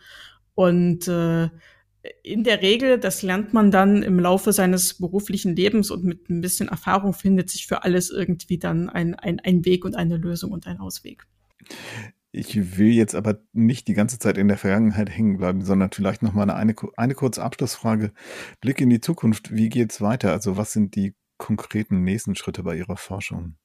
Und 0.55 1.08
äh, 1.08 1.49
in 2.24 2.43
der 2.43 2.62
Regel, 2.62 2.99
das 2.99 3.22
lernt 3.22 3.53
man 3.53 3.72
dann 3.72 4.03
im 4.03 4.20
Laufe 4.20 4.53
seines 4.53 4.95
beruflichen 4.95 5.55
Lebens 5.55 5.91
und 5.91 6.03
mit 6.03 6.30
ein 6.30 6.41
bisschen 6.41 6.70
Erfahrung 6.70 7.14
findet 7.14 7.49
sich 7.49 7.68
für 7.68 7.84
alles 7.84 8.10
irgendwie 8.10 8.58
dann 8.58 8.89
ein, 8.89 9.16
ein, 9.16 9.39
ein 9.39 9.66
Weg 9.66 9.86
und 9.86 9.95
eine 9.95 10.18
Lösung 10.18 10.51
und 10.51 10.68
ein 10.68 10.80
Ausweg. 10.80 11.26
Ich 12.32 12.78
will 12.78 12.89
jetzt 12.89 13.16
aber 13.16 13.39
nicht 13.53 13.88
die 13.88 13.93
ganze 13.93 14.20
Zeit 14.20 14.38
in 14.38 14.47
der 14.47 14.58
Vergangenheit 14.58 15.10
hängen 15.10 15.38
bleiben, 15.38 15.64
sondern 15.64 15.91
vielleicht 15.91 16.22
noch 16.22 16.34
mal 16.34 16.43
eine, 16.43 16.55
eine, 16.55 16.76
eine 16.95 17.16
kurze 17.16 17.43
Abschlussfrage. 17.43 18.12
Blick 18.62 18.80
in 18.80 18.89
die 18.89 19.01
Zukunft. 19.01 19.55
Wie 19.55 19.70
geht's 19.70 20.01
weiter? 20.01 20.32
Also 20.32 20.55
was 20.55 20.72
sind 20.72 20.95
die 20.95 21.16
konkreten 21.38 22.04
nächsten 22.04 22.36
Schritte 22.36 22.64
bei 22.64 22.78
Ihrer 22.78 22.98
Forschung? 22.98 23.56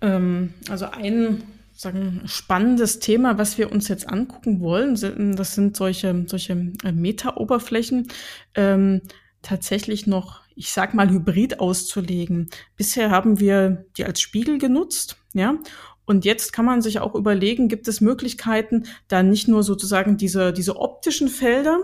Ähm, 0.00 0.54
also 0.68 0.86
ein 0.86 1.42
sagen, 1.72 2.22
spannendes 2.26 2.98
Thema, 2.98 3.38
was 3.38 3.56
wir 3.56 3.72
uns 3.72 3.88
jetzt 3.88 4.08
angucken 4.08 4.60
wollen. 4.60 4.96
Das 5.36 5.54
sind 5.54 5.76
solche, 5.76 6.24
solche 6.26 6.72
äh, 6.84 6.92
Meta-Oberflächen. 6.92 8.08
Ähm, 8.54 9.00
tatsächlich 9.42 10.06
noch, 10.06 10.42
ich 10.54 10.70
sag 10.70 10.92
mal, 10.92 11.08
hybrid 11.08 11.60
auszulegen. 11.60 12.50
Bisher 12.76 13.10
haben 13.10 13.40
wir 13.40 13.86
die 13.96 14.04
als 14.04 14.20
Spiegel 14.20 14.58
genutzt, 14.58 15.16
ja. 15.32 15.56
Und 16.04 16.24
jetzt 16.24 16.52
kann 16.52 16.64
man 16.64 16.82
sich 16.82 16.98
auch 16.98 17.14
überlegen, 17.14 17.68
gibt 17.68 17.86
es 17.86 18.00
Möglichkeiten, 18.00 18.84
da 19.06 19.22
nicht 19.22 19.46
nur 19.46 19.62
sozusagen 19.62 20.16
diese, 20.16 20.52
diese 20.52 20.76
optischen 20.76 21.28
Felder, 21.28 21.78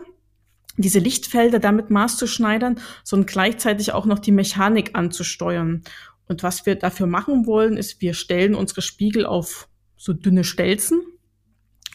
diese 0.76 0.98
Lichtfelder 0.98 1.58
damit 1.58 1.90
maßzuschneidern, 1.90 2.80
sondern 3.04 3.26
gleichzeitig 3.26 3.92
auch 3.92 4.06
noch 4.06 4.18
die 4.18 4.32
Mechanik 4.32 4.90
anzusteuern. 4.94 5.82
Und 6.28 6.42
was 6.42 6.66
wir 6.66 6.74
dafür 6.74 7.06
machen 7.06 7.46
wollen, 7.46 7.76
ist, 7.76 8.00
wir 8.00 8.14
stellen 8.14 8.54
unsere 8.54 8.82
Spiegel 8.82 9.26
auf 9.26 9.68
so 9.96 10.12
dünne 10.12 10.44
Stelzen 10.44 11.00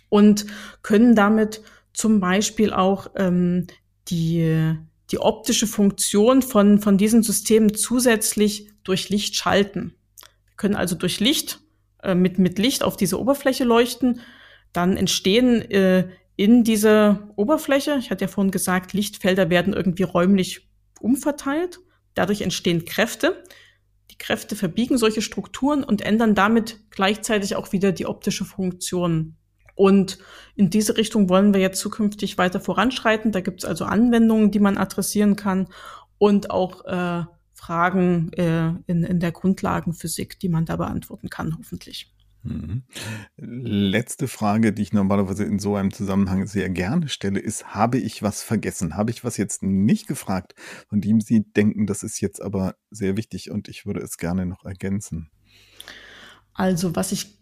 und 0.09 0.45
können 0.81 1.15
damit 1.15 1.61
zum 1.93 2.19
Beispiel 2.19 2.73
auch 2.73 3.11
ähm, 3.15 3.67
die, 4.07 4.75
die 5.11 5.19
optische 5.19 5.67
Funktion 5.67 6.41
von, 6.41 6.79
von 6.79 6.97
diesen 6.97 7.23
Systemen 7.23 7.75
zusätzlich 7.75 8.69
durch 8.83 9.09
Licht 9.09 9.35
schalten. 9.35 9.93
Wir 10.47 10.55
können 10.57 10.75
also 10.75 10.95
durch 10.95 11.19
Licht, 11.19 11.59
äh, 12.03 12.15
mit, 12.15 12.39
mit 12.39 12.57
Licht 12.57 12.83
auf 12.83 12.97
diese 12.97 13.19
Oberfläche 13.19 13.63
leuchten. 13.63 14.21
Dann 14.73 14.97
entstehen 14.97 15.61
äh, 15.69 16.09
in 16.41 16.63
dieser 16.63 17.29
Oberfläche, 17.35 17.97
ich 17.99 18.09
hatte 18.09 18.25
ja 18.25 18.27
vorhin 18.27 18.49
gesagt, 18.49 18.93
Lichtfelder 18.93 19.51
werden 19.51 19.73
irgendwie 19.73 20.01
räumlich 20.01 20.67
umverteilt. 20.99 21.81
Dadurch 22.15 22.41
entstehen 22.41 22.83
Kräfte. 22.83 23.43
Die 24.09 24.17
Kräfte 24.17 24.55
verbiegen 24.55 24.97
solche 24.97 25.21
Strukturen 25.21 25.83
und 25.83 26.01
ändern 26.01 26.33
damit 26.33 26.79
gleichzeitig 26.89 27.55
auch 27.55 27.73
wieder 27.73 27.91
die 27.91 28.07
optische 28.07 28.43
Funktion. 28.43 29.35
Und 29.75 30.17
in 30.55 30.71
diese 30.71 30.97
Richtung 30.97 31.29
wollen 31.29 31.53
wir 31.53 31.61
jetzt 31.61 31.79
zukünftig 31.79 32.39
weiter 32.39 32.59
voranschreiten. 32.59 33.31
Da 33.31 33.41
gibt 33.41 33.59
es 33.59 33.69
also 33.69 33.85
Anwendungen, 33.85 34.49
die 34.49 34.59
man 34.59 34.79
adressieren 34.79 35.35
kann 35.35 35.67
und 36.17 36.49
auch 36.49 36.85
äh, 36.85 37.23
Fragen 37.53 38.33
äh, 38.33 38.73
in, 38.87 39.03
in 39.03 39.19
der 39.19 39.31
Grundlagenphysik, 39.31 40.39
die 40.39 40.49
man 40.49 40.65
da 40.65 40.75
beantworten 40.75 41.29
kann, 41.29 41.55
hoffentlich. 41.59 42.11
Mhm. 42.43 42.83
Letzte 43.37 44.27
Frage, 44.27 44.73
die 44.73 44.81
ich 44.81 44.93
normalerweise 44.93 45.43
in 45.43 45.59
so 45.59 45.75
einem 45.75 45.93
Zusammenhang 45.93 46.47
sehr 46.47 46.69
gerne 46.69 47.07
stelle, 47.07 47.39
ist, 47.39 47.75
habe 47.75 47.99
ich 47.99 48.23
was 48.23 48.41
vergessen? 48.41 48.97
Habe 48.97 49.11
ich 49.11 49.23
was 49.23 49.37
jetzt 49.37 49.61
nicht 49.61 50.07
gefragt, 50.07 50.55
von 50.89 51.01
dem 51.01 51.21
Sie 51.21 51.43
denken, 51.43 51.85
das 51.85 52.03
ist 52.03 52.19
jetzt 52.19 52.41
aber 52.41 52.75
sehr 52.89 53.15
wichtig 53.15 53.51
und 53.51 53.67
ich 53.67 53.85
würde 53.85 53.99
es 53.99 54.17
gerne 54.17 54.45
noch 54.45 54.65
ergänzen? 54.65 55.29
Also, 56.53 56.95
was 56.95 57.11
ich 57.11 57.37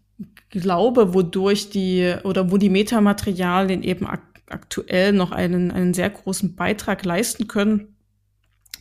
glaube, 0.50 1.14
wodurch 1.14 1.70
die 1.70 2.16
oder 2.24 2.52
wo 2.52 2.58
die 2.58 2.70
Metamaterialien 2.70 3.84
eben 3.84 4.06
ak 4.06 4.28
aktuell 4.52 5.14
noch 5.14 5.32
einen, 5.32 5.70
einen 5.70 5.94
sehr 5.94 6.10
großen 6.10 6.56
Beitrag 6.56 7.06
leisten 7.06 7.48
können, 7.48 7.96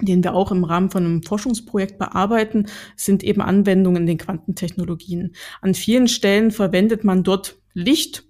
den 0.00 0.22
wir 0.22 0.34
auch 0.34 0.52
im 0.52 0.64
Rahmen 0.64 0.90
von 0.90 1.04
einem 1.04 1.22
Forschungsprojekt 1.22 1.98
bearbeiten, 1.98 2.66
sind 2.96 3.22
eben 3.22 3.40
Anwendungen 3.40 4.02
in 4.02 4.06
den 4.06 4.18
Quantentechnologien. 4.18 5.34
An 5.60 5.74
vielen 5.74 6.08
Stellen 6.08 6.50
verwendet 6.50 7.04
man 7.04 7.22
dort 7.22 7.56
Licht, 7.74 8.24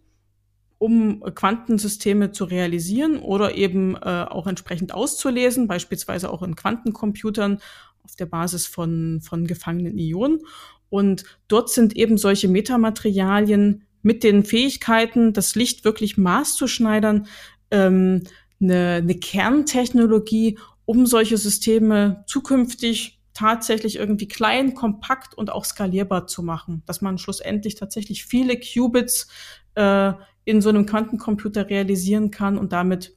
um 0.78 1.22
Quantensysteme 1.34 2.30
zu 2.32 2.44
realisieren 2.44 3.18
oder 3.18 3.56
eben 3.56 3.96
äh, 3.96 4.26
auch 4.28 4.46
entsprechend 4.46 4.94
auszulesen, 4.94 5.66
beispielsweise 5.66 6.30
auch 6.30 6.42
in 6.42 6.54
Quantencomputern 6.54 7.58
auf 8.04 8.14
der 8.16 8.26
Basis 8.26 8.66
von, 8.66 9.20
von 9.20 9.46
gefangenen 9.46 9.98
Ionen. 9.98 10.40
Und 10.88 11.24
dort 11.48 11.70
sind 11.70 11.96
eben 11.96 12.16
solche 12.16 12.48
Metamaterialien 12.48 13.84
mit 14.02 14.22
den 14.22 14.44
Fähigkeiten, 14.44 15.32
das 15.32 15.54
Licht 15.54 15.84
wirklich 15.84 16.16
maßzuschneidern, 16.16 17.26
ähm, 17.70 18.22
eine, 18.60 18.94
eine 19.02 19.14
Kerntechnologie, 19.14 20.58
um 20.88 21.04
solche 21.04 21.36
Systeme 21.36 22.24
zukünftig 22.26 23.20
tatsächlich 23.34 23.96
irgendwie 23.96 24.26
klein, 24.26 24.72
kompakt 24.72 25.34
und 25.34 25.50
auch 25.50 25.66
skalierbar 25.66 26.26
zu 26.26 26.42
machen, 26.42 26.82
dass 26.86 27.02
man 27.02 27.18
schlussendlich 27.18 27.74
tatsächlich 27.74 28.24
viele 28.24 28.58
Qubits 28.58 29.28
äh, 29.74 30.14
in 30.46 30.62
so 30.62 30.70
einem 30.70 30.86
Quantencomputer 30.86 31.68
realisieren 31.68 32.30
kann 32.30 32.56
und 32.56 32.72
damit 32.72 33.14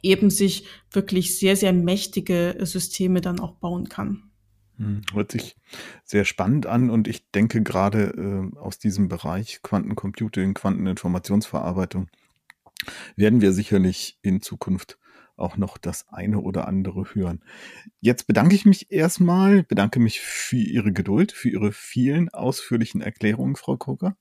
eben 0.00 0.30
sich 0.30 0.66
wirklich 0.90 1.38
sehr, 1.38 1.54
sehr 1.54 1.74
mächtige 1.74 2.56
Systeme 2.62 3.20
dann 3.20 3.40
auch 3.40 3.56
bauen 3.56 3.90
kann. 3.90 4.30
Hm, 4.78 5.02
hört 5.12 5.32
sich 5.32 5.54
sehr 6.02 6.24
spannend 6.24 6.64
an 6.64 6.88
und 6.88 7.08
ich 7.08 7.30
denke 7.30 7.62
gerade 7.62 8.52
äh, 8.54 8.58
aus 8.58 8.78
diesem 8.78 9.08
Bereich 9.08 9.60
Quantencomputing, 9.62 10.54
Quanteninformationsverarbeitung 10.54 12.08
werden 13.16 13.42
wir 13.42 13.52
sicherlich 13.52 14.18
in 14.22 14.40
Zukunft 14.40 14.98
auch 15.36 15.56
noch 15.56 15.78
das 15.78 16.08
eine 16.08 16.40
oder 16.40 16.66
andere 16.66 17.14
hören. 17.14 17.42
Jetzt 18.00 18.26
bedanke 18.26 18.54
ich 18.54 18.64
mich 18.64 18.90
erstmal, 18.90 19.62
bedanke 19.62 20.00
mich 20.00 20.20
für 20.20 20.56
Ihre 20.56 20.92
Geduld, 20.92 21.32
für 21.32 21.50
Ihre 21.50 21.72
vielen 21.72 22.28
ausführlichen 22.30 23.00
Erklärungen, 23.00 23.56
Frau 23.56 23.76
Koker. 23.76 24.16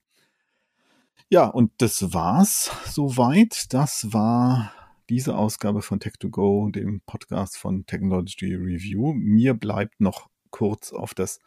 Ja, 1.29 1.47
und 1.47 1.71
das 1.79 2.13
war's 2.13 2.71
soweit. 2.85 3.73
Das 3.73 4.13
war 4.13 4.71
diese 5.09 5.35
Ausgabe 5.35 5.81
von 5.81 5.99
Tech2Go, 5.99 6.71
dem 6.71 7.01
Podcast 7.01 7.57
von 7.57 7.85
Technology 7.85 8.53
Review. 8.53 9.13
Mir 9.13 9.53
bleibt 9.53 10.01
noch 10.01 10.29
kurz 10.49 10.93
auf 10.93 11.13
das 11.13 11.39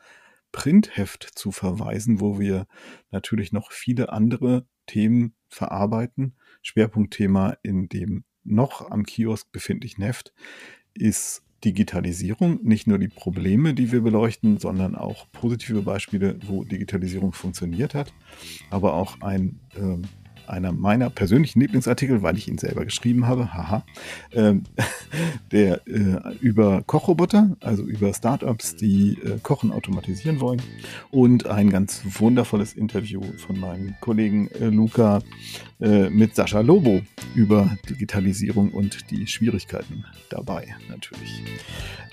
Printheft 0.52 1.30
zu 1.34 1.52
verweisen, 1.52 2.20
wo 2.20 2.38
wir 2.38 2.66
natürlich 3.10 3.52
noch 3.52 3.70
viele 3.70 4.12
andere 4.12 4.66
Themen 4.86 5.34
verarbeiten. 5.48 6.36
Schwerpunktthema 6.62 7.56
in 7.62 7.88
dem 7.88 8.24
noch 8.45 8.91
am 8.91 9.05
Kiosk 9.05 9.51
befindlichen 9.53 10.03
Heft 10.05 10.32
ist 10.95 11.43
Digitalisierung. 11.64 12.61
Nicht 12.62 12.86
nur 12.86 12.99
die 12.99 13.09
Probleme, 13.09 13.74
die 13.74 13.91
wir 13.91 14.01
beleuchten, 14.01 14.59
sondern 14.59 14.95
auch 14.95 15.26
positive 15.32 15.82
Beispiele, 15.82 16.39
wo 16.47 16.64
Digitalisierung 16.64 17.32
funktioniert 17.32 17.95
hat, 17.95 18.12
aber 18.70 18.95
auch 18.95 19.20
ein 19.20 19.61
äh, 19.74 19.99
einer 20.49 20.72
meiner 20.72 21.11
persönlichen 21.11 21.61
Lieblingsartikel, 21.61 22.22
weil 22.22 22.36
ich 22.36 22.49
ihn 22.49 22.59
selber 22.59 22.84
geschrieben 22.84 23.26
habe, 23.26 23.53
haha, 23.55 23.84
ähm, 24.32 24.64
der 25.53 25.86
äh, 25.86 26.36
über 26.40 26.82
Kochroboter, 26.82 27.57
also 27.61 27.82
über 27.82 28.12
Startups, 28.12 28.76
die 28.76 29.18
äh, 29.24 29.38
Kochen 29.42 29.72
automatisieren 29.72 30.40
wollen 30.40 30.62
und 31.11 31.46
ein 31.46 31.70
ganz 31.70 32.03
wundervolles 32.05 32.74
Interview 32.74 33.22
von 33.38 33.59
meinem 33.59 33.94
Kollegen 34.01 34.49
äh, 34.49 34.66
Luca 34.66 35.20
äh, 35.80 36.11
mit 36.11 36.34
Sascha 36.34 36.61
Lobo 36.61 37.03
über 37.34 37.76
Digitalisierung 37.88 38.70
und 38.72 39.11
die 39.11 39.26
Schwierigkeiten 39.26 40.05
dabei 40.30 40.74
natürlich. 40.88 41.42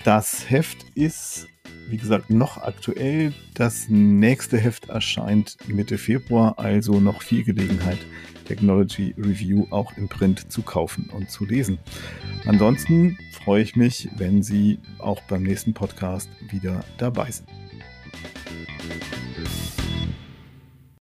Das 0.04 0.48
Heft 0.50 0.86
ist 0.94 1.48
wie 1.88 1.96
gesagt, 1.96 2.30
noch 2.30 2.58
aktuell. 2.58 3.32
Das 3.54 3.86
nächste 3.88 4.58
Heft 4.58 4.88
erscheint 4.88 5.56
Mitte 5.68 5.98
Februar, 5.98 6.58
also 6.58 7.00
noch 7.00 7.22
viel 7.22 7.44
Gelegenheit, 7.44 7.98
Technology 8.44 9.14
Review 9.18 9.66
auch 9.70 9.96
im 9.96 10.08
Print 10.08 10.50
zu 10.50 10.62
kaufen 10.62 11.10
und 11.12 11.30
zu 11.30 11.44
lesen. 11.44 11.78
Ansonsten 12.46 13.18
freue 13.32 13.62
ich 13.62 13.76
mich, 13.76 14.08
wenn 14.16 14.42
Sie 14.42 14.78
auch 14.98 15.20
beim 15.22 15.42
nächsten 15.42 15.74
Podcast 15.74 16.28
wieder 16.50 16.84
dabei 16.98 17.30
sind. 17.30 17.48